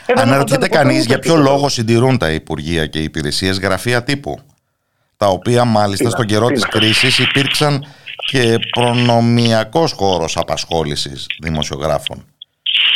δεν 0.06 0.18
Αναρωτιέται 0.18 0.64
απαντάνε 0.64 0.68
ποτέ 0.68 0.76
κανεί 0.76 0.94
ούτε 0.98 1.06
για 1.06 1.18
ποιο 1.18 1.34
τίποτα. 1.34 1.50
λόγο 1.50 1.68
συντηρούν 1.68 2.18
τα 2.18 2.30
Υπουργεία 2.30 2.86
και 2.86 2.98
οι 3.00 3.02
υπηρεσίες 3.02 3.58
γραφεία 3.58 4.02
τύπου. 4.02 4.38
Τα 5.16 5.26
οποία 5.26 5.64
μάλιστα 5.64 6.04
Τι 6.04 6.10
στον 6.10 6.24
να- 6.24 6.30
καιρό 6.32 6.46
τι 6.46 6.52
της 6.52 6.62
να- 6.62 6.68
κρίσης 6.68 7.18
υπήρξαν 7.18 7.84
και 8.30 8.58
προνομιακός 8.70 9.92
χώρος 9.92 10.36
απασχόλησης 10.36 11.26
δημοσιογράφων. 11.42 12.16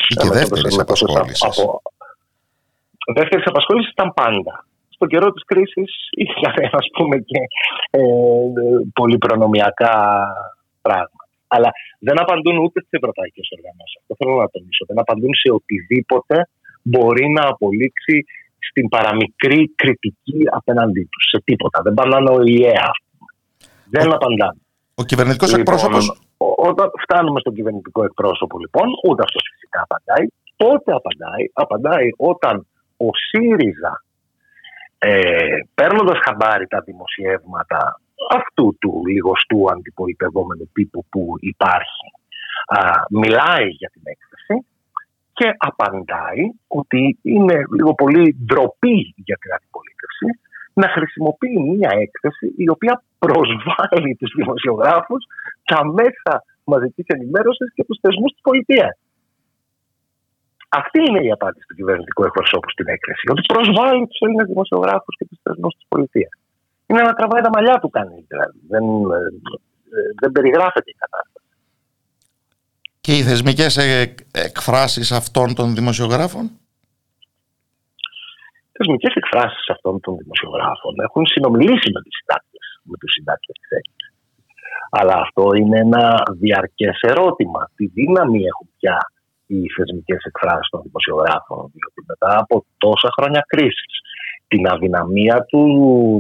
Ή 0.09 0.15
και 0.15 0.21
Ε, 0.23 0.25
με 0.25 0.31
το 0.31 0.39
δεύτερης 0.39 0.77
με 0.77 0.85
το 0.85 0.95
σωστά. 0.95 1.21
απασχόλησης. 1.21 1.61
Από- 1.61 1.83
Δεύτερη 3.15 3.43
απασχόλησης 3.47 3.91
ήταν 3.91 4.13
πάντα. 4.15 4.55
Στον 4.89 5.09
καιρό 5.09 5.29
της 5.33 5.45
κρίσης 5.45 5.91
είχαν 6.11 6.55
ας 6.81 6.87
πούμε 6.97 7.17
και 7.19 7.41
ε, 7.91 8.01
πολύ 8.95 9.19
προνομιακά 9.19 9.95
πράγματα. 10.83 11.23
Αλλά 11.47 11.71
δεν 12.07 12.21
απαντούν 12.21 12.57
ούτε 12.65 12.79
στις 12.81 12.93
ευρωπαϊκές 13.01 13.47
οργανώσεις. 13.57 13.97
Αυτό 14.01 14.13
θέλω 14.19 14.35
να 14.45 14.49
τονίσω. 14.55 14.83
Δεν 14.91 14.99
απαντούν 15.05 15.33
σε 15.43 15.49
οτιδήποτε 15.59 16.37
μπορεί 16.83 17.27
να 17.37 17.43
απολύξει 17.53 18.17
στην 18.69 18.89
παραμικρή 18.89 19.61
κριτική 19.81 20.41
απέναντί 20.59 21.03
τους. 21.13 21.25
Σε 21.33 21.39
τίποτα. 21.45 21.79
Δεν 21.83 21.95
παντάνε 21.95 22.31
ο 22.37 22.39
ΙΕΑ. 22.55 22.85
ας 22.95 22.99
πούμε. 23.07 23.31
Δεν 23.95 24.07
απαντάνε. 24.17 24.61
Ο 24.95 25.03
κυβερνητικός 25.11 25.49
Λοιπόν, 25.57 25.61
εκπρόσωπο. 25.75 25.99
ο- 26.47 26.69
Όταν 26.71 26.87
φτάνουμε 27.05 27.41
στον 27.41 27.55
κυβερνητικό 27.55 28.05
εκπρόσωπο, 28.05 28.59
λοιπόν, 28.59 28.87
ούτε 29.09 29.23
αυτός 29.27 29.43
φυσικά 29.53 29.79
απαντάει. 29.89 30.25
Πότε 30.63 30.91
απαντάει, 31.01 31.45
απαντάει 31.65 32.09
όταν 32.33 32.55
ο 33.07 33.09
ΣΥΡΙΖΑ, 33.27 34.05
ε, 34.99 35.59
παίρνοντας 35.75 36.19
χαμπάρι 36.25 36.67
τα 36.67 36.81
δημοσιεύματα 36.81 38.01
αυτού 38.31 38.77
του 38.81 39.03
λιγοστού 39.07 39.71
αντιπολιτευόμενου 39.71 40.71
τύπου 40.73 41.05
που 41.11 41.35
υπάρχει, 41.41 42.07
α, 42.67 42.79
μιλάει 43.11 43.69
για 43.69 43.91
την 43.93 44.03
έκθεση 44.05 44.67
και 45.33 45.55
απαντάει 45.57 46.43
ότι 46.67 47.19
είναι 47.23 47.57
λίγο 47.77 47.95
πολύ 47.95 48.37
ντροπή 48.45 49.15
για 49.17 49.37
την 49.41 49.51
αντιπολίτευση 49.57 50.29
να 50.73 50.89
χρησιμοποιεί 50.89 51.59
μια 51.77 51.91
έκθεση 52.05 52.55
η 52.57 52.69
οποία 52.69 53.03
προσβάλλει 53.19 54.17
τους 54.21 54.33
δημοσιογράφους, 54.37 55.23
τα 55.65 55.81
μέσα 55.85 56.45
μαζικής 56.65 57.05
ενημέρωσης 57.07 57.73
και 57.75 57.85
τους 57.85 57.99
θεσμούς 58.01 58.33
της 58.33 58.43
πολιτείας. 58.43 58.99
Αυτή 60.69 60.99
είναι 61.09 61.23
η 61.29 61.31
απάντηση 61.31 61.67
του 61.69 61.75
κυβερνητικού 61.75 62.25
εκπροσώπου 62.25 62.71
στην 62.71 62.89
έκθεση. 62.89 63.25
Ότι 63.31 63.43
προσβάλλει 63.55 64.07
τους 64.07 64.21
Έλληνες 64.21 64.47
δημοσιογράφους 64.47 65.17
και 65.19 65.27
τους 65.29 65.39
θεσμούς 65.43 65.75
της 65.75 65.85
πολιτείας. 65.89 66.33
Είναι 66.87 67.03
να 67.03 67.13
τραβάει 67.13 67.43
τα 67.43 67.51
μαλλιά 67.55 67.79
του 67.79 67.91
κανείς. 67.91 68.25
Δηλαδή. 68.29 68.59
Δεν, 68.69 68.85
ε, 68.85 69.19
ε, 69.97 70.01
δεν 70.21 70.33
περιγράφεται 70.33 70.91
η 70.91 70.97
κατάσταση. 71.05 71.47
Και 73.01 73.13
οι 73.17 73.23
θεσμικές 73.23 73.77
εκφράσεις 74.33 75.13
αυτών 75.13 75.55
των 75.55 75.75
δημοσιογράφων; 75.75 76.51
θεσμικές 78.73 79.15
εκφράσεις 79.15 79.69
αυτών 79.69 80.01
των 80.01 80.17
δημοσιογράφων 80.17 80.95
έχουν 81.07 81.27
συνομιλήσει 81.27 81.91
με, 81.95 82.01
με 82.83 82.97
τους 83.01 83.13
συντάκτες 83.13 83.57
της 83.61 83.71
έκθεσης. 83.79 84.13
Αλλά 84.91 85.15
αυτό 85.15 85.45
είναι 85.55 85.79
ένα 85.79 86.23
διαρκές 86.39 86.99
ερώτημα. 87.01 87.71
Τι 87.77 87.87
δύναμη 87.87 88.41
έχουν 88.45 88.69
πια 88.79 88.99
οι 89.51 89.59
θεσμικές 89.77 90.23
εκφράσεις 90.31 90.69
των 90.73 90.81
δημοσιογράφων, 90.87 91.61
διότι 91.75 92.01
μετά 92.11 92.33
από 92.43 92.55
τόσα 92.85 93.09
χρόνια 93.17 93.43
κρίσης, 93.53 93.95
την 94.53 94.63
αδυναμία 94.75 95.37
του, 95.51 95.63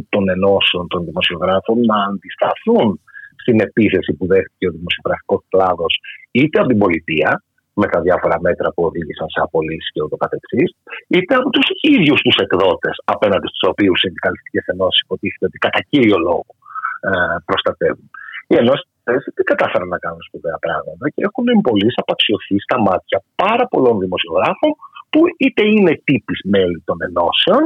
των 0.08 0.28
ενώσεων 0.28 0.84
των 0.92 1.00
δημοσιογράφων 1.08 1.76
να 1.90 1.98
αντισταθούν 2.10 2.88
στην 3.42 3.56
επίθεση 3.60 4.12
που 4.16 4.26
δέχτηκε 4.32 4.66
ο 4.68 4.74
δημοσιογραφικός 4.78 5.42
κλάδος 5.52 5.92
είτε 6.30 6.58
από 6.60 6.68
την 6.68 6.78
πολιτεία, 6.78 7.30
με 7.80 7.86
τα 7.92 8.00
διάφορα 8.06 8.36
μέτρα 8.46 8.68
που 8.74 8.82
οδήγησαν 8.88 9.28
σε 9.34 9.40
απολύσεις 9.46 9.90
και 9.92 10.02
ούτω 10.02 10.16
καθεξής, 10.24 10.68
είτε 11.14 11.34
από 11.40 11.48
τους 11.50 11.66
ίδιους 11.94 12.20
τους 12.24 12.36
εκδότες, 12.44 12.96
απέναντι 13.14 13.46
στους 13.50 13.64
οποίους 13.72 13.96
οι 13.98 14.04
συνδικαλιστικές 14.04 14.64
ενώσεις 14.72 15.00
υποτίθεται 15.04 15.46
ότι 15.50 15.58
κατά 15.66 15.80
κύριο 15.90 16.18
λόγο 16.28 16.50
ε, 17.08 17.10
προστατεύουν. 17.48 18.10
Οι 18.50 18.54
ενώσει 18.62 18.84
δεν 19.36 19.46
κατάφεραν 19.52 19.88
να 19.94 19.98
κάνουν 20.04 20.22
σπουδαία 20.28 20.58
πράγματα 20.66 21.04
και 21.14 21.22
έχουν 21.28 21.46
πολύ 21.68 21.88
απαξιωθεί 22.02 22.56
στα 22.66 22.76
μάτια 22.86 23.18
πάρα 23.42 23.64
πολλών 23.72 23.96
δημοσιογράφων 24.04 24.72
που 25.12 25.20
είτε 25.42 25.62
είναι 25.74 25.92
τύποι 26.08 26.34
μέλη 26.54 26.80
των 26.88 26.96
ενώσεων, 27.08 27.62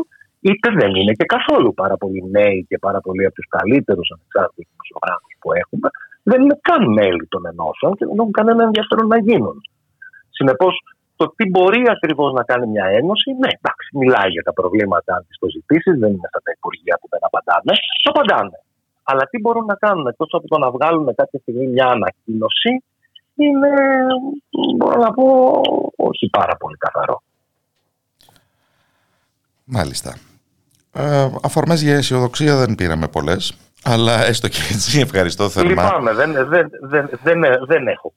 είτε 0.49 0.69
δεν 0.81 0.91
είναι 0.99 1.13
και 1.19 1.27
καθόλου 1.35 1.71
πάρα 1.83 1.97
πολλοί 2.03 2.21
νέοι 2.37 2.59
και 2.69 2.79
πάρα 2.87 3.01
πολλοί 3.01 3.25
από 3.29 3.35
τους 3.39 3.49
καλύτερους 3.57 4.09
ανεξάρτητους 4.15 4.67
δημοσιογράφους 4.73 5.33
που 5.41 5.49
έχουμε, 5.63 5.89
δεν 6.31 6.39
είναι 6.43 6.59
καν 6.69 6.83
μέλη 6.99 7.27
των 7.33 7.43
ενώσεων 7.53 7.91
και 7.97 8.05
δεν 8.09 8.17
έχουν 8.19 8.35
κανένα 8.41 8.63
ενδιαφέρον 8.69 9.07
να 9.15 9.19
γίνουν. 9.27 9.57
Συνεπώς, 10.39 10.75
Το 11.17 11.25
τι 11.37 11.45
μπορεί 11.53 11.83
ακριβώς 11.97 12.31
να 12.39 12.43
κάνει 12.51 12.67
μια 12.75 12.87
ένωση, 13.01 13.29
ναι, 13.43 13.51
εντάξει, 13.59 13.89
μιλάει 14.01 14.31
για 14.37 14.45
τα 14.49 14.53
προβλήματα, 14.59 15.11
αν 15.17 15.23
τη 15.29 15.35
το 15.43 15.49
ζητήσει, 15.57 15.91
δεν 16.03 16.11
είναι 16.15 16.29
στα 16.33 16.41
τα 16.45 16.51
υπουργεία 16.57 16.95
που 17.01 17.07
δεν 17.13 17.23
απαντάνε. 17.29 17.75
Το 18.05 18.09
απαντάνε. 18.15 18.59
Αλλά 19.13 19.25
τι 19.31 19.39
μπορούν 19.41 19.65
να 19.65 19.75
κάνουν 19.75 20.07
εκτός 20.07 20.29
από 20.33 20.49
το 20.49 20.59
να 20.59 20.71
βγάλουν 20.71 21.15
κάποια 21.15 21.39
στιγμή 21.39 21.67
μια 21.67 21.87
ανακοίνωση, 21.87 22.73
είναι, 23.35 23.69
μπορώ 24.77 25.01
να 25.01 25.13
πω, 25.13 25.25
όχι 25.97 26.29
πάρα 26.31 26.57
πολύ 26.57 26.77
καθαρό. 26.77 27.23
Μάλιστα. 29.65 30.11
Ε, 30.95 31.29
αφορμές 31.43 31.83
για 31.83 31.95
αισιοδοξία 31.97 32.57
δεν 32.57 32.75
πήραμε 32.75 33.09
πολλές, 33.09 33.57
αλλά 33.85 34.25
έστω 34.25 34.49
και 34.49 34.63
έτσι 34.75 35.01
ευχαριστώ 35.01 35.49
θερμά. 35.49 35.71
Λυπάμαι, 35.71 36.13
δεν, 36.13 36.31
δεν, 36.49 36.71
δεν, 36.81 37.11
δεν, 37.23 37.41
δεν 37.67 37.87
έχω. 37.87 38.13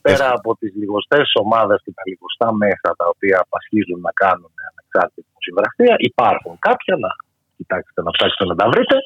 Πέρα 0.00 0.32
από 0.38 0.56
τις 0.56 0.72
λιγοστές 0.74 1.30
ομάδες 1.42 1.80
και 1.84 1.92
τα 1.94 2.02
λιγοστά 2.10 2.52
μέσα 2.52 2.88
τα 2.96 3.06
οποία 3.14 3.36
απασχίζουν 3.46 4.00
να 4.00 4.12
κάνουν 4.12 4.52
ανεξάρτητη 4.70 5.32
συμβραστία, 5.38 5.94
υπάρχουν 5.98 6.54
κάποια 6.58 6.94
να 7.04 7.10
κοιτάξετε 7.56 8.02
να 8.02 8.10
ψάξετε 8.10 8.44
να 8.44 8.54
τα 8.60 8.66
βρείτε. 8.72 8.96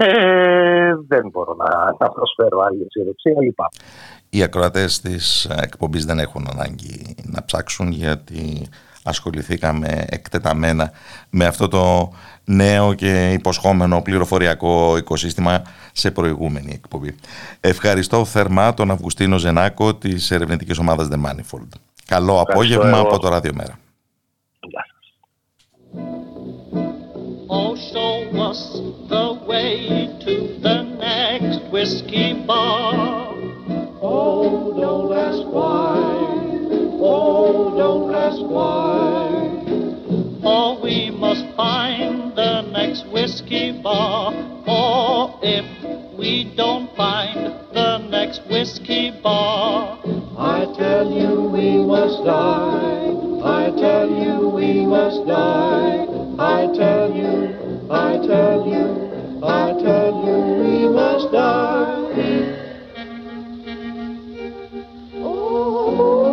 Ε, 0.00 0.94
δεν 1.06 1.28
μπορώ 1.30 1.54
να, 1.54 1.96
να 1.98 2.08
προσφέρω 2.08 2.60
άλλη 2.60 2.84
αισιοδοξία, 2.86 3.34
λυπάμαι. 3.40 3.68
Οι 4.30 4.42
ακροατές 4.42 5.00
της 5.00 5.44
εκπομπής 5.44 6.04
δεν 6.04 6.18
έχουν 6.18 6.46
ανάγκη 6.52 7.14
να 7.22 7.44
ψάξουν 7.44 7.90
γιατί 7.90 8.68
ασχοληθήκαμε 9.02 10.04
εκτεταμένα 10.08 10.90
με 11.30 11.44
αυτό 11.44 11.68
το 11.68 12.12
νέο 12.44 12.94
και 12.94 13.32
υποσχόμενο 13.32 14.02
πληροφοριακό 14.02 14.96
οικοσύστημα 14.96 15.62
σε 15.92 16.10
προηγούμενη 16.10 16.72
εκπομπή. 16.74 17.14
Ευχαριστώ 17.60 18.24
θερμά 18.24 18.74
τον 18.74 18.90
Αυγουστίνο 18.90 19.38
Ζενάκο 19.38 19.94
της 19.94 20.30
ερευνητικής 20.30 20.78
ομάδας 20.78 21.08
The 21.10 21.26
Manifold. 21.26 21.68
Καλό 22.06 22.40
απόγευμα 22.40 22.98
από 22.98 23.18
το 23.18 23.28
Ράδιο 23.28 23.52
Oh, 27.50 27.76
show 27.76 28.28
us 28.38 28.74
the 29.08 29.42
way 29.46 30.18
to 30.20 30.58
the 30.60 30.82
next 30.82 31.72
whiskey 31.72 32.44
bar. 32.46 33.32
Oh, 34.02 34.74
don't 34.78 35.16
ask 35.16 35.48
why. 35.48 35.96
Oh, 37.00 37.74
don't 37.74 38.14
ask 38.14 38.38
why. 38.42 39.57
For 40.48 40.80
we 40.80 41.10
must 41.10 41.44
find 41.56 42.34
the 42.34 42.62
next 42.62 43.06
whiskey 43.08 43.70
bar. 43.82 44.32
For 44.64 45.38
if 45.42 45.66
we 46.18 46.44
don't 46.56 46.88
find 46.96 47.52
the 47.74 47.98
next 48.08 48.40
whiskey 48.48 49.10
bar, 49.22 49.98
I 50.38 50.64
tell 50.74 51.12
you 51.12 51.50
we 51.52 51.76
must 51.84 52.24
die. 52.24 53.12
I 53.44 53.72
tell 53.76 54.08
you 54.08 54.48
we 54.48 54.86
must 54.86 55.26
die. 55.26 56.06
I 56.38 56.66
tell 56.74 57.12
you, 57.14 57.86
I 57.90 58.16
tell 58.26 58.66
you, 58.66 59.42
I 59.44 59.74
tell 59.84 60.12
you 60.24 60.38
we 60.62 60.88
must 60.88 61.30
die. 61.30 62.08
Oh, 65.16 66.27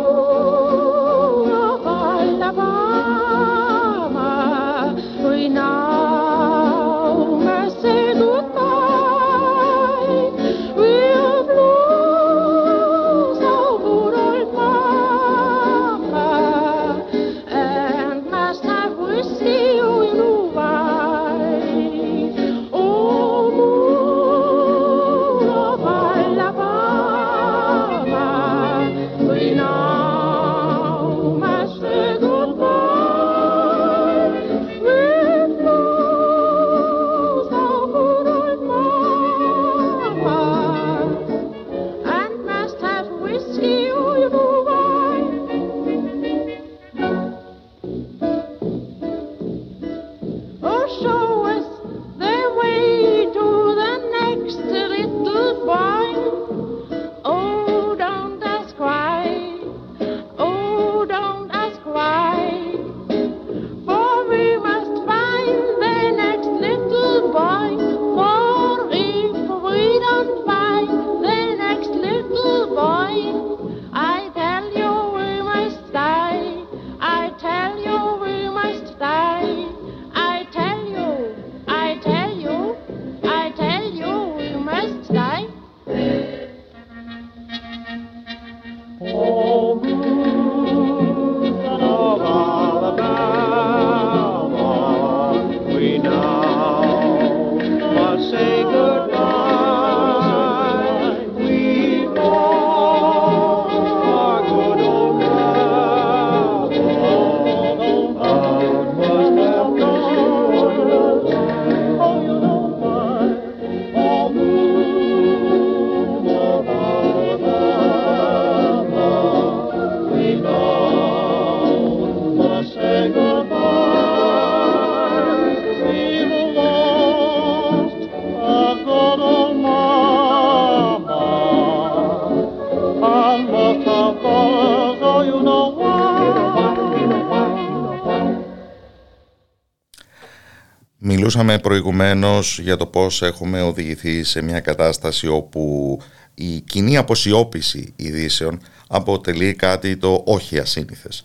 Μιλούσαμε 141.36 141.62
προηγουμένως 141.62 142.58
για 142.58 142.76
το 142.76 142.86
πώς 142.86 143.22
έχουμε 143.22 143.62
οδηγηθεί 143.62 144.24
σε 144.24 144.42
μια 144.42 144.60
κατάσταση 144.60 145.28
όπου 145.28 145.98
η 146.34 146.60
κοινή 146.60 146.96
αποσιώπηση 146.96 147.92
ειδήσεων 147.96 148.60
αποτελεί 148.86 149.54
κάτι 149.54 149.96
το 149.96 150.22
όχι 150.26 150.58
ασύνηθες. 150.58 151.24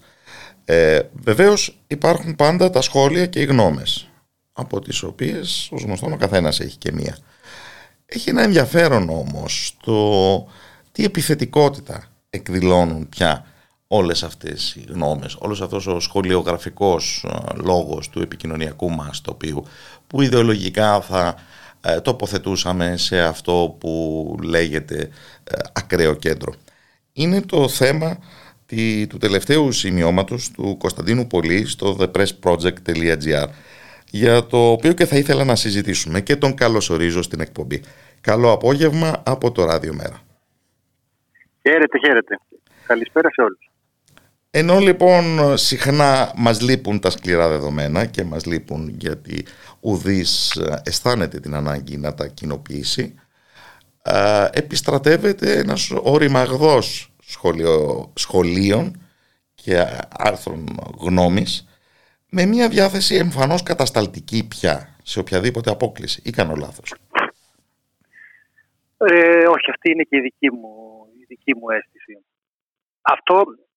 Ε, 0.65 0.99
βεβαίως 1.13 1.77
υπάρχουν 1.87 2.35
πάντα 2.35 2.69
τα 2.69 2.81
σχόλια 2.81 3.25
και 3.25 3.39
οι 3.39 3.45
γνώμες, 3.45 4.09
από 4.53 4.79
τις 4.81 5.03
οποίες 5.03 5.69
ως 5.71 5.83
γνωστόν 5.83 6.11
ο 6.11 6.17
καθένας 6.17 6.59
έχει 6.59 6.77
και 6.77 6.91
μία. 6.91 7.17
Έχει 8.05 8.29
ένα 8.29 8.43
ενδιαφέρον 8.43 9.09
όμως 9.09 9.77
το 9.83 10.47
τι 10.91 11.03
επιθετικότητα 11.03 12.03
εκδηλώνουν 12.29 13.09
πια 13.09 13.45
όλες 13.93 14.23
αυτές 14.23 14.75
οι 14.75 14.85
γνώμες, 14.89 15.35
όλος 15.39 15.61
αυτός 15.61 15.87
ο 15.87 15.99
σχολιογραφικός 15.99 17.25
ε, 17.27 17.61
λόγος 17.63 18.09
του 18.09 18.21
επικοινωνιακού 18.21 18.89
μας 18.89 19.21
τοπίου 19.21 19.65
που 20.07 20.21
ιδεολογικά 20.21 21.01
θα 21.01 21.35
ε, 21.81 22.01
τοποθετούσαμε 22.01 22.97
σε 22.97 23.21
αυτό 23.21 23.75
που 23.79 24.35
λέγεται 24.43 25.09
ε, 25.43 25.57
ακραίο 25.73 26.13
κέντρο. 26.13 26.53
Είναι 27.13 27.41
το 27.41 27.67
θέμα 27.67 28.17
τη, 28.65 29.07
του 29.07 29.17
τελευταίου 29.17 29.71
σημειώματος 29.71 30.51
του 30.51 30.77
Κωνσταντίνου 30.77 31.27
Πολύ 31.27 31.65
στο 31.65 31.97
thepressproject.gr 31.99 33.47
για 34.09 34.45
το 34.45 34.71
οποίο 34.71 34.93
και 34.93 35.05
θα 35.05 35.17
ήθελα 35.17 35.43
να 35.43 35.55
συζητήσουμε 35.55 36.21
και 36.21 36.35
τον 36.35 36.55
καλωσορίζω 36.55 37.21
στην 37.21 37.39
εκπομπή. 37.39 37.83
Καλό 38.21 38.51
απόγευμα 38.51 39.23
από 39.25 39.51
το 39.51 39.65
Ράδιο 39.65 39.93
Μέρα. 39.93 40.21
Χαίρετε, 41.61 41.97
χαίρετε. 42.05 42.39
Καλησπέρα 42.85 43.29
σε 43.29 43.41
όλους. 43.41 43.70
Ενώ 44.53 44.79
λοιπόν 44.79 45.57
συχνά 45.57 46.33
μας 46.35 46.61
λείπουν 46.61 46.99
τα 46.99 47.09
σκληρά 47.09 47.47
δεδομένα 47.47 48.05
και 48.05 48.23
μας 48.23 48.45
λείπουν 48.45 48.89
γιατί 48.99 49.45
ουδής 49.79 50.55
ε, 50.55 50.81
αισθάνεται 50.85 51.39
την 51.39 51.53
ανάγκη 51.55 51.97
να 51.97 52.13
τα 52.13 52.27
κοινοποιήσει, 52.27 53.15
ε, 54.01 54.47
επιστρατεύεται 54.53 55.57
ένας 55.57 55.91
οριμαγδός 55.91 57.13
σχολείο, 57.21 58.11
σχολείων 58.15 59.01
και 59.55 59.85
άρθρων 60.17 60.65
γνώμης 60.99 61.67
με 62.29 62.45
μια 62.45 62.69
διάθεση 62.69 63.15
εμφανώς 63.15 63.63
κατασταλτική 63.63 64.47
πια 64.47 64.95
σε 65.03 65.19
οποιαδήποτε 65.19 65.71
απόκληση 65.71 66.21
ή 66.25 66.29
κάνω 66.29 66.55
λάθος. 66.55 66.93
Ε, 68.97 69.47
όχι, 69.47 69.69
αυτή 69.69 69.91
είναι 69.91 70.03
και 70.03 70.17
η 70.17 70.21
δική 70.21 70.51
μου, 70.51 70.69
η 71.21 71.25
δική 71.27 71.55
μου 71.55 71.69
αίσθηση. 71.69 72.25
Αυτό 73.01 73.35
α- 73.35 73.70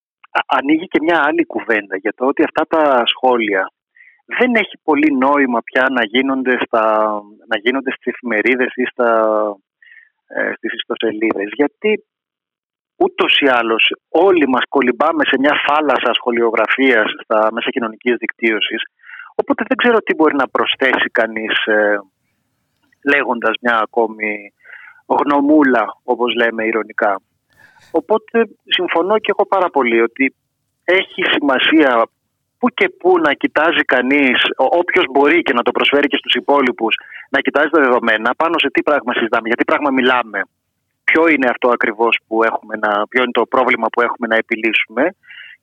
ανοίγει 0.46 0.86
και 0.86 0.98
μια 1.02 1.22
άλλη 1.26 1.44
κουβέντα 1.44 1.96
για 1.96 2.12
το 2.16 2.26
ότι 2.26 2.42
αυτά 2.42 2.66
τα 2.66 3.02
σχόλια 3.06 3.72
δεν 4.38 4.54
έχει 4.54 4.78
πολύ 4.82 5.16
νόημα 5.16 5.60
πια 5.62 5.86
να 5.90 6.04
γίνονται, 6.04 6.56
στα, 6.66 6.84
να 7.46 7.58
γίνονται 7.58 7.90
στις 7.90 8.12
εφημερίδες 8.12 8.72
ή 8.74 8.84
στα, 8.84 9.10
ε, 10.26 10.52
στις 10.56 10.72
ιστοσελίδες. 10.72 11.48
Γιατί 11.52 12.04
ούτως 12.96 13.38
ή 13.40 13.46
άλλως 13.46 13.92
όλοι 14.08 14.48
μας 14.48 14.64
κολυμπάμε 14.68 15.24
σε 15.24 15.36
μια 15.38 15.54
θάλασσα 15.66 16.12
σχολιογραφίας 16.12 17.10
στα 17.22 17.48
μέσα 17.52 17.70
κοινωνικής 17.70 18.16
δικτύωσης 18.16 18.82
οπότε 19.34 19.64
δεν 19.68 19.76
ξέρω 19.76 19.98
τι 19.98 20.14
μπορεί 20.14 20.34
να 20.36 20.48
προσθέσει 20.48 21.08
κανείς 21.12 21.66
ε, 21.66 21.98
λέγοντας 23.12 23.54
μια 23.60 23.78
ακόμη 23.78 24.52
γνωμούλα 25.06 25.84
όπως 26.02 26.34
λέμε 26.34 26.64
ηρωνικά. 26.64 27.20
Οπότε 28.00 28.36
συμφωνώ 28.76 29.14
και 29.18 29.32
εγώ 29.34 29.44
πάρα 29.46 29.68
πολύ 29.76 30.00
ότι 30.00 30.34
έχει 30.84 31.22
σημασία 31.34 32.06
που 32.58 32.68
και 32.78 32.88
που 32.88 33.18
να 33.18 33.32
κοιτάζει 33.32 33.82
κανείς, 33.94 34.36
ο- 34.56 34.76
όποιος 34.80 35.04
μπορεί 35.12 35.42
και 35.42 35.52
να 35.52 35.62
το 35.62 35.70
προσφέρει 35.70 36.06
και 36.08 36.16
στους 36.16 36.34
υπόλοιπους, 36.34 36.94
να 37.30 37.40
κοιτάζει 37.40 37.68
τα 37.68 37.80
δεδομένα 37.80 38.34
πάνω 38.36 38.58
σε 38.58 38.68
τι 38.70 38.82
πράγμα 38.82 39.12
συζητάμε, 39.12 39.46
για 39.48 39.56
τι 39.56 39.64
πράγμα 39.64 39.90
μιλάμε, 39.90 40.40
ποιο 41.04 41.28
είναι 41.28 41.48
αυτό 41.48 41.68
ακριβώς 41.68 42.18
που 42.26 42.42
έχουμε 42.42 42.74
να, 42.76 43.06
ποιο 43.08 43.22
είναι 43.22 43.32
το 43.40 43.46
πρόβλημα 43.46 43.86
που 43.92 44.00
έχουμε 44.00 44.26
να 44.26 44.36
επιλύσουμε. 44.36 45.02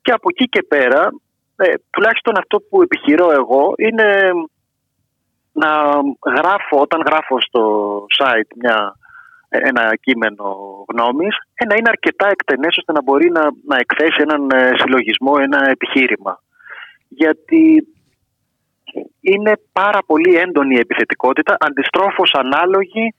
Και 0.01 0.11
από 0.11 0.27
εκεί 0.34 0.45
και 0.49 0.63
πέρα, 0.63 1.09
ε, 1.55 1.73
τουλάχιστον 1.89 2.38
αυτό 2.38 2.59
που 2.59 2.82
επιχειρώ 2.82 3.32
εγώ 3.32 3.73
είναι 3.77 4.07
να 5.51 5.69
γράφω, 6.38 6.75
όταν 6.86 7.01
γράφω 7.07 7.41
στο 7.41 7.61
site 8.19 8.51
μια, 8.55 8.95
ένα 9.52 9.95
κείμενο 9.95 10.45
γνώμης, 10.91 11.36
ε, 11.54 11.66
να 11.66 11.76
είναι 11.76 11.89
αρκετά 11.95 12.28
εκτενές 12.30 12.78
ώστε 12.78 12.91
να 12.91 13.02
μπορεί 13.02 13.32
να, 13.32 13.43
να 13.72 13.78
εκθέσει 13.78 14.20
έναν 14.28 14.49
ε, 14.52 14.72
συλλογισμό, 14.80 15.34
ένα 15.39 15.70
επιχείρημα. 15.70 16.43
Γιατί 17.08 17.88
είναι 19.22 19.54
πάρα 19.72 19.99
πολύ 20.06 20.36
έντονη 20.36 20.76
η 20.76 20.80
επιθετικότητα, 20.80 21.58
αντιστρόφως 21.60 22.32
ανάλογη 22.34 23.16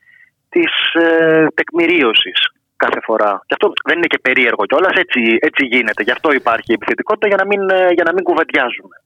της 0.48 0.72
ε, 0.94 1.46
τεκμηρίωσης 1.54 2.38
κάθε 2.76 3.00
φορά. 3.02 3.32
Και 3.46 3.54
αυτό 3.56 3.72
δεν 3.84 3.96
είναι 3.96 4.06
και 4.06 4.18
περίεργο 4.18 4.66
κιόλας, 4.66 4.94
έτσι, 5.04 5.20
έτσι 5.40 5.64
γίνεται. 5.64 6.02
Γι' 6.02 6.10
αυτό 6.10 6.32
υπάρχει 6.32 6.70
η 6.72 6.76
επιθετικότητα 6.78 7.26
για 7.26 7.36
να 7.36 7.46
μην, 7.46 7.60
ε, 7.70 7.92
για 7.92 8.04
να 8.04 8.12
μην 8.12 8.22
κουβεντιάζουμε. 8.22 8.96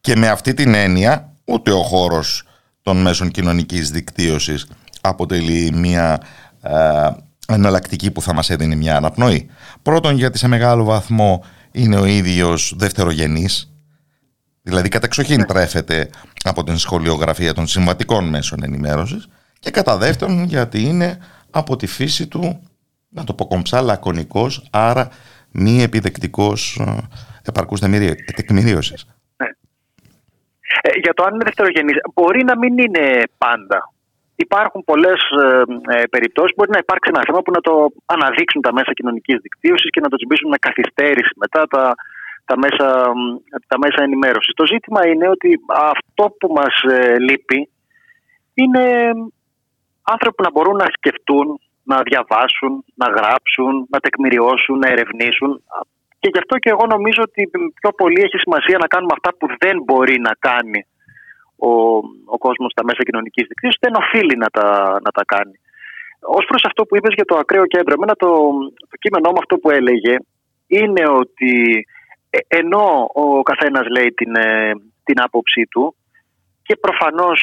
Και 0.00 0.16
με 0.16 0.28
αυτή 0.28 0.54
την 0.54 0.74
έννοια 0.74 1.12
ούτε 1.44 1.70
ο 1.70 1.82
χώρος 1.82 2.28
των 2.82 2.96
μέσων 2.96 3.28
κοινωνικής 3.30 3.90
δικτύωσης 3.90 4.70
αποτελεί 5.02 5.72
μια 5.74 6.22
ε, 6.62 7.10
εναλλακτική 7.48 8.10
που 8.10 8.22
θα 8.22 8.34
μας 8.34 8.50
έδινε 8.50 8.74
μια 8.74 8.96
αναπνοή. 8.96 9.50
Πρώτον 9.82 10.16
γιατί 10.16 10.38
σε 10.38 10.48
μεγάλο 10.48 10.84
βαθμό 10.84 11.44
είναι 11.72 11.96
ο 11.96 12.04
ίδιος 12.04 12.74
δευτερογενής 12.76 13.72
δηλαδή 14.62 14.88
κατεξοχήν 14.88 15.46
τρέφεται 15.46 16.10
από 16.44 16.64
την 16.64 16.78
σχολιογραφία 16.78 17.54
των 17.54 17.66
συμβατικών 17.66 18.28
μέσων 18.28 18.62
ενημέρωσης 18.62 19.28
και 19.58 19.70
κατά 19.70 19.96
δεύτερον 19.96 20.44
γιατί 20.44 20.82
είναι 20.82 21.18
από 21.50 21.76
τη 21.76 21.86
φύση 21.86 22.26
του 22.26 22.62
να 23.08 23.24
το 23.24 23.34
πω 23.34 23.46
κομψά 23.46 23.80
λακωνικός 23.80 24.68
άρα 24.70 25.08
μη 25.50 25.82
επιδεκτικός 25.82 26.78
ε, 26.86 26.96
επαρκούς 27.42 27.80
τεκμηρί- 27.80 28.34
τεκμηρίωσης. 28.34 29.06
Ε, 30.80 30.98
για 31.02 31.14
το 31.14 31.24
αν 31.24 31.34
είναι 31.34 31.44
δευτερογενής, 31.44 31.96
μπορεί 32.14 32.44
να 32.44 32.58
μην 32.58 32.78
είναι 32.78 33.22
πάντα. 33.38 33.92
Υπάρχουν 34.36 34.84
πολλές 34.84 35.20
ε, 35.42 35.62
ε, 35.94 36.06
περιπτώσεις. 36.14 36.54
Μπορεί 36.56 36.70
να 36.70 36.82
υπάρξει 36.84 37.10
ένα 37.14 37.22
θέμα 37.26 37.40
που 37.42 37.52
να 37.56 37.60
το 37.60 37.74
αναδείξουν 38.06 38.62
τα 38.62 38.72
μέσα 38.72 38.92
κοινωνικής 38.92 39.36
δικτύωσης 39.40 39.90
και 39.90 40.00
να 40.00 40.08
το 40.08 40.16
τσιμπήσουν 40.16 40.48
με 40.48 40.58
καθυστέρηση 40.66 41.32
μετά 41.36 41.66
τα, 41.66 41.94
τα, 42.44 42.58
μέσα, 42.58 42.86
μ, 43.14 43.22
τα 43.66 43.78
μέσα 43.78 44.02
ενημέρωσης. 44.02 44.54
Το 44.54 44.66
ζήτημα 44.66 45.06
είναι 45.06 45.28
ότι 45.28 45.60
αυτό 45.94 46.24
που 46.38 46.48
μας 46.58 46.74
λείπει 47.28 47.68
είναι 48.54 48.84
άνθρωποι 50.02 50.36
που 50.36 50.42
να 50.42 50.50
μπορούν 50.50 50.76
να 50.76 50.88
σκεφτούν, 50.96 51.46
να 51.82 51.96
διαβάσουν, 52.08 52.84
να 52.94 53.06
γράψουν, 53.16 53.72
να 53.92 53.98
τεκμηριώσουν, 54.00 54.78
να 54.78 54.88
ερευνήσουν. 54.88 55.62
Και 56.20 56.28
γι' 56.32 56.38
αυτό 56.38 56.54
και 56.58 56.70
εγώ 56.70 56.84
νομίζω 56.86 57.22
ότι 57.28 57.50
πιο 57.80 57.90
πολύ 58.00 58.20
έχει 58.26 58.38
σημασία 58.38 58.78
να 58.78 58.86
κάνουμε 58.86 59.12
αυτά 59.16 59.30
που 59.38 59.46
δεν 59.58 59.76
μπορεί 59.84 60.16
να 60.20 60.32
κάνει 60.38 60.80
ο, 61.68 61.70
ο 62.34 62.36
κόσμος 62.46 62.70
στα 62.74 62.84
μέσα 62.88 63.02
κοινωνικής 63.08 63.46
δικτύωσης, 63.48 63.82
δεν 63.84 63.94
οφείλει 64.02 64.36
να 64.44 64.48
τα, 64.56 64.66
να 65.06 65.10
τα 65.16 65.24
κάνει. 65.32 65.56
Ω 66.38 66.40
προς 66.48 66.62
αυτό 66.64 66.80
που 66.84 66.96
είπες 66.96 67.14
για 67.14 67.24
το 67.24 67.36
ακραίο 67.42 67.66
κέντρο, 67.66 67.92
εμένα 67.94 68.14
το, 68.22 68.30
το 68.90 68.96
κείμενό 69.02 69.28
μου 69.30 69.42
αυτό 69.44 69.56
που 69.56 69.70
έλεγε 69.70 70.14
είναι 70.66 71.04
ότι 71.22 71.52
ε, 72.30 72.38
ενώ 72.60 72.84
ο 73.24 73.42
καθένας 73.42 73.86
λέει 73.96 74.10
την, 74.20 74.32
ε, 74.36 74.72
την 75.04 75.18
άποψή 75.26 75.62
του 75.70 75.84
και 76.62 76.76
προφανώς 76.76 77.40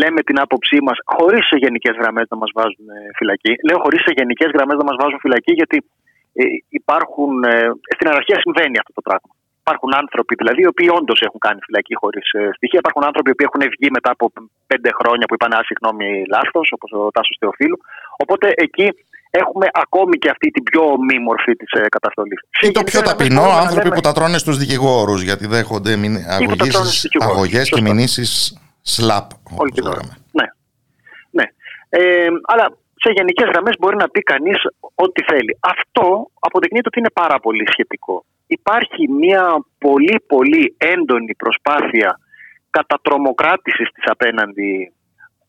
λέμε 0.00 0.20
την 0.28 0.40
άποψή 0.40 0.76
μας 0.86 0.98
χωρίς 1.04 1.46
σε 1.46 1.56
γενικές 1.56 1.94
γραμμές 2.00 2.26
να 2.30 2.36
μας 2.36 2.50
βάζουν 2.54 2.86
ε, 2.88 3.08
φυλακή. 3.18 3.52
Λέω 3.66 3.78
χωρίς 3.84 4.00
σε 4.02 4.12
γενικές 4.16 4.50
γραμμές 4.54 4.76
να 4.80 4.84
μας 4.88 4.96
βάζουν 5.00 5.18
φυλακή 5.24 5.52
γιατί 5.52 5.78
ε, 6.32 6.44
υπάρχουν. 6.68 7.44
ε, 7.44 7.70
στην 7.94 8.08
αναρχία 8.08 8.38
συμβαίνει 8.40 8.78
αυτό 8.78 8.92
το 8.98 9.02
πράγμα. 9.08 9.30
Υπάρχουν 9.66 9.90
άνθρωποι 10.02 10.34
δηλαδή 10.40 10.60
οι 10.64 10.66
οποίοι 10.72 10.88
όντως 10.98 11.18
έχουν 11.26 11.40
κάνει 11.46 11.58
φυλακή 11.66 11.94
χωρίς 12.02 12.24
στοιχεία. 12.56 12.78
Υπάρχουν 12.82 13.04
άνθρωποι 13.08 13.28
οι 13.30 13.34
οποίοι 13.36 13.46
έχουν 13.50 13.62
βγει 13.74 13.88
μετά 13.96 14.10
από 14.16 14.24
πέντε 14.70 14.90
χρόνια 14.98 15.24
που 15.26 15.34
είπαν 15.36 15.52
Α, 15.58 15.60
συγγνώμη, 15.68 16.08
λάθος, 16.34 16.66
όπως 16.76 16.90
ο 16.98 17.00
Τάσος 17.16 17.36
Θεοφίλου. 17.40 17.78
Οπότε 18.22 18.46
εκεί 18.66 18.86
έχουμε 19.42 19.66
ακόμη 19.84 20.14
και 20.22 20.30
αυτή 20.34 20.50
την 20.50 20.62
πιο 20.62 20.82
ομή 20.96 21.18
μορφή 21.28 21.52
της 21.56 21.70
ε, 21.80 21.88
καταστολής. 21.88 22.40
Ή 22.60 22.70
το 22.70 22.82
πιο 22.90 23.00
ταπεινό, 23.02 23.42
άνθρωποι 23.64 23.90
που 23.96 24.00
τα 24.00 24.12
τρώνε 24.12 24.38
στους 24.38 24.56
δικηγόρους 24.62 25.20
γιατί 25.22 25.46
δέχονται 25.46 25.96
μηνύ- 25.96 26.24
Ή 26.42 26.44
που 26.50 26.56
τα 26.56 26.66
τρώνε 26.66 26.70
στους 26.70 26.82
αγωγήσεις, 26.84 27.02
δικηγόρους. 27.02 27.34
αγωγές 27.36 27.68
και 27.68 27.76
Σωστά. 27.76 27.94
μηνύσεις 27.94 28.30
slap, 28.94 29.26
Όλη 29.44 29.56
όπως 29.58 29.70
την 29.74 29.86
ώρα. 29.86 29.94
λέγαμε. 29.94 30.14
Ναι. 30.38 30.46
ναι. 31.36 31.44
Ε, 31.88 32.28
αλλά 32.52 32.64
σε 33.02 33.10
γενικές 33.16 33.46
γραμμές 33.52 33.74
μπορεί 33.80 33.96
να 33.96 34.08
πει 34.08 34.20
κανείς 34.32 34.58
ό,τι 34.94 35.20
θέλει. 35.30 35.52
Αυτό 35.60 36.30
αποδεικνύεται 36.38 36.88
ότι 36.90 36.98
είναι 36.98 37.10
πάρα 37.22 37.36
πολύ 37.40 37.64
σχετικό. 37.72 38.24
Υπάρχει 38.46 39.08
μια 39.08 39.64
πολύ 39.78 40.24
πολύ 40.26 40.74
έντονη 40.78 41.34
προσπάθεια 41.34 42.18
κατατρομοκράτησης 42.70 43.88
της 43.94 44.04
απέναντι 44.06 44.92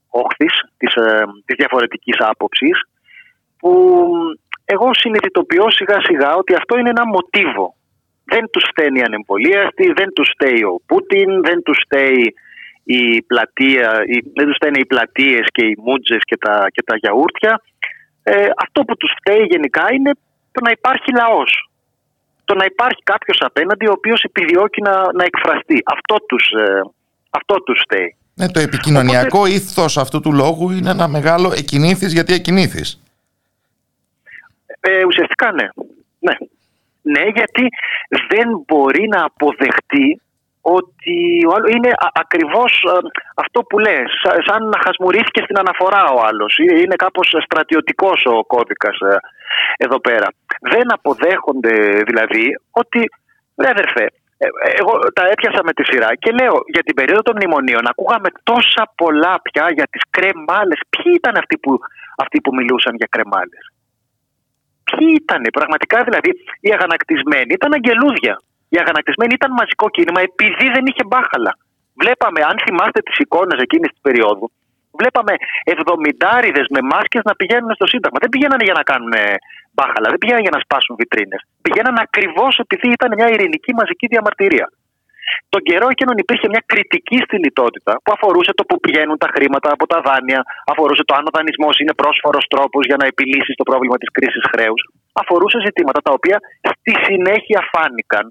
όχθης, 0.09 0.53
της, 0.77 0.93
ε, 0.95 1.23
της 1.45 1.55
διαφορετικής 1.55 2.15
άποψης, 2.19 2.77
που 3.59 3.71
εγώ 4.65 4.93
συνειδητοποιώ 4.93 5.69
σιγά 5.69 6.01
σιγά 6.01 6.35
ότι 6.35 6.53
αυτό 6.55 6.77
είναι 6.77 6.89
ένα 6.89 7.07
μοτίβο. 7.07 7.75
Δεν 8.25 8.49
τους 8.49 8.63
φταίνει 8.69 8.99
η 8.99 9.07
ανεμβολίαστη, 9.09 9.91
δεν 9.91 10.13
τους 10.13 10.29
φταίει 10.33 10.61
ο 10.63 10.81
Πούτιν, 10.85 11.41
δεν 11.41 11.61
τους 11.63 11.77
φταίει 11.83 12.33
η 12.83 13.21
πλατεία, 13.21 13.89
η, 14.05 14.17
δεν 14.35 14.45
τους 14.47 14.55
φταίνε 14.55 14.79
οι 14.79 14.85
πλατείες 14.85 15.45
και 15.51 15.65
οι 15.65 15.77
μούτζες 15.85 16.23
και 16.23 16.37
τα, 16.37 16.65
και 16.73 16.83
τα 16.83 16.95
γιαούρτια. 16.95 17.61
Ε, 18.23 18.49
αυτό 18.63 18.83
που 18.83 18.95
τους 18.97 19.11
φταίει 19.17 19.45
γενικά 19.49 19.85
είναι 19.93 20.11
το 20.51 20.59
να 20.61 20.71
υπάρχει 20.71 21.11
λαός. 21.11 21.69
Το 22.45 22.55
να 22.55 22.65
υπάρχει 22.65 23.01
κάποιος 23.03 23.37
απέναντι 23.39 23.87
ο 23.87 23.91
οποίος 23.91 24.21
επιδιώκει 24.21 24.81
να, 24.81 24.91
να 25.13 25.23
εκφραστεί. 25.23 25.83
Αυτό 25.85 26.15
τους, 26.27 26.49
ε, 26.49 26.81
αυτό 27.29 27.55
τους 27.63 27.81
φταίει. 27.83 28.15
Ναι, 28.33 28.47
το 28.49 28.59
επικοινωνιακό 28.59 29.45
ήθος 29.45 29.97
αυτού 29.97 30.19
του 30.19 30.33
λόγου 30.33 30.71
είναι 30.71 30.89
ένα 30.89 31.07
μεγάλο 31.07 31.53
εκινήθης 31.57 32.13
γιατί 32.13 32.33
εκινήθης. 32.33 33.01
Ε, 34.79 35.05
ουσιαστικά 35.05 35.51
ναι. 35.51 35.67
ναι. 36.19 36.33
Ναι, 37.01 37.23
γιατί 37.33 37.67
δεν 38.27 38.63
μπορεί 38.67 39.07
να 39.07 39.23
αποδεχτεί 39.23 40.21
ότι 40.77 41.17
ο 41.49 41.51
άλλος 41.55 41.69
είναι 41.75 41.91
α- 42.05 42.15
ακριβώς 42.23 42.71
ε, 42.93 42.97
αυτό 43.43 43.59
που 43.67 43.77
λες, 43.85 44.07
σα- 44.23 44.41
σαν 44.47 44.61
να 44.73 44.79
χασμουρήθηκε 44.85 45.41
στην 45.43 45.57
αναφορά 45.63 46.03
ο 46.15 46.19
άλλος. 46.27 46.51
Είναι, 46.57 46.75
είναι 46.83 46.95
κάπως 47.05 47.27
στρατιωτικός 47.47 48.19
ο 48.33 48.35
κώδικας 48.53 48.97
ε, 48.99 49.15
εδώ 49.85 49.99
πέρα. 50.07 50.27
Δεν 50.73 50.85
αποδέχονται 50.97 51.75
δηλαδή 52.09 52.45
ότι, 52.81 52.99
ρε 53.61 53.69
αδερφέ, 53.75 54.05
ε, 54.37 54.47
ε, 54.65 54.69
εγώ 54.79 54.93
τα 55.17 55.23
έπιασα 55.33 55.61
με 55.67 55.73
τη 55.77 55.83
σειρά 55.89 56.09
και 56.21 56.31
λέω 56.39 56.55
για 56.73 56.83
την 56.87 56.95
περίοδο 56.95 57.21
των 57.21 57.35
μνημονίων 57.37 57.83
ακούγαμε 57.91 58.29
τόσα 58.43 58.83
πολλά 59.01 59.33
πια 59.45 59.65
για 59.77 59.87
τις 59.91 60.03
κρεμάλες. 60.15 60.79
Ποιοι 60.93 61.11
ήταν 61.15 61.33
αυτοί 61.41 61.55
που, 61.57 61.71
αυτοί 62.23 62.37
που 62.43 62.51
μιλούσαν 62.57 62.93
για 62.95 63.09
κρεμάλες; 63.13 63.63
Ποιοι 64.89 65.07
ήταν, 65.21 65.41
πραγματικά 65.57 65.97
δηλαδή 66.07 66.31
οι 66.59 66.69
αγανακτισμένοι 66.77 67.51
ήταν 67.59 67.73
αγγελούδια. 67.73 68.35
Οι 68.75 68.81
αγανακτισμένοι 68.83 69.33
ήταν 69.39 69.51
μαζικό 69.59 69.85
κίνημα 69.95 70.21
επειδή 70.29 70.65
δεν 70.75 70.83
είχε 70.89 71.03
μπάχαλα. 71.09 71.51
Βλέπαμε, 72.01 72.39
αν 72.49 72.55
θυμάστε 72.65 72.99
τις 73.07 73.17
εικόνες 73.23 73.59
εκείνης 73.65 73.89
της 73.93 74.01
περίοδου, 74.05 74.47
βλέπαμε 75.01 75.33
εβδομηντάριδες 75.73 76.65
με 76.75 76.81
μάσκες 76.91 77.23
να 77.29 77.33
πηγαίνουν 77.39 77.71
στο 77.79 77.85
Σύνταγμα. 77.91 78.17
Δεν 78.23 78.31
πηγαίνανε 78.33 78.63
για 78.67 78.77
να 78.79 78.83
κάνουν 78.89 79.13
ε, 79.23 79.23
μπάχαλα, 79.75 80.07
δεν 80.11 80.19
πηγαίνανε 80.21 80.45
για 80.47 80.55
να 80.57 80.61
σπάσουν 80.65 80.93
βιτρίνες. 81.01 81.41
Πηγαίνανε 81.65 81.99
ακριβώς 82.07 82.53
επειδή 82.63 82.87
ήταν 82.97 83.09
μια 83.19 83.27
ειρηνική 83.33 83.71
μαζική 83.79 84.05
διαμαρτυρία. 84.13 84.67
Τον 85.53 85.61
καιρό 85.67 85.87
εκείνον 85.93 86.17
υπήρχε 86.23 86.47
μια 86.53 86.63
κριτική 86.71 87.17
στη 87.25 87.35
λιτότητα 87.45 87.93
που 88.03 88.11
αφορούσε 88.15 88.51
το 88.59 88.63
που 88.69 88.75
πηγαίνουν 88.83 89.17
τα 89.23 89.29
χρήματα 89.35 89.69
από 89.75 89.85
τα 89.91 89.99
δάνεια, 90.07 90.39
αφορούσε 90.71 91.03
το 91.07 91.13
αν 91.17 91.23
ο 91.29 91.31
δανεισμός 91.37 91.75
είναι 91.81 91.93
πρόσφορος 92.01 92.43
τρόπος 92.53 92.83
για 92.89 92.97
να 93.01 93.05
επιλύσεις 93.11 93.55
το 93.59 93.65
πρόβλημα 93.69 93.97
της 94.01 94.09
κρίσης 94.15 94.45
χρέους. 94.51 94.81
Αφορούσε 95.21 95.57
ζητήματα 95.67 95.99
τα 96.05 96.11
οποία 96.17 96.37
στη 96.73 96.93
συνέχεια 97.07 97.59
φάνηκαν 97.73 98.25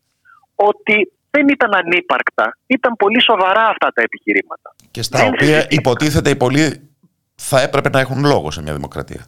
ότι 0.55 1.13
δεν 1.31 1.49
ήταν 1.49 1.75
ανύπαρκτα. 1.75 2.59
Ήταν 2.67 2.97
πολύ 2.97 3.23
σοβαρά 3.23 3.63
αυτά 3.63 3.89
τα 3.95 4.03
επιχειρήματα. 4.03 4.75
Και 4.91 5.03
στα 5.03 5.19
Δεν 5.19 5.27
οποία 5.29 5.47
συζητήθηκαν. 5.47 5.79
υποτίθεται 5.79 6.31
οι 6.31 6.37
πολλοί 6.37 6.89
θα 7.35 7.61
έπρεπε 7.61 7.89
να 7.89 8.01
έχουν 8.01 8.25
λόγο 8.25 8.51
σε 8.51 8.63
μια 8.63 8.73
δημοκρατία. 8.73 9.25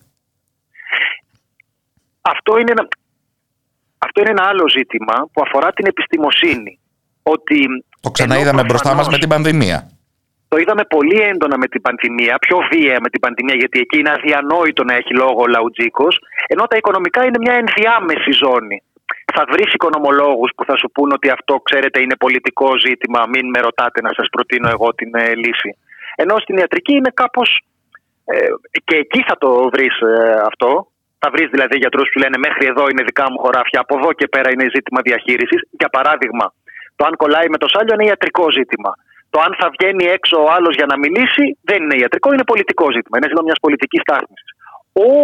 Αυτό 2.21 2.59
είναι, 2.59 2.73
ένα, 2.77 2.89
αυτό 3.99 4.21
είναι 4.21 4.31
ένα 4.31 4.45
άλλο 4.51 4.69
ζήτημα 4.69 5.29
που 5.33 5.43
αφορά 5.47 5.73
την 5.73 5.87
επιστημοσύνη. 5.87 6.79
Ότι 7.23 7.67
Το 8.01 8.11
ξαναείδαμε 8.11 8.61
ενώ 8.61 8.69
μπροστά 8.69 8.89
μας 8.95 8.95
προφανώς 8.95 9.09
με 9.09 9.19
την 9.19 9.29
πανδημία. 9.29 9.91
Το 10.49 10.57
είδαμε 10.57 10.85
πολύ 10.85 11.21
έντονα 11.21 11.57
με 11.59 11.67
την 11.67 11.81
πανδημία, 11.81 12.35
πιο 12.39 12.59
βία 12.71 12.97
με 13.01 13.09
την 13.09 13.21
πανδημία, 13.21 13.55
γιατί 13.55 13.79
εκεί 13.81 13.99
είναι 13.99 14.11
αδιανόητο 14.11 14.85
να 14.85 14.95
έχει 14.95 15.13
λόγο 15.15 15.41
ο 15.43 15.47
Λαουτζίκος, 15.47 16.19
ενώ 16.47 16.67
τα 16.67 16.77
οικονομικά 16.77 17.25
είναι 17.25 17.39
μια 17.41 17.55
ενδιάμεση 17.63 18.33
ζώνη. 18.43 18.83
Θα 19.37 19.45
βρεις 19.53 19.71
οικονομολόγους 19.77 20.51
που 20.57 20.65
θα 20.69 20.77
σου 20.81 20.89
πούν 20.95 21.11
ότι 21.17 21.29
αυτό, 21.37 21.55
ξέρετε, 21.69 21.99
είναι 22.03 22.17
πολιτικό 22.25 22.69
ζήτημα, 22.87 23.21
μην 23.33 23.45
με 23.55 23.61
ρωτάτε 23.61 24.01
να 24.07 24.13
σας 24.17 24.27
προτείνω 24.35 24.69
εγώ 24.75 24.89
την 24.95 25.11
ε, 25.15 25.35
λύση. 25.43 25.71
Ενώ 26.23 26.35
στην 26.39 26.57
ιατρική 26.57 26.93
είναι 26.97 27.13
κάπως. 27.23 27.49
Ε, 28.25 28.49
και 28.85 28.97
εκεί 29.05 29.21
θα 29.29 29.37
το 29.43 29.51
βρεις 29.75 29.97
αυτό. 30.51 30.71
Θα 31.19 31.29
βρεις 31.35 31.49
δηλαδή 31.55 31.77
γιατρούς 31.83 32.09
που 32.11 32.19
λένε 32.23 32.39
μέχρι 32.47 32.65
εδώ 32.73 32.85
είναι 32.91 33.03
δικά 33.11 33.25
μου 33.31 33.39
χωράφια, 33.45 33.81
από 33.85 33.93
εδώ 33.99 34.11
και 34.19 34.27
πέρα 34.35 34.49
είναι 34.53 34.67
ζήτημα 34.77 35.01
διαχείρισης. 35.09 35.61
Για 35.81 35.91
παράδειγμα, 35.97 36.47
το 36.97 37.03
αν 37.09 37.15
κολλάει 37.23 37.49
με 37.55 37.59
το 37.63 37.69
σάλιο 37.73 37.95
είναι 37.95 38.09
ιατρικό 38.11 38.45
ζήτημα. 38.59 38.93
Το 39.33 39.39
αν 39.47 39.53
θα 39.61 39.67
βγαίνει 39.75 40.05
έξω 40.17 40.37
ο 40.45 40.49
άλλος 40.57 40.75
για 40.79 40.87
να 40.93 40.97
μιλήσει 41.03 41.45
δεν 41.69 41.79
είναι 41.83 41.97
ιατρικό, 42.03 42.29
είναι 42.33 42.47
πολιτικό 42.53 42.87
ζήτημα. 42.97 43.15
Είναι 43.17 43.29
ζήτημα 43.29 43.45
μιας 43.49 43.61
πολιτικής 43.67 44.01
στάθμισης. 44.07 44.51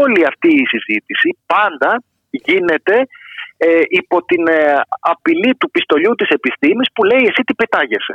Όλη 0.01 0.21
αυτή 0.31 0.51
η 0.63 0.65
συζήτηση 0.73 1.29
πάντα 1.55 1.91
γίνεται 2.31 2.97
ε, 3.65 3.81
υπό 3.89 4.25
την 4.25 4.47
ε, 4.49 4.81
απειλή 5.01 5.55
του 5.55 5.71
πιστολιού 5.71 6.15
της 6.15 6.29
επιστήμης 6.29 6.89
που 6.95 7.05
λέει 7.05 7.23
εσύ 7.31 7.43
τι 7.47 7.55
πετάγεσαι. 7.55 8.15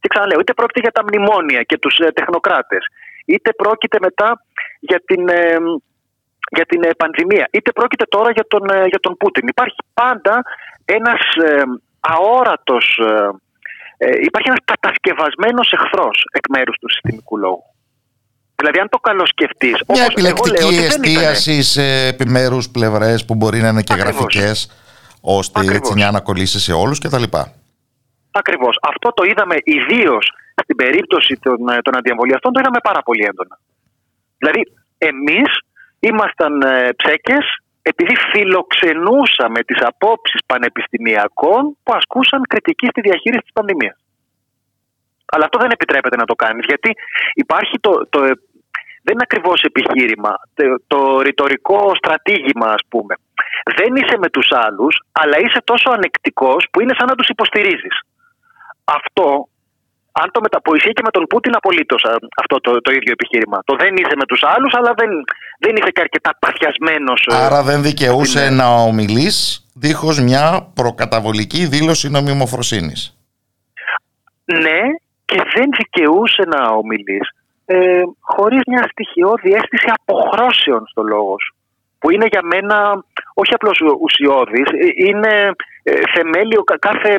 Και 0.00 0.08
ξαναλέω, 0.08 0.40
είτε 0.40 0.54
πρόκειται 0.54 0.80
για 0.80 0.92
τα 0.92 1.02
μνημόνια 1.06 1.62
και 1.62 1.78
τους 1.78 1.98
ε, 1.98 2.12
τεχνοκράτες, 2.12 2.84
είτε 3.24 3.52
πρόκειται 3.52 3.98
μετά 4.00 4.28
για 4.80 5.00
την, 5.06 5.28
ε, 5.28 5.56
για 6.56 6.66
την 6.66 6.82
ε, 6.84 6.90
πανδημία, 6.96 7.48
είτε 7.52 7.72
πρόκειται 7.72 8.04
τώρα 8.04 8.30
για 8.30 8.46
τον, 8.48 8.70
ε, 8.70 8.86
για 8.86 9.00
τον 9.00 9.16
Πούτιν. 9.16 9.48
Υπάρχει 9.48 9.80
πάντα 9.94 10.42
ένας 10.84 11.20
ε, 11.44 11.62
αόρατος, 12.00 13.00
ε, 13.08 13.30
ε, 13.98 14.18
υπάρχει 14.28 14.48
ένας 14.48 14.64
κατασκευασμένος 14.64 15.72
εχθρός 15.72 16.26
εκ 16.32 16.46
μέρους 16.48 16.76
του 16.78 16.90
συστημικού 16.90 17.36
λόγου. 17.38 17.75
Δηλαδή, 18.56 18.78
αν 18.78 18.88
το 18.88 18.98
καλοσκεφτείς. 18.98 19.82
Μια 19.88 20.04
επιλεκτική 20.04 20.74
εστίαση 20.74 21.62
σε 21.62 22.06
επιμέρους 22.06 22.70
πλευρές 22.70 23.24
που 23.24 23.34
μπορεί 23.34 23.60
να 23.60 23.68
είναι 23.68 23.82
και 23.82 23.92
Ακριβώς. 23.92 24.14
γραφικές, 24.14 24.70
ώστε 25.20 25.60
Ακριβώς. 25.60 25.78
έτσι 25.78 25.92
μια 25.94 26.10
να 26.10 26.20
κολλήσει 26.20 26.60
σε 26.60 26.72
όλους 26.72 26.98
κτλ. 26.98 27.22
Ακριβώς. 28.30 28.78
Αυτό 28.82 29.12
το 29.12 29.24
είδαμε 29.24 29.56
ιδίως 29.62 30.32
στην 30.62 30.76
περίπτωση 30.76 31.38
των, 31.42 31.68
ε, 31.68 31.78
των 31.82 31.96
αντιεμβολιαστών, 31.96 32.52
το 32.52 32.60
είδαμε 32.60 32.78
πάρα 32.82 33.02
πολύ 33.02 33.24
έντονα. 33.24 33.58
Δηλαδή, 34.38 34.62
εμείς 34.98 35.50
ήμασταν 35.98 36.52
ψέκες 36.96 37.44
επειδή 37.82 38.14
φιλοξενούσαμε 38.32 39.60
τις 39.62 39.80
απόψεις 39.82 40.40
πανεπιστημιακών 40.46 41.76
που 41.82 41.92
ασκούσαν 41.94 42.42
κριτική 42.48 42.86
στη 42.86 43.00
διαχείριση 43.00 43.42
της 43.42 43.52
πανδημίας. 43.52 43.96
Αλλά 45.32 45.44
αυτό 45.44 45.58
δεν 45.58 45.70
επιτρέπεται 45.70 46.16
να 46.16 46.24
το 46.24 46.34
κάνεις, 46.34 46.64
γιατί 46.68 46.90
υπάρχει 47.34 47.78
το, 47.80 48.06
το, 48.08 48.20
δεν 49.06 49.14
είναι 49.14 49.26
ακριβώς 49.28 49.62
επιχείρημα, 49.62 50.32
το, 50.54 50.64
το 50.86 51.20
ρητορικό 51.20 51.92
στρατήγημα, 51.94 52.66
ας 52.66 52.82
πούμε. 52.88 53.14
Δεν 53.76 53.90
είσαι 53.96 54.16
με 54.18 54.28
τους 54.28 54.48
άλλους, 54.50 55.02
αλλά 55.12 55.36
είσαι 55.38 55.60
τόσο 55.64 55.90
ανεκτικός 55.90 56.66
που 56.70 56.80
είναι 56.80 56.94
σαν 56.98 57.06
να 57.08 57.14
τους 57.14 57.28
υποστηρίζεις. 57.28 57.96
Αυτό, 58.84 59.48
αν 60.12 60.30
το 60.30 60.40
μετα... 60.40 60.60
που 60.62 60.76
ισχύει 60.76 60.92
και 60.92 61.02
με 61.04 61.10
τον 61.10 61.26
Πούτιν 61.26 61.54
απολύτως 61.56 62.02
αυτό 62.42 62.60
το, 62.60 62.80
το 62.80 62.92
ίδιο 62.92 63.12
επιχείρημα. 63.12 63.62
Το 63.64 63.76
δεν 63.76 63.96
είσαι 63.96 64.16
με 64.16 64.24
τους 64.24 64.42
άλλους, 64.42 64.74
αλλά 64.74 64.92
δεν, 64.96 65.10
δεν 65.58 65.76
είσαι 65.76 65.90
και 65.90 66.00
αρκετά 66.00 66.36
παθιασμένος. 66.38 67.26
Άρα 67.30 67.62
δεν 67.62 67.82
δικαιούσε 67.82 68.50
να 68.50 68.66
ομιλείς 68.66 69.66
δίχως 69.74 70.20
μια 70.20 70.70
προκαταβολική 70.74 71.66
δήλωση 71.66 72.10
νομιμοφροσύνης. 72.10 73.18
Ναι, 74.44 74.80
και 75.26 75.38
δεν 75.54 75.68
δικαιούσε 75.78 76.42
να 76.52 76.60
ομιλείς 76.68 77.28
ε, 77.66 78.02
χωρίς 78.20 78.60
μια 78.66 78.84
στοιχειώδη 78.90 79.52
αίσθηση 79.52 79.88
αποχρώσεων 79.98 80.86
στο 80.86 81.02
λόγο 81.02 81.34
σου. 81.42 81.54
Που 81.98 82.10
είναι 82.10 82.26
για 82.30 82.42
μένα 82.42 83.04
όχι 83.34 83.54
απλώς 83.54 83.78
ουσιώδης, 84.00 84.68
είναι 85.06 85.34
ε, 85.82 85.92
θεμέλιο 86.14 86.62
κα- 86.62 86.78
κάθε 86.78 87.12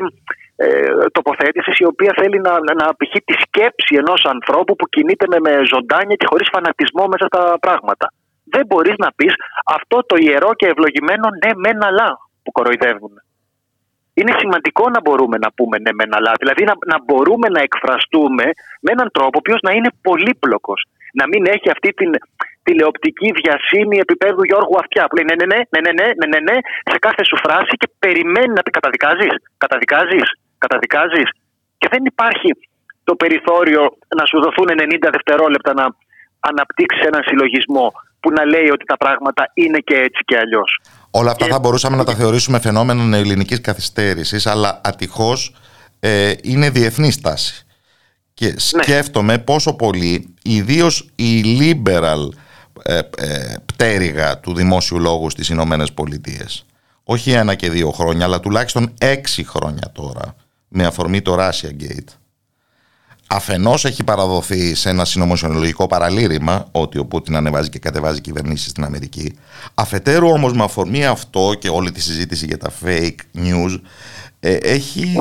ε, 0.56 0.66
τοποθέτηση 1.12 1.70
η 1.78 1.84
οποία 1.84 2.12
θέλει 2.20 2.38
να, 2.40 2.52
να, 2.66 2.72
να 2.80 2.86
απηχεί 2.88 3.20
τη 3.24 3.32
σκέψη 3.32 3.94
ενός 4.02 4.24
ανθρώπου 4.24 4.76
που 4.76 4.86
κινείται 4.88 5.26
με, 5.32 5.38
με 5.40 5.52
ζωντάνια 5.72 6.16
και 6.16 6.26
χωρίς 6.30 6.48
φανατισμό 6.52 7.04
μέσα 7.06 7.26
στα 7.26 7.58
πράγματα. 7.60 8.12
Δεν 8.44 8.66
μπορείς 8.66 8.94
να 8.98 9.12
πεις 9.16 9.34
αυτό 9.64 9.96
το 10.06 10.16
ιερό 10.16 10.50
και 10.54 10.66
ευλογημένο 10.66 11.26
ναι, 11.42 11.50
μεν 11.54 11.84
αλλά 11.84 12.08
που 12.42 12.52
κοροϊδεύουν. 12.52 13.14
Είναι 14.18 14.32
σημαντικό 14.42 14.84
να 14.94 15.00
μπορούμε 15.04 15.36
να 15.44 15.50
πούμε 15.56 15.76
ναι, 15.84 15.92
μεν 15.98 16.10
αλλά. 16.18 16.32
Δηλαδή 16.42 16.62
να, 16.70 16.74
να 16.92 16.98
μπορούμε 17.04 17.46
να 17.56 17.60
εκφραστούμε 17.66 18.46
με 18.84 18.90
έναν 18.94 19.08
τρόπο 19.16 19.36
ο 19.38 19.42
οποίος 19.42 19.60
να 19.66 19.72
είναι 19.76 19.90
πολύπλοκος. 20.08 20.80
Να 21.18 21.24
μην 21.30 21.42
έχει 21.54 21.68
αυτή 21.74 21.90
την 22.00 22.10
τηλεοπτική 22.66 23.28
διασύνη 23.40 23.96
επίπεδου 24.04 24.42
Γιώργου 24.50 24.76
Αυτιά 24.82 25.02
που 25.06 25.14
λέει 25.16 25.26
ναι, 25.28 25.36
ναι, 25.40 25.46
ναι, 25.52 25.60
ναι, 25.72 25.80
ναι, 25.86 25.92
ναι, 25.98 26.06
ναι, 26.18 26.26
ναι, 26.32 26.40
ναι, 26.48 26.56
σε 26.92 26.98
κάθε 27.06 27.22
σου 27.28 27.36
φράση 27.44 27.74
και 27.80 27.88
περιμένει 28.04 28.52
να 28.56 28.62
πει 28.64 28.70
καταδικάζεις, 28.78 29.34
καταδικάζεις, 29.64 30.28
καταδικάζεις. 30.64 31.28
Και 31.80 31.88
δεν 31.94 32.02
υπάρχει 32.12 32.50
το 33.08 33.14
περιθώριο 33.22 33.82
να 34.18 34.24
σου 34.28 34.38
δοθούν 34.44 34.68
90 34.70 35.08
δευτερόλεπτα 35.16 35.72
να 35.80 35.86
αναπτύξεις 36.50 37.02
έναν 37.10 37.22
συλλογισμό 37.28 37.86
που 38.20 38.30
να 38.36 38.42
λέει 38.52 38.68
ότι 38.76 38.84
τα 38.92 38.96
πράγματα 38.96 39.42
είναι 39.54 39.78
και 39.78 39.96
έτσι 40.06 40.20
και 40.28 40.36
αλλιώς. 40.42 40.70
Όλα 41.10 41.30
αυτά 41.30 41.44
Και- 41.44 41.50
θα 41.50 41.58
μπορούσαμε 41.58 41.96
να 41.96 42.04
τα 42.04 42.14
θεωρήσουμε 42.14 42.60
φαινόμενο 42.60 43.16
ελληνικής 43.16 43.60
καθυστέρησης, 43.60 44.46
αλλά 44.46 44.80
ατυχώς 44.84 45.54
ε, 46.00 46.32
είναι 46.42 46.70
διεθνής 46.70 47.20
τάση. 47.20 47.66
Και 48.34 48.46
Ναι. 48.46 48.54
σκέφτομαι 48.58 49.38
πόσο 49.38 49.72
πολύ, 49.74 50.34
ιδίως 50.42 51.08
η 51.16 51.42
liberal 51.60 52.28
ε, 52.82 52.98
ε, 53.16 53.54
πτέρυγα 53.66 54.38
του 54.38 54.54
δημόσιου 54.54 54.98
λόγου 54.98 55.30
στις 55.30 55.48
Ηνωμένες 55.48 55.92
Πολιτείες. 55.92 56.64
Όχι 57.04 57.30
ένα 57.30 57.54
και 57.54 57.70
δύο 57.70 57.90
χρόνια, 57.90 58.24
αλλά 58.24 58.40
τουλάχιστον 58.40 58.92
έξι 58.98 59.44
χρόνια 59.44 59.90
τώρα, 59.92 60.34
με 60.68 60.84
αφορμή 60.86 61.22
το 61.22 61.36
Russia 61.38 61.70
Gate. 61.82 62.08
Αφενός 63.30 63.84
έχει 63.84 64.04
παραδοθεί 64.04 64.74
σε 64.74 64.88
ένα 64.88 65.04
συνωμοσιολογικό 65.04 65.86
παραλήρημα 65.86 66.68
ότι 66.72 66.98
ο 66.98 67.06
Πούτιν 67.06 67.36
ανεβάζει 67.36 67.68
και 67.68 67.78
κατεβάζει 67.78 68.20
κυβερνήσεις 68.20 68.70
στην 68.70 68.84
Αμερική. 68.84 69.38
Αφετέρου 69.74 70.28
όμως 70.28 70.52
με 70.52 70.64
αφορμή 70.64 71.06
αυτό 71.06 71.54
και 71.58 71.68
όλη 71.68 71.90
τη 71.90 72.00
συζήτηση 72.00 72.46
για 72.46 72.58
τα 72.58 72.70
fake 72.84 73.18
news 73.34 73.80
ε, 74.40 74.56
έχει 74.56 75.20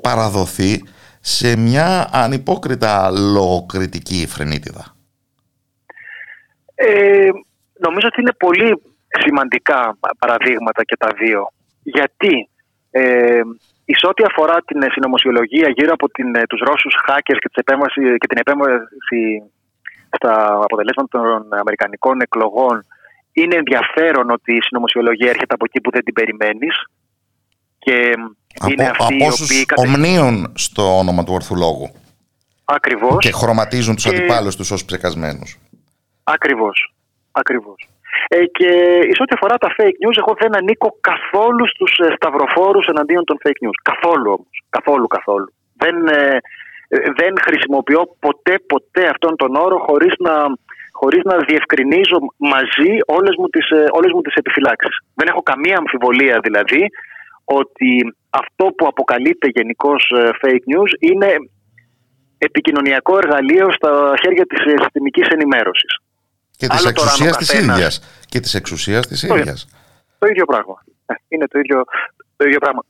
παραδοθεί 0.00 0.82
σε 1.20 1.56
μια 1.56 2.08
ανυπόκριτα 2.12 3.10
λογοκριτική 3.10 4.26
φρενίτιδα. 4.28 4.96
Ε, 6.74 7.28
νομίζω 7.80 8.06
ότι 8.06 8.20
είναι 8.20 8.32
πολύ 8.38 8.82
σημαντικά 9.08 9.98
παραδείγματα 10.18 10.84
και 10.84 10.96
τα 10.96 11.08
δύο. 11.18 11.52
Γιατί 11.82 12.48
ε, 12.90 13.40
εις 13.90 14.00
ό,τι 14.10 14.22
αφορά 14.30 14.56
την 14.68 14.82
ε, 14.82 14.86
συνωμοσιολογία 14.90 15.68
γύρω 15.76 15.92
από 15.92 16.06
την, 16.08 16.34
ε, 16.34 16.42
τους 16.48 16.60
Ρώσους 16.68 16.94
hackers 17.06 17.38
και, 17.42 17.48
τις 17.52 17.60
επέμβαση, 17.64 18.00
και 18.20 18.26
την 18.26 18.38
επέμβαση 18.44 19.20
στα 20.16 20.32
αποτελέσματα 20.66 21.08
των 21.18 21.58
Αμερικανικών 21.62 22.20
εκλογών 22.20 22.76
είναι 23.32 23.56
ενδιαφέρον 23.56 24.30
ότι 24.30 24.52
η 24.56 24.60
συνωμοσιολογία 24.62 25.28
έρχεται 25.28 25.54
από 25.54 25.64
εκεί 25.68 25.80
που 25.80 25.90
δεν 25.90 26.04
την 26.04 26.14
περιμένεις 26.14 26.74
και 27.78 27.96
είναι 28.70 28.88
από, 28.88 29.02
αυτοί 29.02 29.14
από 29.14 29.24
οι 29.24 29.26
όσους 29.26 29.50
οποίοι 29.50 29.64
κατε- 29.64 29.86
ομνίουν 29.88 30.52
στο 30.56 30.98
όνομα 30.98 31.24
του 31.24 31.32
ορθολόγου 31.32 31.88
Ακριβώς. 32.64 33.18
και 33.18 33.32
χρωματίζουν 33.32 33.94
τους 33.94 34.04
Και- 34.04 34.16
αντιπάλους 34.16 34.56
τους 34.56 34.70
ως 34.70 34.84
ψεκασμένους. 34.84 35.58
Ακριβώς. 36.24 36.94
Ακριβώς. 37.32 37.87
Ε, 38.28 38.44
και 38.56 38.68
εις 39.08 39.20
ό,τι 39.20 39.32
αφορά 39.34 39.56
τα 39.64 39.68
fake 39.76 39.98
news, 40.02 40.16
εγώ 40.22 40.32
δεν 40.42 40.56
ανήκω 40.56 40.88
καθόλου 41.10 41.64
στους 41.68 41.92
ε, 41.98 42.14
σταυροφόρους 42.16 42.86
εναντίον 42.86 43.24
των 43.24 43.36
fake 43.42 43.60
news. 43.64 43.78
Καθόλου 43.90 44.28
όμως. 44.36 44.54
Καθόλου, 44.76 45.06
καθόλου. 45.06 45.48
Δεν, 45.82 45.96
ε, 46.06 46.36
ε, 46.88 46.98
δεν 47.20 47.32
χρησιμοποιώ 47.46 48.02
ποτέ, 48.20 48.54
ποτέ 48.72 49.08
αυτόν 49.08 49.36
τον 49.36 49.54
όρο 49.54 49.78
χωρίς 49.86 50.14
να, 50.18 50.34
χωρίς 50.92 51.22
να 51.24 51.36
διευκρινίζω 51.48 52.16
μαζί 52.36 52.90
όλες 53.06 53.34
μου, 53.38 53.48
τις, 53.48 53.70
ε, 53.70 53.84
όλες 53.98 54.12
μου 54.14 54.20
τις 54.22 54.34
επιφυλάξεις. 54.34 54.94
Δεν 55.14 55.26
έχω 55.28 55.42
καμία 55.42 55.76
αμφιβολία 55.76 56.40
δηλαδή 56.42 56.82
ότι 57.44 57.90
αυτό 58.30 58.64
που 58.76 58.86
αποκαλείται 58.86 59.46
γενικώς 59.56 60.12
fake 60.42 60.64
news 60.72 60.92
είναι 60.98 61.30
επικοινωνιακό 62.38 63.16
εργαλείο 63.16 63.72
στα 63.72 64.12
χέρια 64.22 64.46
της 64.46 64.60
ε, 64.72 64.74
συστημικής 64.82 65.28
ενημέρωσης. 65.28 65.92
Και 66.56 66.66
της 66.66 66.84
Άλλο 66.84 66.92
τώρα 66.92 67.10
αν 67.10 67.20
ο 67.22 67.26
εξουσίας 67.26 67.36
της 67.36 67.50
καθένας- 67.50 67.76
ίδιας. 67.76 68.17
Και 68.28 68.40
της 68.40 68.54
εξουσίας 68.54 69.06
της 69.06 69.26
Το- 69.26 69.36
ίδιας. 69.36 69.68
Το 70.18 70.26
ίδιο 70.26 70.44
πράγμα. 70.44 70.76
Ε, 71.06 71.14
Είναι 71.28 71.46
το 71.48 71.58
ίδιο, 71.58 71.84
το 72.36 72.44
ίδιο 72.48 72.58
πράγμα. 72.58 72.82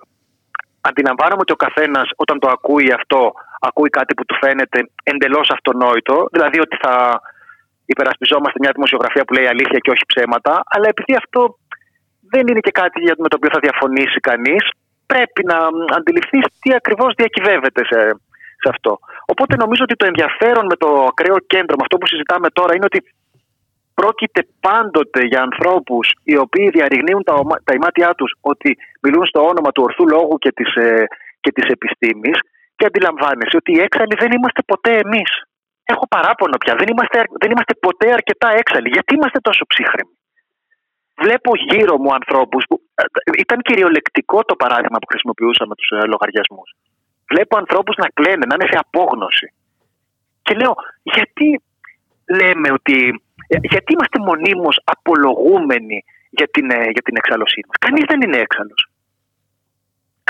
Αντιλαμβάνομαι 0.81 1.41
ότι 1.45 1.53
ο 1.53 1.57
καθένας 1.67 2.07
όταν 2.17 2.39
το 2.39 2.49
ακούει 2.57 2.93
αυτό, 2.99 3.33
ακούει 3.61 3.89
κάτι 3.99 4.15
που 4.15 4.25
του 4.25 4.37
φαίνεται 4.43 4.79
εντελώς 5.03 5.51
αυτονόητο, 5.51 6.29
δηλαδή 6.33 6.59
ότι 6.61 6.77
θα 6.85 7.21
υπερασπιζόμαστε 7.93 8.59
μια 8.63 8.73
δημοσιογραφία 8.75 9.25
που 9.25 9.33
λέει 9.37 9.47
αλήθεια 9.47 9.79
και 9.79 9.91
όχι 9.91 10.05
ψέματα, 10.13 10.63
αλλά 10.75 10.87
επειδή 10.89 11.15
αυτό 11.23 11.41
δεν 12.33 12.47
είναι 12.49 12.61
και 12.67 12.71
κάτι 12.71 13.01
για- 13.01 13.15
με 13.19 13.29
το 13.29 13.37
οποίο 13.39 13.51
θα 13.53 13.59
διαφωνήσει 13.67 14.21
κανείς, 14.31 14.63
πρέπει 15.07 15.43
να 15.45 15.57
μ, 15.77 15.77
αντιληφθείς 15.99 16.45
τι 16.61 16.75
ακριβώς 16.75 17.11
διακυβεύεται 17.21 17.85
σε, 17.91 17.99
σε 18.63 18.69
αυτό. 18.75 18.99
Οπότε 19.33 19.57
νομίζω 19.57 19.83
ότι 19.87 19.97
το 19.97 20.07
ενδιαφέρον 20.07 20.65
με 20.67 20.77
το 20.83 20.89
ακραίο 21.11 21.39
κέντρο, 21.53 21.75
με 21.79 21.83
αυτό 21.87 21.97
που 21.99 22.07
συζητάμε 22.07 22.49
τώρα, 22.51 22.73
είναι 22.75 22.89
ότι 22.91 23.01
πρόκειται 23.99 24.43
πάντοτε 24.67 25.21
για 25.31 25.41
ανθρώπους 25.49 26.05
οι 26.31 26.37
οποίοι 26.45 26.67
διαρριγνύουν 26.77 27.23
τα, 27.29 27.35
ομα- 27.35 27.61
τα 27.67 27.73
ημάτια 27.79 28.09
τους 28.19 28.31
ότι 28.41 28.71
μιλούν 29.03 29.25
στο 29.27 29.41
όνομα 29.53 29.71
του 29.73 29.83
ορθού 29.87 30.05
λόγου 30.15 30.37
και 30.45 30.53
της, 30.59 30.71
ε, 30.75 31.05
και 31.41 31.51
της 31.57 31.67
επιστήμης 31.77 32.39
και 32.77 32.85
αντιλαμβάνεσαι 32.91 33.57
ότι 33.61 33.71
οι 33.75 33.81
έξαλλοι 33.87 34.15
δεν 34.23 34.31
είμαστε 34.37 34.63
ποτέ 34.73 34.93
εμείς. 35.05 35.31
Έχω 35.93 36.05
παράπονο 36.15 36.57
πια. 36.63 36.75
Δεν 36.81 36.89
είμαστε, 36.93 37.17
αρ- 37.23 37.35
δεν 37.43 37.51
είμαστε 37.53 37.75
ποτέ 37.87 38.09
αρκετά 38.19 38.49
έξαλλοι. 38.63 38.89
Γιατί 38.97 39.11
είμαστε 39.15 39.39
τόσο 39.49 39.63
ψύχρεμοι; 39.73 40.15
Βλέπω 41.23 41.51
γύρω 41.71 41.95
μου 42.03 42.11
ανθρώπους 42.19 42.63
που 42.69 42.77
ε, 42.95 43.05
ήταν 43.45 43.59
κυριολεκτικό 43.69 44.39
το 44.51 44.55
παράδειγμα 44.63 44.99
που 45.01 45.07
χρησιμοποιούσα 45.13 45.65
με 45.71 45.75
τους 45.79 45.89
ε, 45.97 46.07
λογαριασμούς. 46.13 46.69
Βλέπω 47.33 47.55
ανθρώπους 47.63 47.97
να 48.03 48.09
κλαίνε, 48.17 48.45
να 48.49 48.55
είναι 48.57 48.69
σε 48.73 48.79
απόγνωση. 48.85 49.47
Και 50.45 50.55
λέω, 50.61 50.75
γιατί 51.17 51.47
λέμε 52.41 52.69
ότι. 52.79 52.97
Ε, 53.49 53.57
Γιατί 53.73 53.93
είμαστε 53.93 54.19
μονίμως 54.29 54.81
απολογούμενοι 54.95 55.99
για 56.31 56.49
την, 56.55 56.71
ε, 56.71 56.83
για 56.95 57.03
την 57.07 57.17
εξαλωσή 57.17 57.61
μας; 57.67 57.77
Κανείς 57.85 58.05
δεν 58.11 58.21
είναι 58.21 58.39
έξαλλος. 58.47 58.81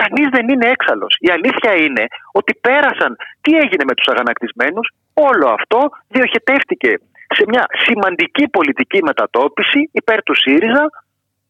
Κανείς 0.01 0.29
δεν 0.37 0.49
είναι 0.49 0.67
έξαλλος. 0.69 1.17
Η 1.27 1.31
αλήθεια 1.31 1.73
είναι 1.85 2.05
ότι 2.33 2.53
πέρασαν. 2.55 3.17
Τι 3.41 3.51
έγινε 3.63 3.85
με 3.89 3.95
τους 3.95 4.07
αγανακτισμένους; 4.13 4.87
Όλο 5.29 5.49
αυτό 5.59 5.81
διοχετεύτηκε 6.09 6.91
σε 7.37 7.45
μια 7.49 7.65
σημαντική 7.87 8.49
πολιτική 8.49 9.03
μετατόπιση 9.03 9.91
υπέρ 9.93 10.23
του 10.23 10.35
ΣΥΡΙΖΑ 10.35 10.85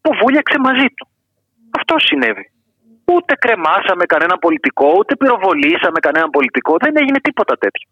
που 0.01 0.11
βούλιαξε 0.21 0.59
μαζί 0.59 0.89
του. 0.97 1.09
Αυτό 1.79 1.95
συνέβη. 1.99 2.51
Ούτε 3.05 3.35
κρεμάσαμε 3.35 4.05
κανένα 4.05 4.37
πολιτικό, 4.39 4.89
ούτε 4.99 5.17
πυροβολήσαμε 5.17 5.99
κανένα 6.07 6.29
πολιτικό. 6.31 6.77
Δεν 6.85 6.93
έγινε 6.97 7.21
τίποτα 7.21 7.55
τέτοιο. 7.59 7.89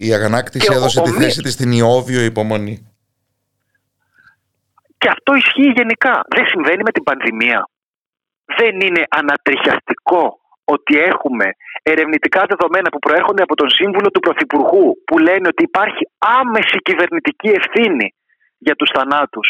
Η 0.00 0.08
αγανάκτηση 0.14 0.66
Και 0.66 0.72
ο- 0.74 0.76
έδωσε 0.78 1.00
ο 1.00 1.02
τη 1.02 1.10
μη- 1.10 1.18
θέση 1.22 1.40
της 1.42 1.52
στην 1.52 1.70
ιόβιο 1.72 2.20
υπομονή. 2.32 2.74
Και 4.98 5.08
αυτό 5.08 5.34
ισχύει 5.34 5.70
γενικά. 5.80 6.14
Δεν 6.34 6.44
συμβαίνει 6.46 6.82
με 6.88 6.92
την 6.96 7.02
πανδημία. 7.02 7.60
Δεν 8.58 8.74
είναι 8.80 9.02
ανατριχιαστικό 9.20 10.22
ότι 10.64 10.98
έχουμε 10.98 11.46
ερευνητικά 11.82 12.42
δεδομένα 12.48 12.88
που 12.88 12.98
προέρχονται 12.98 13.42
από 13.42 13.54
τον 13.54 13.68
σύμβουλο 13.70 14.10
του 14.10 14.20
Πρωθυπουργού 14.20 14.86
που 15.06 15.18
λένε 15.18 15.46
ότι 15.52 15.62
υπάρχει 15.62 16.02
άμεση 16.18 16.76
κυβερνητική 16.88 17.48
ευθύνη 17.60 18.14
για 18.58 18.74
τους 18.76 18.90
θανάτους 18.94 19.46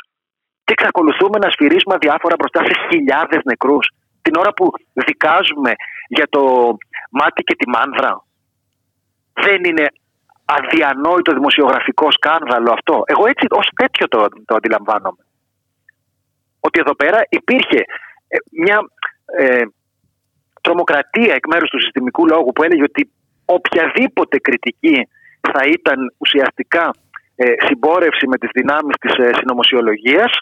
και 0.65 0.73
εξακολουθούμε 0.77 1.39
να 1.45 1.51
σφυρίζουμε 1.51 1.95
αδιάφορα 1.95 2.35
μπροστά 2.39 2.61
σε 2.65 2.73
χιλιάδες 2.91 3.41
νεκρούς 3.45 3.87
την 4.23 4.35
ώρα 4.37 4.53
που 4.53 4.71
δικάζουμε 4.93 5.73
για 6.09 6.27
το 6.29 6.43
μάτι 7.11 7.43
και 7.43 7.55
τη 7.61 7.69
μάνδρα. 7.69 8.13
Δεν 9.45 9.65
είναι 9.65 9.87
αδιανόητο 10.57 11.33
δημοσιογραφικό 11.33 12.11
σκάνδαλο 12.11 12.71
αυτό. 12.73 13.03
Εγώ 13.07 13.27
έτσι 13.27 13.47
ως 13.51 13.69
τέτοιο 13.75 14.09
το, 14.09 14.19
το 14.45 14.55
αντιλαμβάνομαι. 14.55 15.23
Ότι 16.61 16.81
εδώ 16.81 16.95
πέρα 16.95 17.19
υπήρχε 17.29 17.81
ε, 18.29 18.37
μια 18.51 18.79
ε, 19.39 19.65
τρομοκρατία 20.61 21.35
εκ 21.35 21.47
μέρους 21.47 21.71
του 21.71 21.81
συστημικού 21.81 22.27
λόγου 22.27 22.53
που 22.53 22.63
έλεγε 22.63 22.83
ότι 22.83 23.11
οποιαδήποτε 23.45 24.39
κριτική 24.39 25.09
θα 25.53 25.61
ήταν 25.77 26.15
ουσιαστικά 26.19 26.91
ε, 27.37 27.45
συμπόρευση 27.67 28.27
με 28.29 28.37
τις 28.39 28.51
δυνάμεις 28.53 28.95
της 29.01 29.15
ε, 29.25 29.31
συνωμοσιολογίας 29.39 30.33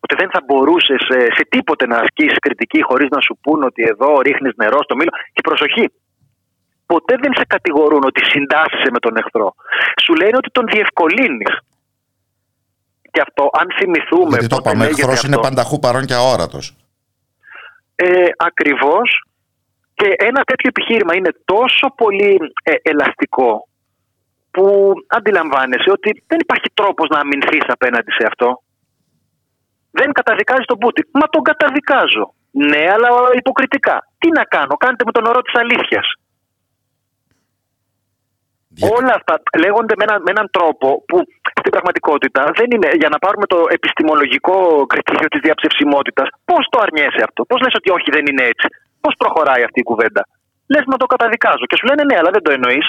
ότι 0.00 0.14
δεν 0.18 0.30
θα 0.30 0.40
μπορούσε 0.46 0.94
σε, 1.08 1.18
σε 1.36 1.44
τίποτε 1.48 1.86
να 1.86 1.96
ασκήσεις 1.96 2.38
κριτική 2.38 2.82
χωρίς 2.82 3.08
να 3.10 3.20
σου 3.20 3.38
πούν 3.42 3.62
ότι 3.62 3.82
εδώ 3.82 4.20
ρίχνεις 4.20 4.52
νερό 4.56 4.78
στο 4.82 4.94
μήλο 4.96 5.10
και 5.32 5.40
προσοχή 5.48 5.84
ποτέ 6.86 7.14
δεν 7.22 7.32
σε 7.34 7.44
κατηγορούν 7.46 8.02
ότι 8.04 8.24
συντάσσεσαι 8.24 8.90
με 8.92 8.98
τον 8.98 9.16
εχθρό 9.16 9.54
σου 10.02 10.14
λένε 10.14 10.36
ότι 10.36 10.50
τον 10.50 10.66
διευκολύνεις 10.66 11.54
και 13.10 13.20
αυτό 13.26 13.50
αν 13.60 13.66
θυμηθούμε 13.78 14.28
Γιατί 14.38 14.46
το 14.46 14.56
πότε 14.56 14.68
είπαμε, 14.68 14.84
λέγεται 14.84 15.00
εχθρός 15.00 15.22
είναι 15.22 15.34
αυτό, 15.34 15.48
πανταχού 15.48 15.78
παρόν 15.78 16.04
και 16.06 16.14
αόρατος. 16.14 16.76
ε, 17.96 18.28
ακριβώς 18.36 19.08
και 19.94 20.08
ένα 20.18 20.40
τέτοιο 20.44 20.68
επιχείρημα 20.74 21.14
είναι 21.14 21.32
τόσο 21.44 21.86
πολύ 21.96 22.38
ε, 22.62 22.74
ελαστικό 22.82 23.68
που 24.50 24.92
αντιλαμβάνεσαι 25.06 25.90
ότι 25.90 26.24
δεν 26.26 26.38
υπάρχει 26.40 26.68
τρόπος 26.74 27.08
να 27.08 27.18
αμυνθείς 27.20 27.64
απέναντι 27.68 28.10
σε 28.10 28.26
αυτό. 28.26 28.62
Δεν 29.90 30.12
καταδικάζεις 30.12 30.66
τον 30.66 30.78
Πούτιν. 30.78 31.04
Μα 31.12 31.26
τον 31.28 31.42
καταδικάζω. 31.42 32.34
Ναι, 32.50 32.82
αλλά 32.94 33.08
υποκριτικά. 33.32 33.96
Τι 34.18 34.28
να 34.30 34.44
κάνω, 34.44 34.74
κάντε 34.76 35.04
με 35.04 35.12
τον 35.12 35.24
όρο 35.26 35.40
της 35.42 35.54
αλήθειας. 35.54 36.06
Δια- 38.76 38.88
Όλα 38.96 39.12
αυτά 39.18 39.34
λέγονται 39.64 39.94
με, 39.98 40.04
ένα, 40.08 40.16
με 40.24 40.30
έναν 40.34 40.48
τρόπο 40.56 40.86
που 41.08 41.16
στην 41.60 41.70
πραγματικότητα 41.74 42.40
δεν 42.58 42.68
είναι 42.74 42.88
για 43.02 43.08
να 43.14 43.18
πάρουμε 43.24 43.46
το 43.46 43.58
επιστημολογικό 43.76 44.56
κριτήριο 44.92 45.28
της 45.28 45.40
διαψευσιμότητας. 45.46 46.28
Πώς 46.50 46.62
το 46.72 46.78
αρνιέσαι 46.84 47.22
αυτό, 47.28 47.40
Πώς 47.50 47.58
λες 47.64 47.74
ότι 47.80 47.90
όχι 47.96 48.08
δεν 48.16 48.24
είναι 48.30 48.44
έτσι, 48.52 48.66
Πώς 49.02 49.14
προχωράει 49.22 49.62
αυτή 49.68 49.80
η 49.84 49.88
κουβέντα; 49.90 50.22
Λες 50.72 50.84
να 50.92 50.96
το 50.96 51.06
καταδικάζω 51.06 51.64
και 51.68 51.76
σου 51.78 51.86
λένε 51.86 52.02
ναι, 52.04 52.16
αλλά 52.20 52.30
δεν 52.36 52.42
το 52.42 52.50
εννοείς. 52.58 52.86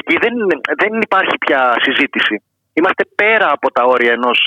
Εκεί 0.00 0.16
δεν, 0.24 0.34
δεν 0.82 0.92
υπάρχει 1.00 1.36
πια 1.46 1.60
συζήτηση. 1.86 2.42
Είμαστε 2.72 3.04
πέρα 3.14 3.48
από 3.52 3.70
τα 3.72 3.82
όρια 3.84 4.12
ενός 4.12 4.38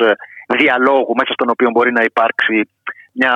διαλόγου 0.57 1.13
μέσα 1.19 1.33
στον 1.33 1.49
οποίο 1.49 1.69
μπορεί 1.69 1.91
να 1.91 2.03
υπάρξει 2.03 2.69
μια 3.11 3.33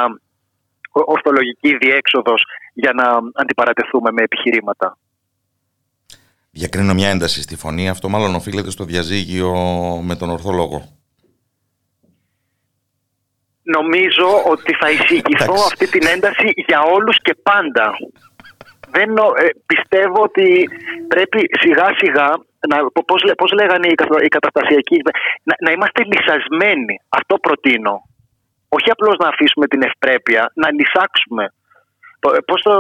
ο- 0.91 1.11
ορθολογική 1.15 1.77
διέξοδος 1.77 2.43
για 2.73 2.91
να 2.93 3.05
αντιπαρατεθούμε 3.33 4.11
με 4.11 4.21
επιχειρήματα. 4.23 4.97
Διακρίνω 6.51 6.93
μια 6.93 7.09
ένταση 7.09 7.41
στη 7.41 7.55
φωνή. 7.55 7.89
Αυτό 7.89 8.09
μάλλον 8.09 8.35
οφείλεται 8.35 8.69
στο 8.71 8.83
διαζύγιο 8.83 9.51
με 10.03 10.15
τον 10.15 10.29
ορθολόγο. 10.29 10.79
Νομίζω 13.63 14.27
ότι 14.53 14.73
θα 14.79 14.89
εισηγηθώ 14.91 15.43
Εντάξει. 15.53 15.63
αυτή 15.71 15.87
την 15.89 16.07
ένταση 16.07 16.47
για 16.67 16.79
όλους 16.81 17.17
και 17.21 17.35
πάντα. 17.43 17.85
Δεν, 18.95 19.09
νο- 19.13 19.33
ε, 19.43 19.47
πιστεύω 19.65 20.21
ότι 20.23 20.69
πρέπει 21.07 21.39
σιγά 21.61 21.87
σιγά, 22.01 22.27
να, 22.69 22.77
πώς, 23.09 23.23
λέ- 23.23 23.35
πώς 23.35 23.51
λέγανε 23.51 23.87
οι, 23.87 23.95
κατα- 23.95 24.23
οι 24.23 24.27
καταστασιακοί, 24.27 24.97
να, 25.43 25.53
να 25.65 25.71
είμαστε 25.71 26.01
λυσασμένοι. 26.11 26.95
Αυτό 27.09 27.35
προτείνω. 27.37 27.95
Όχι 28.69 28.89
απλώς 28.91 29.15
να 29.17 29.27
αφήσουμε 29.27 29.67
την 29.67 29.81
ευπρέπεια, 29.87 30.51
να 30.61 30.67
λυσάξουμε. 30.77 31.45
Πο- 32.21 32.37
Πώς 32.49 32.59
το, 32.67 32.73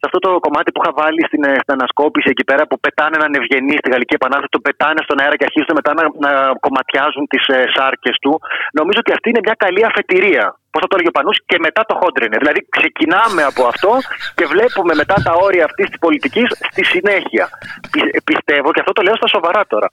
σε 0.00 0.04
αυτό 0.08 0.18
το 0.26 0.30
κομμάτι 0.46 0.68
που 0.72 0.80
είχα 0.82 0.92
βάλει 1.00 1.20
στην, 1.28 1.42
ε, 1.50 1.52
στην 1.62 1.72
ανασκόπηση 1.78 2.28
εκεί 2.34 2.44
πέρα 2.50 2.62
που 2.68 2.76
πετάνε 2.84 3.14
έναν 3.20 3.32
ευγενή 3.40 3.74
στη 3.80 3.88
Γαλλική 3.94 4.14
Επανάσταση, 4.20 4.52
το 4.56 4.60
πετάνε 4.66 5.00
στον 5.06 5.16
αέρα 5.20 5.36
και 5.38 5.46
αρχίζουν 5.48 5.72
μετά 5.80 5.92
να, 5.98 6.04
να 6.26 6.32
κομματιάζουν 6.64 7.24
τις 7.32 7.44
ε, 7.56 7.58
σάρκες 7.76 8.16
του. 8.22 8.32
Νομίζω 8.78 8.98
ότι 9.04 9.12
αυτή 9.16 9.26
είναι 9.30 9.42
μια 9.46 9.56
καλή 9.64 9.82
αφετηρία. 9.90 10.44
Πώς 10.72 10.80
θα 10.82 10.88
το 10.88 10.94
έλεγε 10.96 11.10
ο 11.12 11.16
Πανούς, 11.18 11.38
και 11.50 11.58
μετά 11.66 11.82
το 11.88 11.94
χόντρινε. 12.00 12.36
Δηλαδή, 12.42 12.60
ξεκινάμε 12.76 13.42
από 13.50 13.62
αυτό 13.72 13.90
και 14.38 14.44
βλέπουμε 14.54 14.92
μετά 15.02 15.16
τα 15.26 15.32
όρια 15.46 15.64
αυτής 15.68 15.86
της 15.90 15.98
πολιτικής 16.04 16.46
στη 16.72 16.82
συνέχεια. 16.92 17.44
Πι- 17.92 18.22
πιστεύω, 18.30 18.68
και 18.72 18.80
αυτό 18.82 18.92
το 18.96 19.02
λέω 19.06 19.16
στα 19.20 19.28
σοβαρά 19.34 19.62
τώρα, 19.72 19.88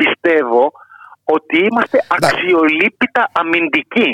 πιστεύω 0.00 0.62
ότι 1.36 1.56
είμαστε 1.66 1.98
αξιολύπητα 2.16 3.22
αμυντικοί 3.40 4.10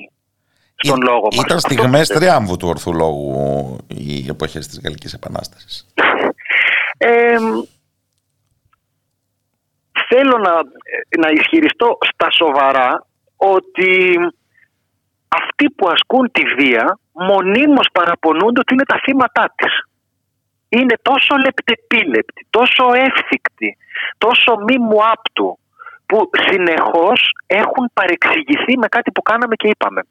στον 0.83 1.01
Ή- 1.01 1.05
λόγο 1.05 1.23
μας. 1.25 1.35
Ήταν 1.45 1.57
Αυτό 1.57 1.69
στιγμές 1.75 1.99
πιστεύω. 2.01 2.21
τριάμβου 2.21 2.57
του 2.57 2.69
ορθού 2.69 2.95
λόγου 2.95 3.77
οι 3.87 4.27
εποχές 4.29 4.67
της 4.67 4.81
Γαλλικής 4.85 5.13
Επανάστασης. 5.13 5.87
Ε, 7.01 7.37
θέλω 10.09 10.39
να, 10.39 10.55
να 11.23 11.29
ισχυριστώ 11.31 11.99
στα 12.13 12.31
σοβαρά 12.31 13.07
ότι 13.37 14.17
αυτοί 15.29 15.71
που 15.71 15.89
ασκούν 15.89 16.31
τη 16.33 16.43
βία 16.59 16.99
μονίμως 17.13 17.89
παραπονούνται 17.93 18.61
ότι 18.61 18.75
είναι 18.75 18.85
τα 18.85 19.01
θύματά 19.05 19.53
της. 19.57 19.73
Είναι 20.69 20.95
τόσο 21.03 21.37
λεπτεπίλεπτοι, 21.45 22.47
τόσο 22.51 22.85
εύθυκτοι, 22.95 23.77
τόσο 24.19 24.57
μη 24.67 24.79
μου 24.79 24.99
άπτου, 25.13 25.59
που 26.07 26.31
συνεχώς 26.51 27.31
έχουν 27.47 27.91
παρεξηγηθεί 27.93 28.79
με 28.79 28.89
κάτι 28.89 29.11
που 29.11 29.23
κάναμε 29.23 29.55
και 29.57 29.69
είπαμε. 29.69 30.03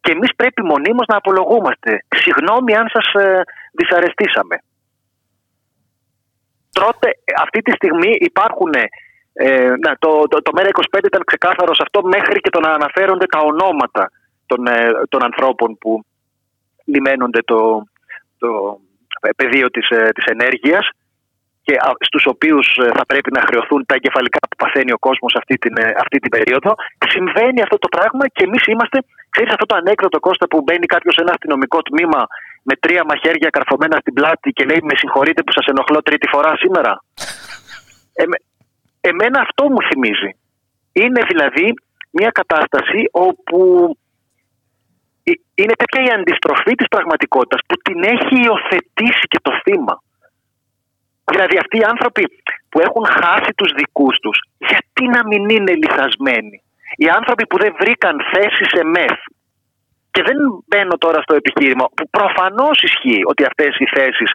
Και 0.00 0.12
εμείς 0.12 0.34
πρέπει 0.36 0.62
μονίμως 0.62 1.06
να 1.06 1.16
απολογούμαστε. 1.16 2.04
Συγγνώμη 2.16 2.76
αν 2.76 2.88
σας 2.88 3.22
ε, 3.22 3.42
δυσαρεστήσαμε. 3.72 4.56
Τρώτε, 6.72 7.08
αυτή 7.42 7.60
τη 7.62 7.72
στιγμή 7.72 8.10
υπάρχουν. 8.20 8.72
Ε, 9.32 9.72
να, 9.84 9.96
το, 9.98 10.10
το, 10.28 10.42
το 10.42 10.50
ΜΕΡΑ25 10.56 11.04
ήταν 11.04 11.22
ξεκάθαρο 11.24 11.74
σε 11.74 11.82
αυτό 11.82 12.02
μέχρι 12.02 12.40
και 12.40 12.50
το 12.50 12.60
να 12.60 12.70
αναφέρονται 12.72 13.26
τα 13.26 13.40
ονόματα 13.40 14.10
των, 14.46 14.66
ε, 14.66 14.90
των 15.08 15.24
ανθρώπων 15.24 15.78
που 15.78 16.04
λιμένονται 16.84 17.42
το, 17.42 17.84
το 18.38 18.80
πεδίο 19.36 19.70
της, 19.70 19.88
ε, 19.88 20.08
της 20.14 20.24
ενέργειας 20.24 20.90
και 21.70 21.76
α, 21.88 21.90
στους 22.08 22.24
οποίους 22.32 22.66
ε, 22.84 22.86
θα 22.98 23.04
πρέπει 23.10 23.30
να 23.36 23.42
χρεωθούν 23.48 23.80
τα 23.88 23.94
εγκεφαλικά 23.98 24.40
που 24.48 24.56
παθαίνει 24.62 24.92
ο 24.98 25.00
κόσμος 25.06 25.32
αυτή 25.40 25.54
την, 25.62 25.74
ε, 25.84 25.86
αυτή 26.04 26.18
την 26.22 26.30
περίοδο. 26.36 26.70
Συμβαίνει 27.14 27.60
αυτό 27.66 27.78
το 27.84 27.88
πράγμα 27.96 28.24
και 28.34 28.44
εμείς 28.48 28.62
είμαστε, 28.70 28.98
ξέρεις 29.34 29.50
αυτό 29.54 29.66
το 29.70 29.74
ανέκδοτο 29.80 30.18
Κώστα 30.26 30.46
που 30.50 30.58
μπαίνει 30.64 30.86
κάποιος 30.94 31.14
σε 31.14 31.22
ένα 31.24 31.32
αστυνομικό 31.36 31.78
τμήμα 31.88 32.20
με 32.68 32.74
τρία 32.84 33.02
μαχαίρια 33.08 33.50
καρφωμένα 33.56 33.96
στην 34.02 34.14
πλάτη 34.18 34.48
και 34.56 34.64
λέει 34.70 34.80
με 34.88 34.94
συγχωρείτε 35.00 35.40
που 35.42 35.52
σας 35.56 35.66
ενοχλώ 35.72 36.00
τρίτη 36.02 36.26
φορά 36.34 36.52
σήμερα. 36.62 36.92
Εμέ- 38.22 38.44
εμένα 39.10 39.38
αυτό 39.46 39.62
μου 39.72 39.82
θυμίζει. 39.88 40.30
Είναι 40.92 41.22
δηλαδή 41.30 41.66
μια 42.18 42.30
κατάσταση 42.40 43.00
όπου 43.28 43.58
ε- 45.22 45.42
είναι 45.60 45.74
τέτοια 45.80 46.00
η 46.08 46.10
αντιστροφή 46.18 46.72
της 46.80 46.88
πραγματικότητας 46.94 47.60
που 47.66 47.76
την 47.86 47.98
έχει 48.14 48.34
υιοθετήσει 48.46 49.24
και 49.32 49.40
το 49.46 49.52
θύμα. 49.64 49.94
Δηλαδή 51.30 51.56
αυτοί 51.62 51.76
οι 51.78 51.86
άνθρωποι 51.92 52.24
που 52.70 52.78
έχουν 52.86 53.04
χάσει 53.20 53.52
τους 53.58 53.70
δικούς 53.80 54.16
τους, 54.22 54.38
γιατί 54.70 55.04
να 55.16 55.20
μην 55.28 55.42
είναι 55.48 55.72
λιθασμένοι. 55.82 56.56
Οι 57.02 57.08
άνθρωποι 57.18 57.44
που 57.46 57.58
δεν 57.62 57.72
βρήκαν 57.80 58.16
θέση 58.32 58.64
σε 58.74 58.82
μεθ. 58.84 59.20
Και 60.14 60.22
δεν 60.22 60.36
μπαίνω 60.66 60.96
τώρα 61.04 61.20
στο 61.22 61.34
επιχείρημα 61.40 61.86
που 61.96 62.04
προφανώς 62.10 62.76
ισχύει 62.88 63.22
ότι 63.30 63.42
αυτές 63.44 63.72
οι 63.78 63.86
θέσεις 63.96 64.30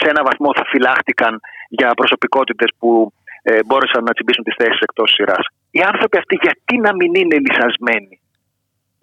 σε 0.00 0.08
ένα 0.12 0.22
βαθμό 0.28 0.50
θα 0.58 0.64
φυλάχτηκαν 0.70 1.40
για 1.68 1.98
προσωπικότητες 2.00 2.70
που 2.78 3.12
ε, 3.42 3.58
μπόρεσαν 3.66 4.02
να 4.04 4.12
τσιμπήσουν 4.12 4.44
τις 4.44 4.56
θέσεις 4.58 4.80
εκτός 4.80 5.10
σειράς. 5.14 5.44
Οι 5.70 5.80
άνθρωποι 5.90 6.16
αυτοί 6.18 6.34
γιατί 6.46 6.74
να 6.86 6.94
μην 6.98 7.14
είναι 7.14 7.36
λυσασμένοι; 7.46 8.14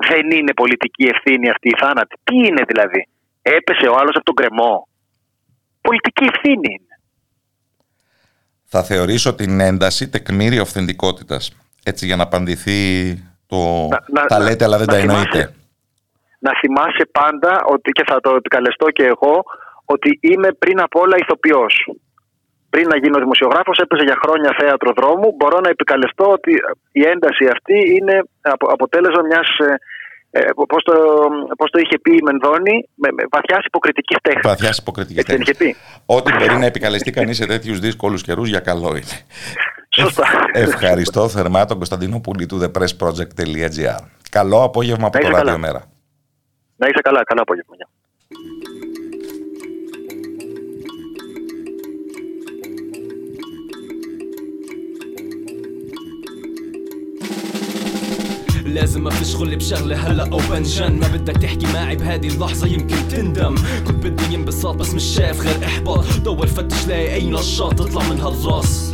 Δεν 0.09 0.25
είναι 0.37 0.53
πολιτική 0.53 1.05
ευθύνη 1.13 1.49
αυτή 1.49 1.67
η 1.69 1.77
θάνατη. 1.81 2.15
Τι 2.23 2.35
είναι 2.47 2.63
δηλαδή; 2.71 3.01
Έπεσε 3.41 3.87
ο 3.87 3.95
άλλος 3.99 4.15
από 4.15 4.25
τον 4.29 4.35
κρεμό. 4.39 4.87
Πολιτική 5.81 6.25
ευθύνη 6.33 6.69
είναι. 6.75 6.90
Θα 8.73 8.83
θεωρήσω 8.83 9.35
την 9.35 9.59
ένταση 9.59 10.09
τεκμήριο 10.09 10.61
αυθεντικότητας. 10.61 11.51
Έτσι 11.83 12.05
για 12.05 12.15
να 12.15 12.23
απαντηθεί 12.23 12.79
το 13.47 13.57
Να- 13.89 14.03
να- 14.15 14.25
τα 14.25 14.37
να- 14.39 14.43
λέτε 14.45 14.63
αλλά 14.65 14.77
δεν 14.77 14.87
να 14.87 14.93
τα 14.93 14.99
θυμάσαι. 14.99 15.19
εννοείτε. 15.19 15.53
να 16.47 16.51
θυμάσαι 16.61 17.05
πάντα 17.19 17.51
ότι 17.75 17.91
και 17.91 18.03
θα 18.09 18.19
το 18.19 18.29
επικαλεστώ 18.35 18.85
και 18.97 19.05
εγώ 19.13 19.35
ότι 19.85 20.09
είμαι 20.21 20.49
πριν 20.61 20.77
απ' 20.81 20.95
όλα 20.95 21.15
ηθοποιός. 21.23 21.73
Πριν 22.69 22.87
να 22.87 22.97
γίνω 22.97 23.17
δημοσιογράφος 23.19 23.77
έπαιζε 23.83 24.03
για 24.09 24.17
χρόνια 24.23 24.55
θέατρο 24.59 24.91
δρόμου. 24.99 25.27
Μπορώ 25.37 25.57
να 25.59 25.69
επικαλεστώ 25.69 26.25
ότι 26.37 26.51
η 26.91 27.01
ένταση 27.13 27.43
αυτή 27.55 27.77
είναι 27.97 28.15
απο- 28.41 28.71
αποτέλεσμα 28.75 29.21
μιας, 29.29 29.47
ε, 30.31 30.39
ε, 30.39 30.49
πώς, 30.67 30.83
το, 30.83 30.93
πώς 31.57 31.69
το 31.71 31.79
είχε 31.79 31.99
πει 31.99 32.15
η 32.15 32.21
Μενδώνη, 32.23 32.89
με, 32.95 33.09
με 33.11 33.23
βαθιάς 33.31 33.65
υποκριτικής 33.65 34.17
τέχνης. 34.21 34.41
Βαθιάς 34.47 34.77
υποκριτική 34.77 35.19
Έτσι 35.19 35.31
δεν 35.31 35.41
είχε 35.41 35.53
τέχνη. 35.53 35.73
πει. 35.73 35.79
Ό,τι 36.05 36.31
μπορεί 36.37 36.57
να 36.57 36.65
επικαλεστεί 36.65 37.11
κανείς 37.11 37.37
σε 37.37 37.45
τέτοιους 37.45 37.79
δύσκολους 37.79 38.21
καιρούς 38.23 38.49
για 38.49 38.59
καλό 38.59 38.89
είναι. 38.89 39.17
Σωστά. 39.89 40.25
Ευχαριστώ 40.53 41.27
θερμά 41.29 41.65
τον 41.65 41.77
Κωνσταντίνο 41.77 42.19
Πουλή 42.19 42.45
του 42.45 42.59
thepressproject.gr. 42.61 44.05
Καλό 44.29 44.63
απόγευμα 44.63 45.07
από 45.07 45.17
Να 45.17 45.23
το 45.23 45.27
είσαι 45.27 45.37
καλά. 45.37 45.43
Ραδιομέρα. 45.43 45.83
Να 46.75 46.87
είσαι 46.87 47.01
καλά. 47.01 47.23
Καλά 47.23 47.41
απόγευμα. 47.41 47.75
لازم 58.73 59.07
افشغل 59.07 59.55
بشغلة 59.55 59.95
هلا 59.95 60.29
أو 60.31 60.37
بنجن 60.49 60.99
ما 60.99 61.07
بدك 61.07 61.37
تحكي 61.37 61.65
معي 61.73 61.95
بهذه 61.95 62.27
اللحظة 62.27 62.67
يمكن 62.67 63.07
تندم. 63.09 63.55
كنت 63.87 64.05
بدي 64.05 64.33
ينبسط 64.33 64.75
بس 64.75 64.93
مش 64.93 65.03
شايف 65.03 65.41
غير 65.41 65.65
إحباط. 65.65 66.05
دور 66.25 66.47
فتش 66.47 66.87
لاقي 66.87 67.13
أي 67.13 67.27
نشاط 67.27 67.73
تطلع 67.73 68.09
من 68.09 68.19
هالراس. 68.19 68.93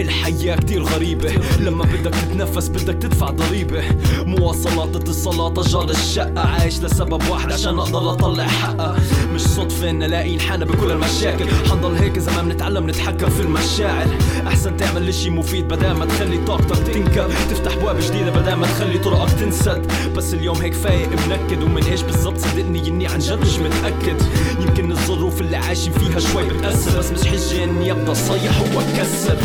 الحياة 0.00 0.56
كتير 0.56 0.82
غريبة. 0.82 1.32
لما 1.60 1.84
بدك 1.84 2.14
تتنفس 2.14 2.68
بدك 2.68 3.02
تدفع 3.02 3.30
ضريبة. 3.30 3.82
مواصلات 4.26 4.96
اتصالات 4.96 5.58
اجار 5.58 5.90
الشقة. 5.90 6.40
عايش 6.40 6.80
لسبب 6.80 7.28
واحد 7.30 7.52
عشان 7.52 7.78
أقدر 7.78 8.12
أطلع 8.12 8.46
حقها 8.46 8.96
مش 9.34 9.40
صدفة 9.40 9.90
إن 9.90 10.02
ألاقي 10.02 10.34
انحنى 10.34 10.64
بكل 10.64 10.90
المشاكل. 10.90 11.44
حنضل 11.70 11.94
هيك 11.94 12.16
إذا 12.16 12.32
ما 12.32 12.42
بنتعلم 12.42 12.90
نتحكم 12.90 13.30
في 13.30 13.40
المشاعر. 13.40 14.06
أحسن 14.46 14.76
تعمل 14.76 15.08
إشي 15.08 15.30
مفيد 15.30 15.68
بدل 15.68 15.92
ما 15.92 16.04
تخلي 16.04 16.38
طاقتك 16.38 16.86
تنكب 16.94 17.28
تفتح 17.50 17.76
بواب 17.76 18.00
جديدة 18.00 18.30
بدل 18.30 18.54
ما 18.54 18.66
تخلي 18.66 18.98
طرقك 18.98 19.32
تنسد. 19.32 19.92
بس 20.16 20.34
اليوم 20.34 20.56
هيك 20.56 20.74
فايق 20.74 21.08
منكد. 21.28 21.62
ومن 21.62 21.82
إيش 21.82 22.02
بالضبط 22.02 22.38
صدقني 22.38 22.88
إني 22.88 23.06
عن 23.06 23.18
جد 23.18 23.40
مش 23.40 23.58
متأكد. 23.58 24.22
يمكن 24.60 24.92
الظروف 24.92 25.40
اللي 25.40 25.56
عايشين 25.56 25.92
فيها 25.92 26.18
شوي 26.18 26.44
بتأثر. 26.44 26.98
بس 26.98 27.10
مش 27.10 27.28
حجة 27.28 27.64
إني 27.64 27.92
أبدأ 27.92 28.14
صيح 28.14 28.60
وأكسر. 28.74 29.36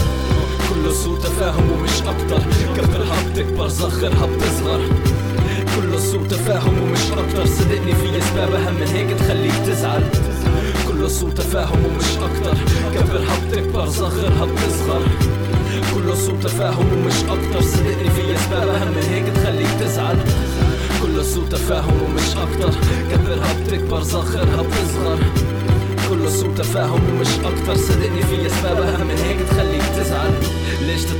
كله 0.69 0.93
سوء 0.93 1.19
تفاهم 1.19 1.71
ومش 1.71 2.01
أكتر. 2.01 2.41
كبرها 2.77 3.15
بتكبر 3.29 3.67
صغرها 3.69 4.25
بتصغر 4.25 4.81
كله 5.75 5.99
سوء 5.99 6.27
تفاهم 6.27 6.81
ومش 6.81 7.11
أكتر. 7.11 7.45
صدقني 7.45 7.95
في 7.95 8.17
أسباب 8.17 8.53
أهم 8.53 8.73
من 8.73 8.87
هيك 8.87 9.17
تخليك 9.19 9.55
تزعل. 9.65 10.03
كله 10.87 11.07
سوء 11.07 11.29
تفاهم 11.29 11.85
ومش 11.85 12.11
أكتر. 12.17 12.57
كبرها 12.93 13.35
بتكبر 13.47 13.89
صغرها 13.89 14.45
بتصغر 14.45 15.01
كله 15.93 16.15
سوء 16.15 16.39
تفاهم 16.39 16.85
ومش 16.93 17.23
أكتر. 17.23 17.61
صدقني 17.61 18.09
في 18.09 18.35
أسباب 18.35 18.67
أهم 18.67 18.87
من 18.87 19.03
هيك 19.11 19.25
تخليك 19.35 19.69
تزعل. 19.79 20.17
كله 21.01 21.23
سوء 21.23 21.45
تفاهم 21.49 22.01
ومش 22.03 22.29
أكتر. 22.45 22.79
كبرها 23.11 23.53
بتكبر 23.63 24.03
صغرها 24.03 24.61
بتصغر 24.61 25.19
كله 26.09 26.29
سوء 26.29 26.53
تفاهم 26.55 27.01
ومش 27.09 27.27
أكتر. 27.45 27.75
صدقني 27.75 28.23
في 28.23 28.47
أسباب 28.47 28.77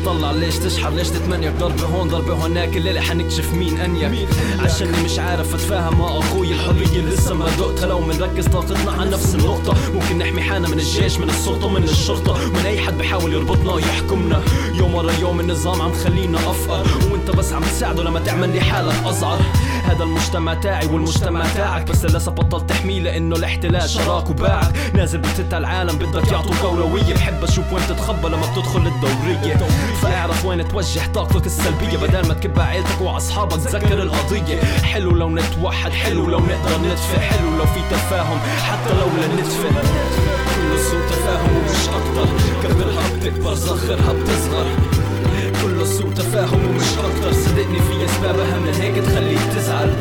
تطلع 0.03 0.31
ليش 0.31 0.57
تشحر 0.57 0.89
ليش 0.89 1.09
تتمنيك 1.09 1.53
ضربة 1.59 1.83
هون 1.83 2.07
ضربة 2.07 2.45
هناك. 2.45 2.77
الليلة 2.77 3.01
حنكشف 3.01 3.53
مين 3.53 3.79
انيك 3.79 4.27
عشاني 4.59 5.03
مش 5.03 5.19
عارف 5.19 5.55
أتفاهم. 5.55 5.99
مع 5.99 6.19
أخوي 6.19 6.53
الحرية 6.53 7.01
لسه 7.01 7.33
ما 7.33 7.45
دقتها 7.59 7.85
لو 7.85 7.99
منركز 7.99 8.47
طاقتنا 8.47 8.91
على 8.91 9.09
نفس 9.09 9.35
النقطة. 9.35 9.73
ممكن 9.93 10.17
نحمي 10.17 10.41
حالنا 10.41 10.67
من 10.67 10.79
الجيش 10.79 11.17
من 11.17 11.29
السلطة 11.29 11.69
من 11.69 11.83
الشرطة. 11.83 12.49
من 12.49 12.65
أي 12.65 12.79
حد 12.79 12.97
بحاول 12.97 13.33
يربطنا 13.33 13.73
ويحكمنا. 13.73 14.41
يوم 14.73 14.95
ورا 14.95 15.11
يوم 15.21 15.39
النظام 15.39 15.81
عم 15.81 15.93
خلينا 15.93 16.37
أفقر. 16.37 16.87
وأنت 17.11 17.31
بس 17.31 17.53
عم 17.53 17.63
تساعده 17.63 18.03
لما 18.03 18.19
تعمل 18.19 18.49
لي 18.49 18.61
حالك 18.61 19.03
أصغر. 19.05 19.39
هذا 19.83 20.03
المجتمع 20.03 20.53
تاعي 20.53 20.87
والمجتمع 20.87 21.45
تاعك. 21.55 21.91
بس 21.91 22.05
للأسف 22.05 22.29
بطلت 22.29 22.69
تحميه 22.69 22.99
لأنه 22.99 23.35
الاحتلال 23.35 23.89
شراك 23.89 24.29
وباعك. 24.29 24.73
نازل 24.93 25.17
بتتا 25.17 25.57
العالم 25.57 25.97
بدك 25.97 26.31
يعطوك 26.31 26.61
اولويه 26.63 27.13
بحب 27.13 27.43
أشوف 27.43 27.73
وين 27.73 27.83
تتخبى 27.87 28.27
لما 28.27 28.51
بتدخل 28.51 28.87
الدورية. 28.87 29.57
فاعرف 30.01 30.45
وين 30.45 30.67
توجه 30.67 31.01
طاقتك 31.13 31.45
السلبية. 31.45 31.97
بدل 31.97 32.27
ما 32.27 32.33
تكب 32.33 32.59
عيلتك 32.59 33.01
وأصحابك 33.01 33.55
تذكر 33.55 34.01
القضية. 34.01 34.61
حلو 34.83 35.11
لو 35.11 35.29
نتوحد 35.29 35.91
حلو 35.91 36.25
لو 36.25 36.39
نقدر 36.39 36.77
ندفع. 36.83 37.19
حلو 37.19 37.57
لو 37.57 37.65
في 37.65 37.79
تفاهم 37.91 38.39
حتى 38.39 38.93
لو 38.93 39.07
لندفع 39.21 39.69
كله 40.55 40.77
سوء 40.89 41.01
تفاهم 41.09 41.57
ومش 41.57 41.89
أكتر. 41.89 42.33
كبرها 42.63 43.03
بتكبر 43.15 43.55
صغرها 43.55 44.13
بتصغر. 44.13 44.65
كله 45.63 45.85
سوء 45.85 46.13
تفاهم 46.13 46.65
ومش 46.65 46.87
أكتر. 46.97 47.33
صدقني 47.33 47.79
في 47.79 48.05
أسباب 48.05 48.39
أهم 48.39 48.61
من 48.61 48.73
هيك 48.73 48.95
تخليك 49.05 49.39
تزعل. 49.55 49.93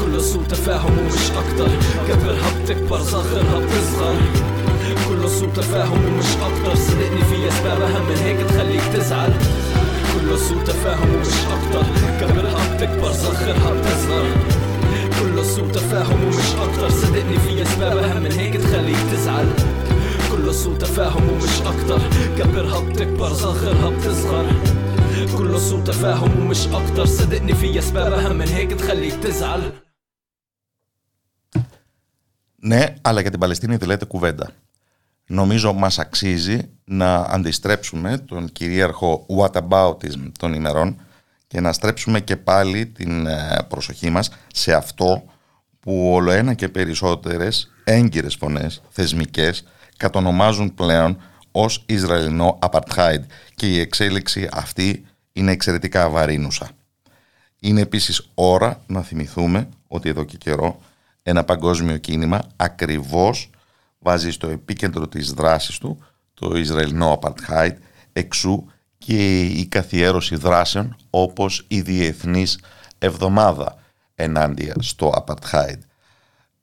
كله 0.00 0.18
سوء 0.18 0.42
تفاهم 0.42 0.98
ومش 0.98 1.30
أكتر. 1.30 1.68
كبرها 2.08 2.50
بتكبر 2.62 3.02
صغرها 3.02 3.58
بتصغر. 3.58 4.16
كله 5.15 5.27
سوء 5.27 5.49
تفاهم 5.49 6.05
ومش 6.05 6.25
اكتر 6.47 6.75
صدقني 6.75 7.23
في 7.29 7.47
اسباب 7.47 7.81
اهم 7.81 8.09
من 8.09 8.15
هيك 8.15 8.39
تخليك 8.49 8.83
تزعل 8.93 9.33
كله 10.13 10.37
سوء 10.37 10.63
تفاهم 10.63 11.15
ومش 11.15 11.35
اكتر 11.55 11.83
كبرها 12.21 12.75
بتكبر 12.75 13.11
صغرها 13.11 13.69
بتصغر 13.73 14.25
كله 15.19 15.43
سوء 15.43 15.71
تفاهم 15.71 16.23
ومش 16.23 16.49
اكتر 16.65 16.89
صدقني 16.89 17.37
في 17.39 17.61
اسباب 17.61 17.97
اهم 17.97 18.23
من 18.23 18.31
هيك 18.31 18.53
تخليك 18.55 18.97
تزعل 19.11 19.47
كله 20.31 20.51
سوء 20.51 20.77
تفاهم 20.77 21.29
ومش 21.29 21.61
اكتر 21.61 21.99
كبرها 22.37 22.79
بتكبر 22.79 23.33
صغرها 23.33 23.89
بتصغر 23.89 24.45
كله 25.37 25.59
سوء 25.59 25.83
تفاهم 25.83 26.39
ومش 26.39 26.67
اكتر 26.67 27.05
صدقني 27.05 27.53
في 27.53 27.79
اسباب 27.79 28.13
اهم 28.13 28.35
من 28.35 28.47
هيك 28.47 28.71
تخليك 28.71 29.13
تزعل 29.13 29.71
Ναι, 32.63 32.85
αλλά 33.01 33.21
για 33.21 33.31
την 33.31 33.39
Παλαιστίνη 33.39 33.75
δεν 33.75 33.87
λέτε 33.87 34.05
κουβέντα. 34.05 34.49
Νομίζω 35.26 35.72
μας 35.72 35.98
αξίζει 35.98 36.58
να 36.84 37.16
αντιστρέψουμε 37.16 38.18
τον 38.18 38.52
κυρίαρχο 38.52 39.26
whataboutism 39.38 40.30
των 40.38 40.52
ημερών 40.54 41.00
και 41.46 41.60
να 41.60 41.72
στρέψουμε 41.72 42.20
και 42.20 42.36
πάλι 42.36 42.86
την 42.86 43.26
ε, 43.26 43.66
προσοχή 43.68 44.10
μας 44.10 44.30
σε 44.52 44.72
αυτό 44.74 45.22
που 45.80 46.12
όλο 46.12 46.30
ένα 46.30 46.54
και 46.54 46.68
περισσότερες 46.68 47.72
έγκυρες 47.84 48.34
φωνές 48.34 48.82
θεσμικές 48.90 49.64
κατονομάζουν 49.96 50.74
πλέον 50.74 51.18
ως 51.52 51.84
Ισραηλινό 51.86 52.58
apartheid 52.62 53.20
και 53.54 53.66
η 53.66 53.80
εξέλιξη 53.80 54.48
αυτή 54.52 55.06
είναι 55.32 55.50
εξαιρετικά 55.52 56.04
αβαρύνουσα. 56.04 56.70
Είναι 57.60 57.80
επίσης 57.80 58.30
ώρα 58.34 58.80
να 58.86 59.02
θυμηθούμε 59.02 59.68
ότι 59.88 60.08
εδώ 60.08 60.24
και 60.24 60.36
καιρό 60.36 60.80
ένα 61.22 61.44
παγκόσμιο 61.44 61.96
κίνημα 61.96 62.42
ακριβώς 62.56 63.50
βάζει 64.06 64.30
στο 64.30 64.48
επίκεντρο 64.48 65.08
της 65.08 65.32
δράσης 65.32 65.78
του 65.78 65.98
το 66.34 66.56
Ισραηλινό 66.56 67.18
apartheid 67.20 67.72
εξού 68.12 68.64
και 68.98 69.44
η 69.44 69.66
καθιέρωση 69.66 70.36
δράσεων 70.36 70.96
όπως 71.10 71.64
η 71.68 71.80
Διεθνής 71.80 72.60
Εβδομάδα 72.98 73.76
ενάντια 74.14 74.74
στο 74.78 75.24
apartheid. 75.26 75.78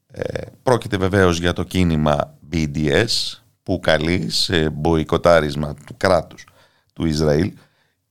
Ε, 0.08 0.42
πρόκειται 0.64 0.98
βεβαίως 0.98 1.40
για 1.40 1.54
το 1.54 1.64
κίνημα 1.64 2.38
BDS 2.52 3.40
που 3.64 3.80
καλεί 3.80 4.30
σε 4.30 4.70
μποϊκοτάρισμα 4.70 5.74
του 5.86 5.98
κράτους 5.98 6.46
του 6.94 7.06
Ισραήλ 7.06 7.54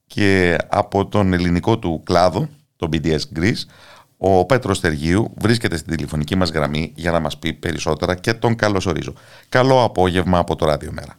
και 0.06 0.58
από 0.68 1.06
τον 1.06 1.32
ελληνικό 1.32 1.78
του 1.78 2.02
κλάδο, 2.04 2.48
το 2.76 2.88
BDS 2.92 3.20
Greece, 3.36 3.64
ο 4.24 4.46
Πέτρος 4.46 4.80
Τεργίου 4.80 5.34
βρίσκεται 5.40 5.76
στην 5.76 5.96
τηλεφωνική 5.96 6.36
μας 6.36 6.50
γραμμή 6.50 6.92
για 6.96 7.10
να 7.10 7.20
μας 7.20 7.38
πει 7.38 7.52
περισσότερα 7.52 8.14
και 8.14 8.32
τον 8.34 8.56
καλωσορίζω. 8.56 9.12
Καλό 9.48 9.82
απόγευμα 9.82 10.38
από 10.38 10.56
το 10.56 10.66
Ράδιο 10.66 10.92
Μέρα. 10.92 11.18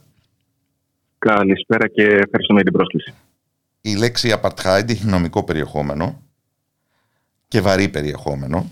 Καλησπέρα 1.18 1.88
και 1.88 2.02
ευχαριστούμε 2.02 2.60
για 2.60 2.64
την 2.64 2.72
πρόσκληση. 2.72 3.14
Η 3.80 3.96
λέξη 3.96 4.34
apartheid 4.40 4.90
έχει 4.90 5.06
νομικό 5.06 5.44
περιεχόμενο 5.44 6.22
και 7.48 7.60
βαρύ 7.60 7.88
περιεχόμενο 7.88 8.70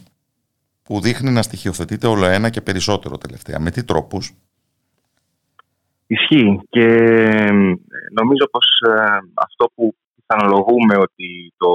που 0.83 1.01
δείχνει 1.01 1.31
να 1.31 1.43
στοιχειοθετείται 1.43 2.07
όλο 2.07 2.25
ένα 2.25 2.51
και 2.51 2.61
περισσότερο 2.61 3.19
τελευταία. 3.19 3.59
Με 3.59 3.71
τι 3.71 3.85
τρόπους; 3.85 4.35
Ισχύει 6.07 6.61
και 6.69 6.85
ε, 6.85 7.51
νομίζω 8.13 8.49
πως 8.51 8.67
ε, 8.89 9.03
αυτό 9.35 9.71
που 9.75 9.95
πιθανολογούμε 10.33 10.95
ότι 11.07 11.53
το 11.57 11.71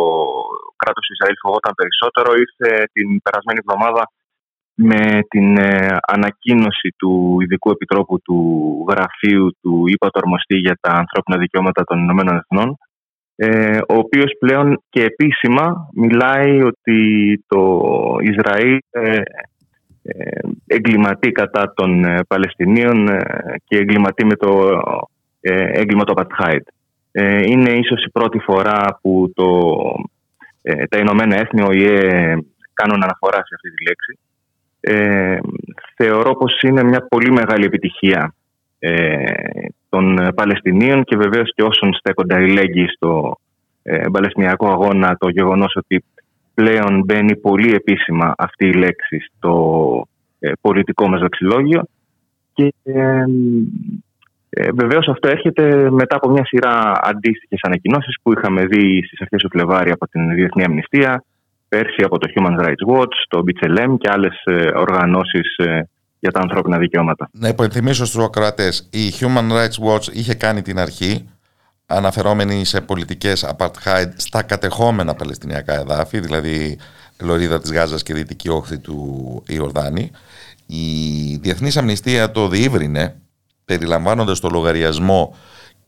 κράτος 0.76 1.06
του 1.06 1.14
Ισραήλ 1.14 1.36
φοβόταν 1.44 1.74
περισσότερο 1.80 2.30
ήρθε 2.44 2.70
την 2.96 3.22
περασμένη 3.22 3.60
εβδομάδα 3.64 4.04
με 4.80 5.20
την 5.28 5.58
ε, 5.58 5.98
ανακοίνωση 6.08 6.90
του 6.98 7.38
Ειδικού 7.42 7.70
Επιτρόπου 7.72 8.20
του 8.20 8.38
Γραφείου 8.90 9.48
του 9.62 9.84
ΥΠΑΤΟΡΜΟΣΤΗ 9.88 10.56
για 10.56 10.78
τα 10.82 10.92
ανθρώπινα 10.92 11.38
δικαιώματα 11.38 11.84
των 11.84 11.98
Ηνωμένων 12.00 12.36
Εθνών 12.42 12.78
ε, 13.36 13.78
ο 13.78 13.96
οποίος 14.04 14.32
πλέον 14.40 14.84
και 14.90 15.04
επίσημα 15.04 15.90
μιλάει 15.94 16.64
ότι 16.64 17.00
το 17.48 17.62
Ισραήλ 18.22 18.78
ε, 18.90 19.22
ε, 20.04 20.40
εγκληματεί 20.68 21.32
κατά 21.32 21.74
των 21.76 22.04
ε, 22.04 22.20
Παλαιστινίων 22.28 23.08
ε, 23.08 23.20
και 23.66 23.78
εγκληματεί 23.78 24.26
με 24.26 24.36
το 24.36 24.70
ε, 25.42 25.80
έγκλημα 25.80 26.04
του 26.04 26.12
Απατχάιτ. 26.12 26.68
Ε, 27.20 27.44
είναι 27.46 27.72
ίσως 27.72 28.04
η 28.04 28.10
πρώτη 28.10 28.40
φορά 28.40 29.00
που 29.02 29.32
το, 29.36 29.72
ε, 30.62 30.86
τα 30.86 30.98
Ηνωμένα 30.98 31.36
Έθνη, 31.36 31.62
ο 31.62 31.72
ΙΕ, 31.72 32.38
κάνουν 32.74 33.04
αναφορά 33.04 33.38
σε 33.38 33.56
αυτή 33.56 33.70
τη 33.70 33.84
λέξη. 33.88 34.20
Ε, 34.80 35.38
θεωρώ 35.96 36.36
πως 36.36 36.62
είναι 36.62 36.84
μια 36.84 37.08
πολύ 37.08 37.32
μεγάλη 37.32 37.66
επιτυχία 37.66 38.34
ε, 38.80 39.24
των 39.90 40.34
Παλαιστινίων 40.36 41.04
και 41.04 41.18
βεβαίως 41.18 41.54
και 41.56 41.64
όσων 41.64 41.94
στέκονται 41.94 42.36
αλληλέγγυοι 42.36 42.88
στο 42.88 43.40
ε, 43.84 44.06
Παλαιστινιακό 44.12 44.72
αγώνα 44.72 45.18
το 45.18 45.30
γεγονός 45.30 45.76
ότι 45.76 46.04
πλέον 46.54 47.04
μπαίνει 47.06 47.36
πολύ 47.36 47.74
επίσημα 47.74 48.34
αυτή 48.38 48.68
η 48.68 48.74
λέξη 48.74 49.20
στο 49.20 49.54
ε, 50.40 50.52
πολιτικό 50.62 51.08
μας 51.08 51.22
δεξιλόγιο 51.22 51.84
και 52.54 52.74
ε, 54.58 54.68
ε, 54.68 54.72
Βεβαίως 54.72 55.08
αυτό 55.08 55.28
έρχεται 55.28 55.90
μετά 55.92 56.16
από 56.16 56.30
μια 56.30 56.46
σειρά 56.46 57.00
αντίστοιχες 57.04 57.60
ανακοινώσεις 57.62 58.16
που 58.22 58.32
είχαμε 58.32 58.66
δει 58.66 59.04
στις 59.06 59.22
αρχές 59.22 59.42
του 59.42 59.50
Φλεβάρι 59.50 59.92
από 59.92 60.08
την 60.08 60.36
Διεθνή 60.36 60.64
Αμνηστία, 60.64 61.24
πέρσι 61.68 62.04
από 62.04 62.18
το 62.18 62.28
Human 62.36 62.66
Rights 62.66 62.96
Watch, 62.96 63.16
το 63.28 63.44
BCLM 63.46 63.96
και 63.98 64.10
άλλες 64.12 64.44
οργανώσεις 64.76 65.56
ε, 65.58 65.90
για 66.20 66.32
τα 66.32 66.40
ανθρώπινα 66.40 66.78
δικαιώματα. 66.78 67.30
Να 67.32 67.48
υπενθυμίσω 67.48 68.06
στους 68.06 68.24
ακροατές, 68.24 68.90
η 68.92 69.12
Human 69.20 69.52
Rights 69.52 69.94
Watch 69.94 70.14
είχε 70.14 70.34
κάνει 70.34 70.62
την 70.62 70.80
αρχή 70.80 71.30
αναφερόμενη 71.86 72.66
σε 72.66 72.82
πολιτικές 72.82 73.56
apartheid 73.58 74.12
στα 74.16 74.44
κατεχόμενα 74.44 75.16
Παλαιστινιακά 75.16 75.74
εδάφη, 75.74 76.20
δηλαδή 76.20 76.78
Λωρίδα 77.22 77.60
της 77.60 77.72
Γάζας 77.72 78.04
και 78.04 78.14
Δυτική 78.14 78.50
Όχθη 78.50 78.80
του 78.80 79.44
Ιορδάνη. 79.48 80.12
Η 80.66 80.84
Διεθνής 81.42 81.78
Αμνηστία 81.78 82.32
το 82.32 82.48
διήβρινε, 82.48 83.16
περιλαμβάνοντας 83.68 84.40
το 84.40 84.50
λογαριασμό 84.50 85.36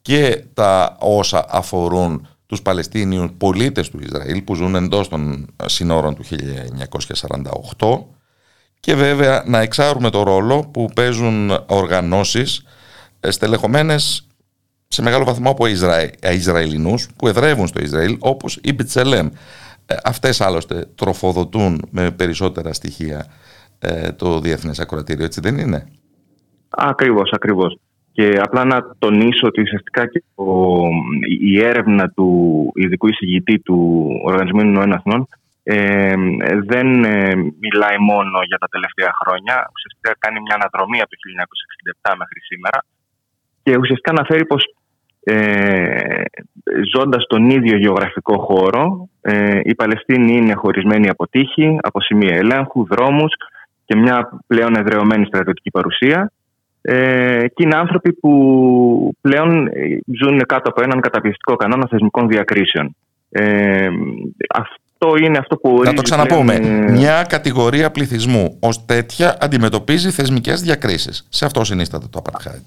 και 0.01 0.43
τα 0.53 0.97
όσα 0.99 1.45
αφορούν 1.49 2.27
τους 2.45 2.61
Παλαιστίνιους 2.61 3.31
πολίτες 3.38 3.89
του 3.89 3.99
Ισραήλ 4.01 4.41
που 4.41 4.56
ζουν 4.56 4.76
εντός 4.76 5.07
των 5.07 5.47
συνόρων 5.65 6.15
του 6.15 6.23
1948 7.77 8.06
και 8.80 8.95
βέβαια 8.95 9.43
να 9.45 9.60
εξάρουμε 9.60 10.10
το 10.10 10.23
ρόλο 10.23 10.69
που 10.73 10.89
παίζουν 10.95 11.64
οργανώσεις 11.68 12.64
στελεχωμένες 13.27 14.27
σε 14.88 15.01
μεγάλο 15.01 15.23
βαθμό 15.23 15.49
από 15.49 15.65
Ισραη, 15.65 16.10
Ισραηλινούς 16.31 17.07
που 17.15 17.27
εδρεύουν 17.27 17.68
στο 17.68 17.81
Ισραήλ 17.81 18.18
όπως 18.19 18.60
η 18.61 18.73
Μπιτσελέμ. 18.73 19.30
Ε, 19.85 19.95
αυτές 20.03 20.41
άλλωστε 20.41 20.88
τροφοδοτούν 20.95 21.88
με 21.91 22.11
περισσότερα 22.11 22.73
στοιχεία 22.73 23.26
ε, 23.80 24.11
το 24.11 24.39
Διεθνές 24.39 24.80
Ακροατήριο, 24.80 25.26
έτσι 25.26 25.39
δεν 25.39 25.57
είναι; 25.57 25.85
Ακριβώς, 26.70 27.32
ακριβώς. 27.32 27.78
Και 28.12 28.40
απλά 28.41 28.66
να 28.66 28.96
τονίσω 29.00 29.48
ότι 29.48 29.62
ουσιαστικά 29.62 30.08
και 30.08 30.24
η 31.41 31.64
έρευνα 31.64 32.10
του 32.10 32.30
ειδικού 32.76 33.08
εισηγητή 33.08 33.60
του 33.60 34.08
Οργανισμού 34.24 34.60
Ηνωμένων 34.60 34.91
Εθνών 34.91 35.28
ε, 35.64 36.16
δεν 36.72 37.04
ε, 37.04 37.36
μιλάει 37.36 37.98
μόνο 38.12 38.38
για 38.50 38.58
τα 38.58 38.68
τελευταία 38.68 39.12
χρόνια. 39.22 39.56
Ουσιαστικά 39.76 40.16
κάνει 40.20 40.40
μια 40.41 40.56
αναδρομή 40.60 41.00
από 41.02 41.10
το 41.10 41.18
1967 42.12 42.14
μέχρι 42.18 42.40
σήμερα 42.50 42.80
και 43.64 43.78
ουσιαστικά 43.78 44.12
αναφέρει 44.12 44.46
πως 44.46 44.64
ε, 45.24 46.22
ζώντας 46.94 47.26
τον 47.28 47.50
ίδιο 47.50 47.78
γεωγραφικό 47.78 48.38
χώρο 48.40 49.10
ε, 49.22 49.60
η 49.64 49.76
Παλαιστίνη 49.76 50.36
είναι 50.36 50.54
χωρισμένη 50.54 51.10
από 51.10 51.28
τείχη, 51.28 51.78
από 51.82 52.02
σημεία 52.02 52.36
ελέγχου, 52.36 52.86
δρόμους 52.86 53.34
και 53.86 53.96
μια 53.96 54.41
πλέον 54.48 54.76
εδρεωμένη 54.76 55.26
στρατιωτική 55.26 55.72
παρουσία 55.72 56.32
ε, 56.81 57.47
και 57.47 57.64
είναι 57.64 57.76
άνθρωποι 57.76 58.14
που 58.14 59.15
πλέον 59.22 59.68
ε, 59.68 59.72
ζουν 60.22 60.41
κάτω 60.45 60.69
από 60.69 60.81
έναν 60.81 60.99
καταπιεστικό 60.99 61.56
κανόνα 61.56 61.88
θεσμικών 61.89 62.27
διακρίσεων. 62.27 62.95
Ε, 63.30 63.89
αυτό 64.53 65.26
είναι 65.26 65.38
αυτό 65.38 65.56
που... 65.56 65.81
Να 65.84 65.93
το 65.93 66.01
ξαναπούμε. 66.01 66.60
Μια 66.89 67.23
κατηγορία 67.30 67.91
πληθυσμού 67.91 68.57
ως 68.60 68.85
τέτοια 68.85 69.38
αντιμετωπίζει 69.39 70.11
θεσμικές 70.11 70.61
διακρίσεις. 70.61 71.27
Σε 71.30 71.45
αυτό 71.45 71.64
συνίσταται 71.64 72.06
το 72.10 72.22
Apartheid. 72.23 72.65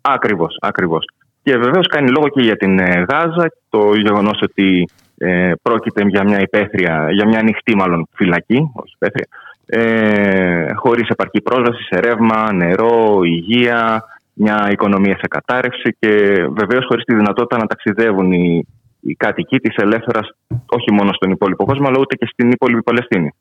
Ακριβώς, 0.00 0.56
ακριβώς. 0.60 1.04
Και 1.42 1.56
βεβαίως 1.56 1.86
κάνει 1.86 2.10
λόγο 2.10 2.28
και 2.28 2.42
για 2.42 2.56
την 2.56 2.78
ε, 2.78 3.04
Γάζα, 3.10 3.52
το 3.68 3.94
γεγονός 3.94 4.40
ότι 4.42 4.88
ε, 5.18 5.52
πρόκειται 5.62 6.02
για 6.08 6.24
μια 6.24 6.40
υπαίθρια, 6.40 7.08
για 7.10 7.26
μια 7.26 7.38
ανοιχτή 7.38 7.76
μάλλον 7.76 8.08
φυλακή, 8.12 8.70
όχι 8.74 8.92
υπαίθρια, 8.94 9.26
ε, 9.70 10.72
χωρίς 10.74 11.08
επαρκή 11.08 11.40
πρόσβαση 11.40 11.82
σε 11.82 12.00
ρεύμα, 12.00 12.52
νερό, 12.52 13.20
υγεία, 13.24 14.04
μια 14.32 14.68
οικονομία 14.70 15.16
σε 15.16 15.26
κατάρρευση 15.28 15.96
και 15.98 16.08
βεβαίως 16.50 16.84
χωρίς 16.88 17.04
τη 17.04 17.14
δυνατότητα 17.14 17.56
να 17.56 17.66
ταξιδεύουν 17.66 18.32
οι, 18.32 18.66
οι 19.00 19.14
κάτοικοι 19.14 19.58
της 19.58 19.76
ελεύθερας 19.76 20.30
όχι 20.66 20.92
μόνο 20.92 21.12
στον 21.12 21.30
υπόλοιπο 21.30 21.64
κόσμο, 21.64 21.86
αλλά 21.86 21.98
ούτε 21.98 22.16
και 22.16 22.28
στην 22.32 22.50
υπόλοιπη 22.50 22.82
Παλαιστίνη. 22.82 23.34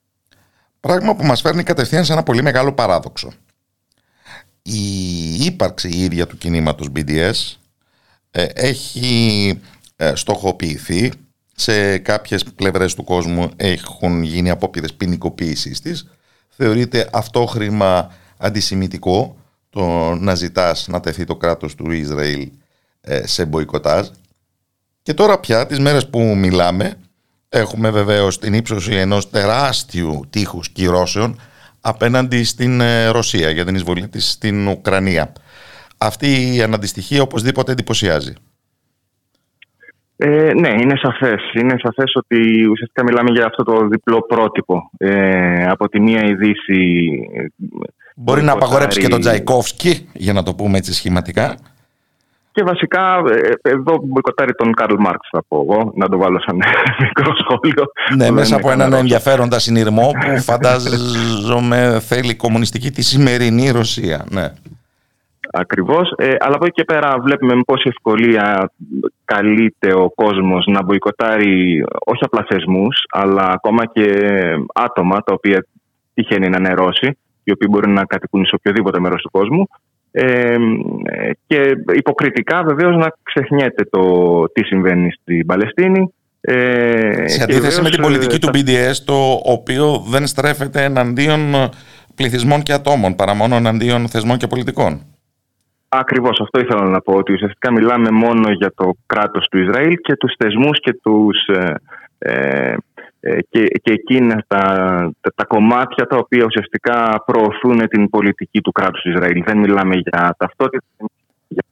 Πράγμα 0.79 1.15
που 1.15 1.23
μας 1.25 1.41
φέρνει 1.41 1.63
κατευθείαν 1.63 2.05
σε 2.05 2.13
ένα 2.13 2.23
πολύ 2.23 2.41
μεγάλο 2.41 2.73
παράδοξο. 2.73 3.31
Η 4.61 5.45
ύπαρξη 5.45 5.89
η 5.89 6.03
ίδια 6.03 6.27
του 6.27 6.37
κινήματος 6.37 6.87
BDS 6.95 7.09
ες, 7.09 7.59
έχει 8.53 9.61
ε, 9.95 10.15
στοχοποιηθεί 10.15 11.11
σε 11.55 11.97
κάποιες 11.97 12.43
πλευρές 12.43 12.95
του 12.95 13.03
κόσμου 13.03 13.49
έχουν 13.55 14.23
γίνει 14.23 14.49
απόπειρες 14.49 14.93
ποινικοποίηση 14.93 15.71
της 15.71 16.16
θεωρείται 16.57 17.09
αυτό 17.13 17.45
χρήμα 17.45 18.11
αντισημιτικό 18.37 19.37
το 19.69 20.15
να 20.15 20.35
ζητάς 20.35 20.87
να 20.87 20.99
τεθεί 20.99 21.23
το 21.23 21.35
κράτος 21.35 21.75
του 21.75 21.91
Ισραήλ 21.91 22.51
ε, 23.01 23.27
σε 23.27 23.45
μποϊκοτάζ 23.45 24.07
Και 25.01 25.13
τώρα 25.13 25.39
πια 25.39 25.65
τις 25.65 25.79
μέρες 25.79 26.09
που 26.09 26.19
μιλάμε 26.19 26.97
έχουμε 27.49 27.89
βεβαίως 27.89 28.39
την 28.39 28.53
ύψωση 28.53 28.93
ενός 28.93 29.29
τεράστιου 29.29 30.25
τείχους 30.29 30.69
κυρώσεων 30.69 31.39
απέναντι 31.81 32.43
στην 32.43 32.81
ε, 32.81 33.07
Ρωσία 33.07 33.49
για 33.49 33.65
την 33.65 33.75
εισβολή 33.75 34.07
της 34.07 34.29
στην 34.31 34.67
Ουκρανία. 34.67 35.33
Αυτή 35.97 36.55
η 36.55 36.61
αναντιστοιχία 36.61 37.21
οπωσδήποτε 37.21 37.71
εντυπωσιάζει. 37.71 38.33
Ε, 40.19 40.51
ναι, 40.53 40.69
είναι 40.81 40.93
σαφές. 41.01 41.41
Είναι 41.53 41.75
σαφές 41.83 42.11
ότι 42.15 42.65
ουσιαστικά 42.65 43.03
μιλάμε 43.03 43.29
για 43.31 43.45
αυτό 43.45 43.63
το 43.63 43.87
διπλό 43.87 44.21
πρότυπο. 44.27 44.89
Ε, 44.97 45.65
από 45.67 45.89
τη 45.89 45.99
μία 45.99 46.23
η 46.23 46.33
Δύση... 46.33 47.09
ε, 47.33 47.45
Μπορεί 48.15 48.41
να 48.43 48.51
απαγορέψει 48.51 48.99
και 48.99 49.07
τον 49.07 49.19
μποϊκοτάρει- 49.19 49.43
Τζαϊκόφσκι, 49.45 50.07
για 50.13 50.33
να 50.33 50.43
το 50.43 50.53
πούμε 50.55 50.77
έτσι 50.77 50.93
σχηματικά. 50.93 51.55
Και 52.51 52.63
βασικά 52.63 53.21
ε, 53.63 53.69
εδώ 53.69 53.99
μποϊκοτάρει 54.03 54.53
τον 54.53 54.73
Καρλ 54.73 54.95
Μάρξ 54.99 55.27
θα 55.31 55.43
πω 55.47 55.65
εγώ, 55.69 55.91
να 55.95 56.07
το 56.09 56.17
βάλω 56.17 56.39
σαν 56.45 56.55
μικρό 57.03 57.33
σχόλιο. 57.35 57.83
Ναι, 58.15 58.27
που 58.27 58.33
μέσα 58.33 58.47
δεν 58.49 58.57
από 58.57 58.65
είναι 58.67 58.73
έναν 58.73 58.77
κανένα 58.77 58.97
ενδιαφέροντα 58.97 59.59
συνειρμό 59.59 60.11
που 60.11 60.41
φαντάζομαι 60.41 61.99
θέλει 62.01 62.35
κομμουνιστική 62.35 62.91
τη 62.91 63.01
σημερινή 63.01 63.69
Ρωσία. 63.71 64.25
Ναι. 64.29 64.51
Ακριβώς. 65.51 66.13
Ε, 66.17 66.35
αλλά 66.39 66.55
από 66.55 66.65
εκεί 66.65 66.73
και 66.73 66.83
πέρα 66.83 67.19
βλέπουμε 67.19 67.55
με 67.55 67.61
πόση 67.65 67.87
ευκολία 67.87 68.71
καλείται 69.25 69.93
ο 69.93 70.11
κόσμος 70.15 70.65
να 70.65 70.83
μποϊκοτάρει 70.83 71.83
όχι 72.05 72.23
απλά 72.23 72.45
θεσμούς, 72.49 73.03
αλλά 73.09 73.51
ακόμα 73.53 73.85
και 73.85 74.09
άτομα 74.73 75.17
τα 75.17 75.33
οποία 75.33 75.65
τυχαίνει 76.13 76.49
να 76.49 76.57
είναι 76.57 76.73
Ρώσοι, 76.73 77.17
οι 77.43 77.51
οποίοι 77.51 77.67
μπορεί 77.71 77.89
να 77.89 78.05
κατοικούν 78.05 78.45
σε 78.45 78.55
οποιοδήποτε 78.55 78.99
μέρος 78.99 79.21
του 79.21 79.29
κόσμου. 79.31 79.67
Ε, 80.11 80.55
ε, 81.03 81.31
και 81.47 81.77
υποκριτικά 81.93 82.63
βεβαίως 82.63 82.95
να 82.95 83.13
ξεχνιέται 83.23 83.83
το 83.89 84.01
τι 84.53 84.63
συμβαίνει 84.63 85.11
στην 85.11 85.45
Παλαιστίνη. 85.45 86.13
Ε, 86.41 87.27
Σε 87.27 87.37
και 87.37 87.43
αντίθεση 87.43 87.61
βεβαίως, 87.61 87.79
με 87.81 87.89
την 87.89 88.01
πολιτική 88.01 88.35
ε, 88.35 88.39
του 88.39 88.49
BDS, 88.53 88.95
το 89.05 89.41
οποίο 89.43 90.05
δεν 90.07 90.27
στρέφεται 90.27 90.83
εναντίον 90.83 91.53
ε, 91.53 91.69
πληθυσμών 92.15 92.63
και 92.63 92.73
ατόμων, 92.73 93.15
παρά 93.15 93.33
μόνο 93.33 93.55
εναντίον 93.55 94.07
θεσμών 94.07 94.37
και 94.37 94.47
πολιτικών. 94.47 95.01
Ακριβώς 95.89 96.39
αυτό 96.41 96.59
ήθελα 96.59 96.89
να 96.89 97.01
πω. 97.01 97.13
Ότι 97.13 97.33
ουσιαστικά 97.33 97.71
μιλάμε 97.71 98.09
μόνο 98.11 98.51
για 98.51 98.71
το 98.75 98.93
κράτος 99.05 99.47
του 99.47 99.57
Ισραήλ 99.57 99.95
και 99.95 100.15
τους 100.15 100.33
θεσμούς 100.37 100.79
και, 100.79 100.93
τους, 100.93 101.47
ε, 101.47 101.73
ε, 102.17 102.75
ε, 103.19 103.37
και, 103.49 103.63
και 103.81 103.93
εκείνα 103.93 104.43
τα, 104.47 104.63
τα, 105.21 105.31
τα 105.35 105.45
κομμάτια 105.45 106.07
τα 106.07 106.17
οποία 106.17 106.45
ουσιαστικά 106.45 107.23
προωθούν 107.25 107.87
την 107.87 108.09
πολιτική 108.09 108.61
του 108.61 108.71
κράτους 108.71 109.01
του 109.01 109.09
Ισραήλ. 109.09 109.43
Δεν 109.45 109.57
μιλάμε 109.57 109.95
για 109.95 110.35
ταυτότητα, 110.37 110.85
για, 111.47 111.63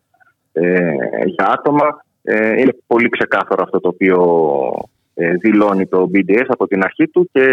ε, 0.51 0.95
για 1.25 1.47
άτομα. 1.47 2.03
Ε, 2.23 2.61
είναι 2.61 2.75
πολύ 2.87 3.09
ξεκάθαρο 3.09 3.63
αυτό 3.63 3.79
το 3.79 3.87
οποίο 3.87 4.19
ε, 5.13 5.31
δηλώνει 5.33 5.87
το 5.87 6.09
BDS 6.13 6.45
από 6.47 6.67
την 6.67 6.83
αρχή 6.83 7.07
του 7.07 7.29
και 7.31 7.45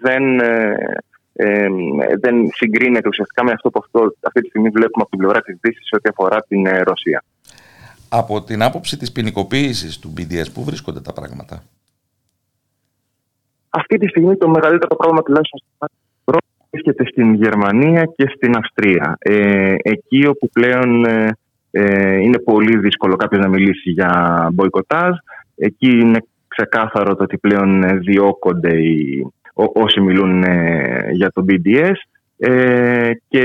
δεν, 0.00 0.22
ε, 1.40 1.64
ε, 1.64 1.68
δεν 2.20 2.34
συγκρίνεται 2.54 3.08
ουσιαστικά 3.08 3.44
με 3.44 3.52
αυτό 3.52 3.70
που 3.70 3.80
αυτό, 3.84 4.14
αυτή 4.22 4.40
τη 4.40 4.48
στιγμή 4.48 4.68
βλέπουμε 4.68 5.02
από 5.02 5.10
την 5.10 5.18
πλευρά 5.18 5.40
της 5.40 5.58
Δύσης 5.60 5.86
σε 5.86 5.96
ό,τι 5.96 6.08
αφορά 6.08 6.42
την 6.48 6.66
ε, 6.66 6.78
Ρωσία. 6.78 7.24
Από 8.08 8.42
την 8.42 8.62
άποψη 8.62 8.96
της 8.96 9.12
ποινικοποίησης 9.12 9.98
του 9.98 10.12
BDS, 10.16 10.52
πού 10.54 10.64
βρίσκονται 10.64 11.00
τα 11.00 11.12
πράγματα; 11.12 11.62
Αυτή 13.70 13.98
τη 13.98 14.08
στιγμή 14.08 14.36
το 14.36 14.48
μεγαλύτερο 14.48 14.96
πρόβλημα 14.96 15.22
τουλάχιστον 15.22 15.60
στην 15.60 15.88
Ευρώπη 16.24 16.46
βρίσκεται 16.70 17.04
στην 17.10 17.34
Γερμανία 17.34 18.04
και 18.16 18.32
στην 18.36 18.56
Αυστρία. 18.56 19.16
Ε, 19.18 19.74
εκεί 19.82 20.26
όπου 20.26 20.48
πλέον 20.52 21.04
ε, 21.04 21.30
ε, 21.70 22.16
είναι 22.16 22.38
πολύ 22.38 22.78
δύσκολο 22.78 23.16
κάποιος 23.16 23.42
να 23.42 23.48
μιλήσει 23.48 23.90
για 23.90 24.10
μποϊκοτάζ. 24.52 25.16
Εκεί 25.56 25.90
είναι 25.90 26.18
ξεκάθαρο 26.48 27.16
το 27.16 27.22
ότι 27.22 27.38
πλέον 27.38 27.82
ε, 27.82 27.94
διώκονται 27.94 28.82
οι, 28.82 29.20
ό, 29.20 29.32
όσοι 29.74 30.00
μιλούν 30.00 30.42
ε, 30.42 31.08
για 31.12 31.30
το 31.32 31.44
BDS. 31.48 31.94
Ε, 32.38 33.10
και 33.28 33.42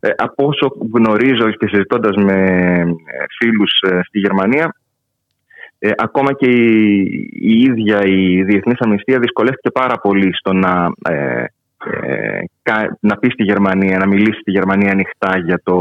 ε, 0.00 0.08
από 0.16 0.46
όσο 0.46 0.72
γνωρίζω 0.92 1.50
και 1.50 1.66
συζητώντας 1.68 2.16
με 2.16 2.34
ε, 2.34 3.24
φίλους 3.38 3.70
ε, 3.90 4.00
στη 4.06 4.18
Γερμανία 4.18 4.74
ε, 5.78 5.90
ακόμα 5.96 6.32
και 6.32 6.46
η, 6.50 7.02
η 7.32 7.60
ίδια 7.60 8.00
η 8.04 8.42
Διεθνής 8.42 8.78
Αμνηστία 8.78 9.18
δυσκολεύτηκε 9.18 9.70
πάρα 9.70 9.98
πολύ 9.98 10.36
στο 10.36 10.52
να, 10.52 10.92
ε, 11.10 11.44
ε, 12.02 12.40
κα- 12.62 12.96
να 13.00 13.16
πει 13.16 13.30
στη 13.30 13.42
Γερμανία, 13.42 13.98
να 13.98 14.06
μιλήσει 14.06 14.40
στη 14.40 14.50
Γερμανία 14.50 14.90
ανοιχτά 14.90 15.38
για, 15.44 15.60
το, 15.64 15.76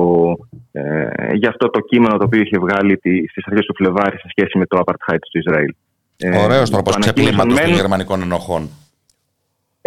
ε, 0.72 1.08
για 1.34 1.50
αυτό 1.50 1.70
το 1.70 1.80
κείμενο 1.80 2.18
το 2.18 2.24
οποίο 2.24 2.42
είχε 2.42 2.58
βγάλει 2.60 2.98
τη, 2.98 3.28
στις 3.28 3.44
αρχές 3.48 3.66
του 3.66 3.76
Φλεβάρη 3.76 4.18
σε 4.18 4.28
σχέση 4.30 4.58
με 4.58 4.66
το 4.66 4.82
apartheid 4.86 5.18
του 5.32 5.38
Ισραήλ. 5.38 5.74
Ε, 6.18 6.38
Ωραίος 6.44 6.70
τρόπος 6.70 6.94
το 6.94 7.00
ανακοίνωσαν 7.04 7.14
ξεπλήματος 7.14 7.60
των 7.60 7.66
μεν- 7.70 7.76
γερμανικών 7.80 8.22
ενοχών. 8.22 8.70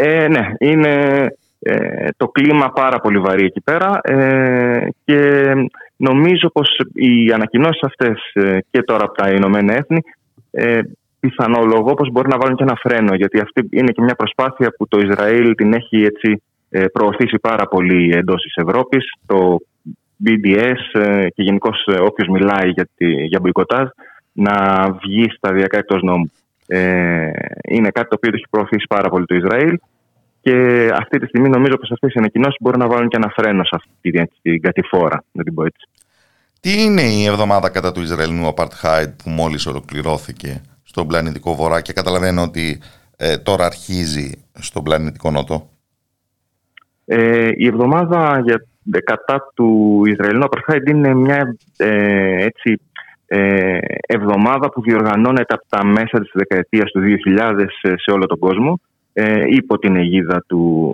Ε, 0.00 0.28
ναι, 0.28 0.52
είναι 0.58 1.26
ε, 1.58 2.08
το 2.16 2.28
κλίμα 2.28 2.70
πάρα 2.70 3.00
πολύ 3.00 3.18
βαρύ 3.18 3.44
εκεί 3.44 3.60
πέρα 3.60 4.00
ε, 4.02 4.88
και 5.04 5.52
νομίζω 5.96 6.48
πως 6.52 6.80
οι 6.92 7.32
ανακοινώσεις 7.32 7.82
αυτές 7.82 8.30
ε, 8.32 8.58
και 8.70 8.82
τώρα 8.82 9.04
από 9.04 9.14
τα 9.14 9.30
Ηνωμένα 9.30 9.74
Έθνη 9.74 10.00
ε, 10.50 10.80
πιθανολογώ 11.20 11.94
πως 11.94 12.10
μπορεί 12.10 12.28
να 12.28 12.38
βάλουν 12.38 12.56
και 12.56 12.62
ένα 12.62 12.78
φρένο 12.82 13.14
γιατί 13.14 13.40
αυτή 13.40 13.68
είναι 13.70 13.92
και 13.92 14.02
μια 14.02 14.14
προσπάθεια 14.14 14.74
που 14.78 14.88
το 14.88 14.98
Ισραήλ 14.98 15.54
την 15.54 15.72
έχει 15.72 16.02
έτσι 16.04 16.42
ε, 16.70 16.84
προωθήσει 16.86 17.38
πάρα 17.40 17.66
πολύ 17.66 18.12
εντός 18.14 18.42
της 18.42 18.54
Ευρώπης 18.56 19.12
το 19.26 19.58
BDS 20.24 21.00
ε, 21.00 21.28
και 21.28 21.42
γενικώς 21.42 21.84
όποιος 22.00 22.28
μιλάει 22.28 22.70
για, 22.70 22.88
τη, 22.96 23.06
για 23.06 23.40
μποϊκοτάζ 23.40 23.88
να 24.32 24.86
βγει 25.02 25.30
σταδιακά 25.36 25.78
εκτός 25.78 26.02
νόμου. 26.02 26.30
Ε, 26.70 27.30
είναι 27.68 27.90
κάτι 27.90 28.08
το 28.08 28.14
οποίο 28.14 28.30
το 28.30 28.36
έχει 28.36 28.48
προωθήσει 28.50 28.86
πάρα 28.88 29.08
πολύ 29.08 29.26
το 29.26 29.34
Ισραήλ 29.34 29.78
και 30.40 30.88
αυτή 30.94 31.18
τη 31.18 31.26
στιγμή 31.26 31.48
νομίζω 31.48 31.76
πως 31.76 31.90
αυτές 31.90 32.14
οι 32.14 32.18
ανακοινώσεις 32.18 32.56
μπορούν 32.60 32.78
να 32.80 32.86
βάλουν 32.86 33.08
και 33.08 33.16
ένα 33.16 33.32
φρένο 33.36 33.64
σε 33.64 33.70
αυτή 33.72 34.10
την, 34.10 34.28
την 34.42 34.60
κατηφόρα, 34.60 35.24
να 35.32 35.42
την 35.42 35.54
πω 35.54 35.64
έτσι. 35.64 35.88
Τι 36.60 36.82
είναι 36.82 37.02
η 37.02 37.24
εβδομάδα 37.24 37.70
κατά 37.70 37.92
του 37.92 38.00
Ισραηλινού 38.00 38.54
Apartheid 38.54 39.12
που 39.24 39.30
μόλις 39.30 39.66
ολοκληρώθηκε 39.66 40.62
στον 40.82 41.06
πλανητικό 41.06 41.54
βορρά 41.54 41.80
και 41.80 41.92
καταλαβαίνω 41.92 42.42
ότι 42.42 42.80
ε, 43.16 43.38
τώρα 43.38 43.64
αρχίζει 43.64 44.30
στον 44.58 44.82
πλανητικό 44.82 45.30
νότο; 45.30 45.68
Ε, 47.04 47.50
η 47.56 47.66
εβδομάδα 47.66 48.40
για, 48.44 48.66
ε, 48.92 49.00
κατά 49.00 49.52
του 49.54 50.02
Ισραηλινού 50.06 50.46
Apartheid 50.50 50.88
είναι 50.88 51.14
μια 51.14 51.56
ε, 51.76 52.44
έτσι, 52.44 52.80
ε, 53.28 53.78
εβδομάδα 54.06 54.70
που 54.70 54.82
διοργανώνεται 54.82 55.54
από 55.54 55.64
τα 55.68 55.84
μέσα 55.84 56.20
της 56.20 56.30
δεκαετίας 56.32 56.90
του 56.90 57.00
2000 57.00 57.64
σε, 57.80 57.94
σε 57.96 58.10
όλο 58.10 58.26
τον 58.26 58.38
κόσμο 58.38 58.80
ε, 59.12 59.44
υπό 59.46 59.78
την 59.78 59.96
αιγίδα 59.96 60.44
του, 60.46 60.92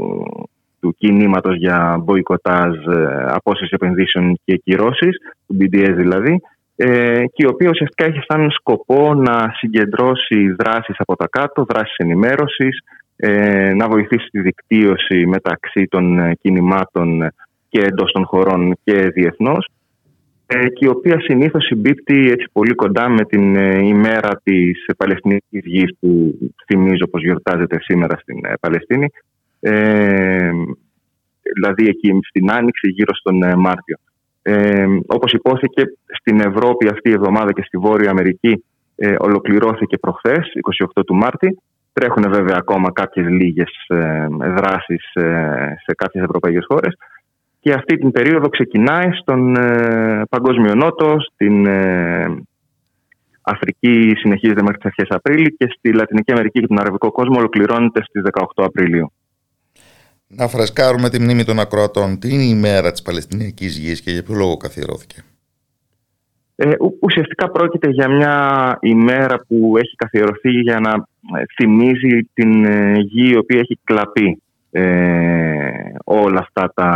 του 0.80 0.94
κινήματος 0.98 1.56
για 1.56 2.00
μποϊκοτάζ, 2.04 2.74
ε, 2.86 3.26
απόσυρσης 3.28 3.72
επενδύσεων 3.72 4.38
και 4.44 4.56
κυρώσεις, 4.56 5.16
του 5.46 5.56
BDS 5.60 5.94
δηλαδή, 5.96 6.40
ε, 6.76 7.24
και 7.26 7.42
η 7.42 7.46
οποία 7.46 7.68
ουσιαστικά 7.68 8.04
έχει 8.04 8.20
σαν 8.28 8.50
σκοπό 8.50 9.14
να 9.14 9.52
συγκεντρώσει 9.56 10.54
δράσεις 10.58 10.94
από 10.98 11.16
τα 11.16 11.28
κάτω, 11.30 11.64
δράσεις 11.68 11.96
ενημέρωσης, 11.96 12.78
ε, 13.16 13.74
να 13.74 13.88
βοηθήσει 13.88 14.28
τη 14.30 14.40
δικτύωση 14.40 15.26
μεταξύ 15.26 15.86
των 15.86 16.18
ε, 16.18 16.34
κινημάτων 16.40 17.32
και 17.68 17.80
εντός 17.80 18.12
των 18.12 18.24
χωρών 18.24 18.76
και 18.84 19.08
διεθνώς 19.08 19.66
ε, 19.66 19.83
και 20.46 20.84
η 20.84 20.88
οποία 20.88 21.20
συνήθως 21.20 21.64
συμπίπτει 21.64 22.30
έτσι 22.30 22.46
πολύ 22.52 22.74
κοντά 22.74 23.08
με 23.08 23.24
την 23.24 23.56
ε, 23.56 23.86
ημέρα 23.86 24.40
της 24.42 24.84
Παλαιστινικής 24.96 25.62
Γης 25.64 25.96
που 26.00 26.38
θυμίζω 26.66 27.06
πως 27.10 27.22
γιορτάζεται 27.22 27.80
σήμερα 27.80 28.16
στην 28.16 28.44
ε, 28.44 28.52
Παλαιστίνη. 28.60 29.08
Ε, 29.60 30.50
δηλαδή 31.54 31.88
εκεί 31.88 32.18
στην 32.28 32.50
Άνοιξη 32.50 32.88
γύρω 32.88 33.14
στον 33.14 33.42
ε, 33.42 33.54
Μάρτιο. 33.54 33.96
Ε, 34.42 34.86
όπως 35.06 35.32
υπόθηκε 35.32 35.82
στην 36.06 36.40
Ευρώπη 36.40 36.88
αυτή 36.88 37.10
η 37.10 37.12
εβδομάδα 37.12 37.52
και 37.52 37.62
στη 37.62 37.78
Βόρεια 37.78 38.10
Αμερική 38.10 38.64
ε, 38.96 39.14
ολοκληρώθηκε 39.18 39.98
προχθές 39.98 40.52
28 40.96 41.02
του 41.06 41.14
Μάρτη. 41.14 41.58
Τρέχουν 41.92 42.24
βέβαια 42.30 42.56
ακόμα 42.58 42.92
κάποιες 42.92 43.26
λίγες 43.28 43.70
ε, 43.86 44.26
δράσεις 44.30 45.14
ε, 45.14 45.74
σε 45.84 45.94
κάποιες 45.96 46.24
ευρωπαϊκές 46.24 46.64
χώρες 46.68 46.94
και 47.64 47.72
αυτή 47.72 47.96
την 47.96 48.10
περίοδο 48.10 48.48
ξεκινάει 48.48 49.10
στον 49.12 49.56
ε, 49.56 50.22
Παγκόσμιο 50.28 50.74
Νότο, 50.74 51.16
στην 51.32 51.66
ε, 51.66 52.24
Αφρική 53.42 54.12
συνεχίζεται 54.16 54.62
μέχρι 54.62 54.76
τις 54.76 54.86
αρχές 54.86 55.06
Απρίλη 55.08 55.56
και 55.56 55.66
στη 55.76 55.92
Λατινική 55.92 56.32
Αμερική 56.32 56.60
και 56.60 56.66
τον 56.66 56.78
Αραβικό 56.78 57.10
κόσμο 57.10 57.38
ολοκληρώνεται 57.38 58.02
στις 58.04 58.22
18 58.32 58.64
Απριλίου. 58.64 59.12
Να 60.26 60.48
φρεσκάρουμε 60.48 61.08
τη 61.08 61.20
μνήμη 61.20 61.44
των 61.44 61.60
ακροατών. 61.60 62.18
Τι 62.18 62.34
είναι 62.34 62.42
η 62.42 62.54
μέρα 62.54 62.90
της 62.90 63.02
Παλαιστινιακής 63.02 63.78
Γης 63.78 64.00
και 64.00 64.10
για 64.10 64.22
ποιο 64.22 64.34
λόγο 64.34 64.56
καθιερώθηκε; 64.56 65.24
Ε, 66.56 66.70
ουσιαστικά 67.00 67.50
πρόκειται 67.50 67.88
για 67.88 68.08
μια 68.08 68.78
ημέρα 68.80 69.44
που 69.48 69.74
έχει 69.76 69.96
καθιερωθεί 69.96 70.50
για 70.50 70.80
να 70.80 70.92
θυμίζει 71.56 72.30
την 72.34 72.64
γη 73.00 73.30
η 73.30 73.36
οποία 73.36 73.58
έχει 73.58 73.78
κλαπεί 73.84 74.42
ε, 74.76 75.94
όλα 76.04 76.38
αυτά 76.40 76.72
τα, 76.74 76.88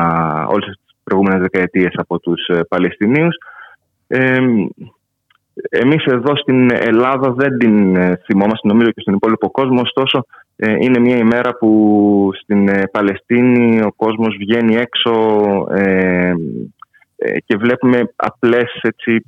όλες 0.50 0.66
τις 0.66 0.96
προηγούμενες 1.05 1.40
δεκαετίες 1.40 1.92
από 1.96 2.18
τους 2.18 2.46
ε, 2.46 2.60
Παλαιστινίους. 2.68 3.36
Ε, 4.06 4.38
εμείς 5.70 6.05
εδώ 6.05 6.36
στην 6.36 6.70
Ελλάδα 6.72 7.32
δεν 7.32 7.59
την 7.59 7.96
ε, 7.96 8.20
θυμόμαστε, 8.24 8.68
νομίζω 8.68 8.90
και 8.90 9.00
στον 9.00 9.14
υπόλοιπο 9.14 9.50
κόσμο, 9.50 9.80
ωστόσο 9.80 10.24
ε, 10.56 10.72
είναι 10.80 10.98
μια 10.98 11.16
ημέρα 11.16 11.56
που 11.59 12.30
στην 12.42 12.68
ε, 12.68 12.82
Παλαιστίνη 12.92 13.82
ο 13.82 13.92
κόσμος 13.96 14.36
βγαίνει 14.38 14.76
έξω 14.76 15.12
ε, 15.70 16.32
ε, 17.16 17.38
και 17.44 17.56
βλέπουμε 17.56 18.12
απλές 18.16 18.78
έτσι, 18.82 19.22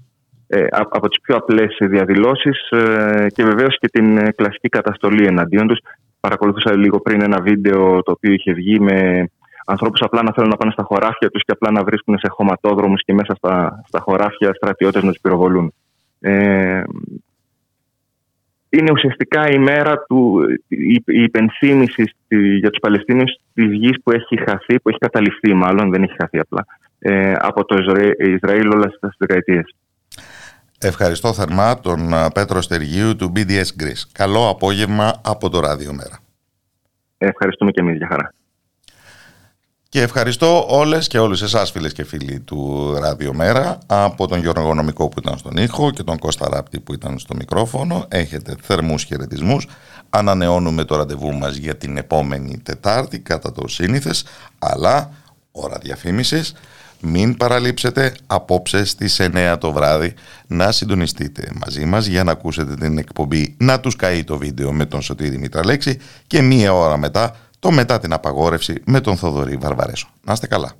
ε, 0.46 0.66
από 0.70 1.08
τις 1.08 1.20
πιο 1.20 1.36
απλές 1.36 1.76
διαδηλώσεις 1.80 2.70
ε, 2.70 3.26
και 3.34 3.44
βεβαίως 3.44 3.78
και 3.78 3.88
την 3.88 4.18
ε, 4.18 4.32
κλασική 4.36 4.68
καταστολή 4.68 5.26
εναντίον 5.26 5.66
τους. 5.66 5.78
Παρακολουθούσα 6.20 6.76
λίγο 6.76 7.00
πριν 7.00 7.22
ένα 7.22 7.40
βίντεο 7.40 8.02
το 8.02 8.10
οποίο 8.12 8.32
είχε 8.32 8.52
βγει 8.52 8.80
με 8.80 9.28
ανθρώπους 9.66 10.00
απλά 10.00 10.22
να 10.22 10.32
θέλουν 10.32 10.50
να 10.50 10.56
πάνε 10.56 10.72
στα 10.72 10.82
χωράφια 10.82 11.30
τους 11.30 11.42
και 11.44 11.52
απλά 11.52 11.70
να 11.70 11.84
βρίσκουν 11.84 12.18
σε 12.18 12.28
χωματόδρομους 12.28 13.02
και 13.04 13.14
μέσα 13.14 13.34
στα, 13.34 13.82
στα 13.86 14.00
χωράφια 14.00 14.54
στρατιώτες 14.54 15.02
να 15.02 15.10
τους 15.10 15.20
πυροβολούν. 15.20 15.72
Ε, 16.20 16.82
είναι 18.68 18.90
ουσιαστικά 18.92 19.50
η 19.50 19.58
μέρα 19.58 19.98
του, 20.08 20.40
η, 20.68 21.02
η 21.06 21.22
υπενθύμηση 21.22 22.02
στη- 22.02 22.56
για 22.56 22.70
τους 22.70 22.80
Παλαιστίνιους 22.80 23.38
της 23.54 23.72
γης 23.72 24.02
που 24.02 24.10
έχει 24.10 24.38
χαθεί, 24.48 24.80
που 24.80 24.88
έχει 24.88 24.98
καταληφθεί 24.98 25.54
μάλλον, 25.54 25.90
δεν 25.90 26.02
έχει 26.02 26.14
χαθεί 26.20 26.38
απλά, 26.38 26.66
ε, 26.98 27.32
από 27.38 27.64
το 27.64 27.76
Ισραήλ, 27.76 28.34
Ισραήλ 28.34 28.66
όλα 28.70 28.86
αυτές 28.86 29.08
τις 29.08 29.16
δεκαετίες. 29.18 29.74
Ευχαριστώ 30.82 31.32
θερμά 31.32 31.80
τον 31.80 32.14
α, 32.14 32.30
Πέτρο 32.30 32.60
Στεργίου 32.60 33.16
του 33.16 33.32
BDS 33.36 33.64
Greece. 33.80 34.02
Καλό 34.12 34.48
απόγευμα 34.48 35.20
από 35.24 35.48
το 35.48 35.60
Ράδιο 35.60 35.92
Μέρα. 35.92 36.18
Ευχαριστούμε 37.18 37.70
και 37.70 37.80
εμείς 37.80 37.96
για 37.96 38.06
χαρά. 38.06 38.34
Και 39.88 40.02
ευχαριστώ 40.02 40.66
όλες 40.68 41.06
και 41.06 41.18
όλους 41.18 41.42
εσάς 41.42 41.70
φίλες 41.70 41.92
και 41.92 42.04
φίλοι 42.04 42.40
του 42.40 42.92
Ράδιο 43.00 43.34
Μέρα 43.34 43.78
από 43.86 44.26
τον 44.26 44.40
Γιώργο 44.40 44.74
Νομικό 44.74 45.08
που 45.08 45.18
ήταν 45.18 45.38
στον 45.38 45.56
ήχο 45.56 45.90
και 45.90 46.02
τον 46.02 46.18
Κώστα 46.18 46.48
Ράπτη 46.48 46.80
που 46.80 46.94
ήταν 46.94 47.18
στο 47.18 47.34
μικρόφωνο. 47.34 48.06
Έχετε 48.08 48.54
θερμούς 48.62 49.04
χαιρετισμούς. 49.04 49.66
Ανανεώνουμε 50.10 50.84
το 50.84 50.96
ραντεβού 50.96 51.32
μας 51.32 51.56
για 51.56 51.76
την 51.76 51.96
επόμενη 51.96 52.60
Τετάρτη 52.62 53.18
κατά 53.18 53.52
το 53.52 53.68
σύνηθες 53.68 54.24
αλλά 54.58 55.10
ώρα 55.52 55.78
διαφήμισης 55.78 56.54
μην 57.00 57.36
παραλείψετε 57.36 58.14
απόψε 58.26 58.84
στις 58.84 59.20
9 59.20 59.56
το 59.60 59.72
βράδυ 59.72 60.14
να 60.46 60.72
συντονιστείτε 60.72 61.50
μαζί 61.64 61.84
μας 61.84 62.06
για 62.06 62.24
να 62.24 62.32
ακούσετε 62.32 62.74
την 62.74 62.98
εκπομπή 62.98 63.56
«Να 63.58 63.80
τους 63.80 63.96
καεί 63.96 64.24
το 64.24 64.38
βίντεο» 64.38 64.72
με 64.72 64.86
τον 64.86 65.02
Σωτήρη 65.02 65.38
Μητραλέξη 65.38 65.98
και 66.26 66.42
μία 66.42 66.74
ώρα 66.74 66.96
μετά 66.96 67.36
το 67.58 67.70
μετά 67.70 67.98
την 67.98 68.12
απαγόρευση 68.12 68.82
με 68.86 69.00
τον 69.00 69.16
Θοδωρή 69.16 69.56
Βαρβαρέσο. 69.56 70.08
Να 70.24 70.32
είστε 70.32 70.46
καλά. 70.46 70.72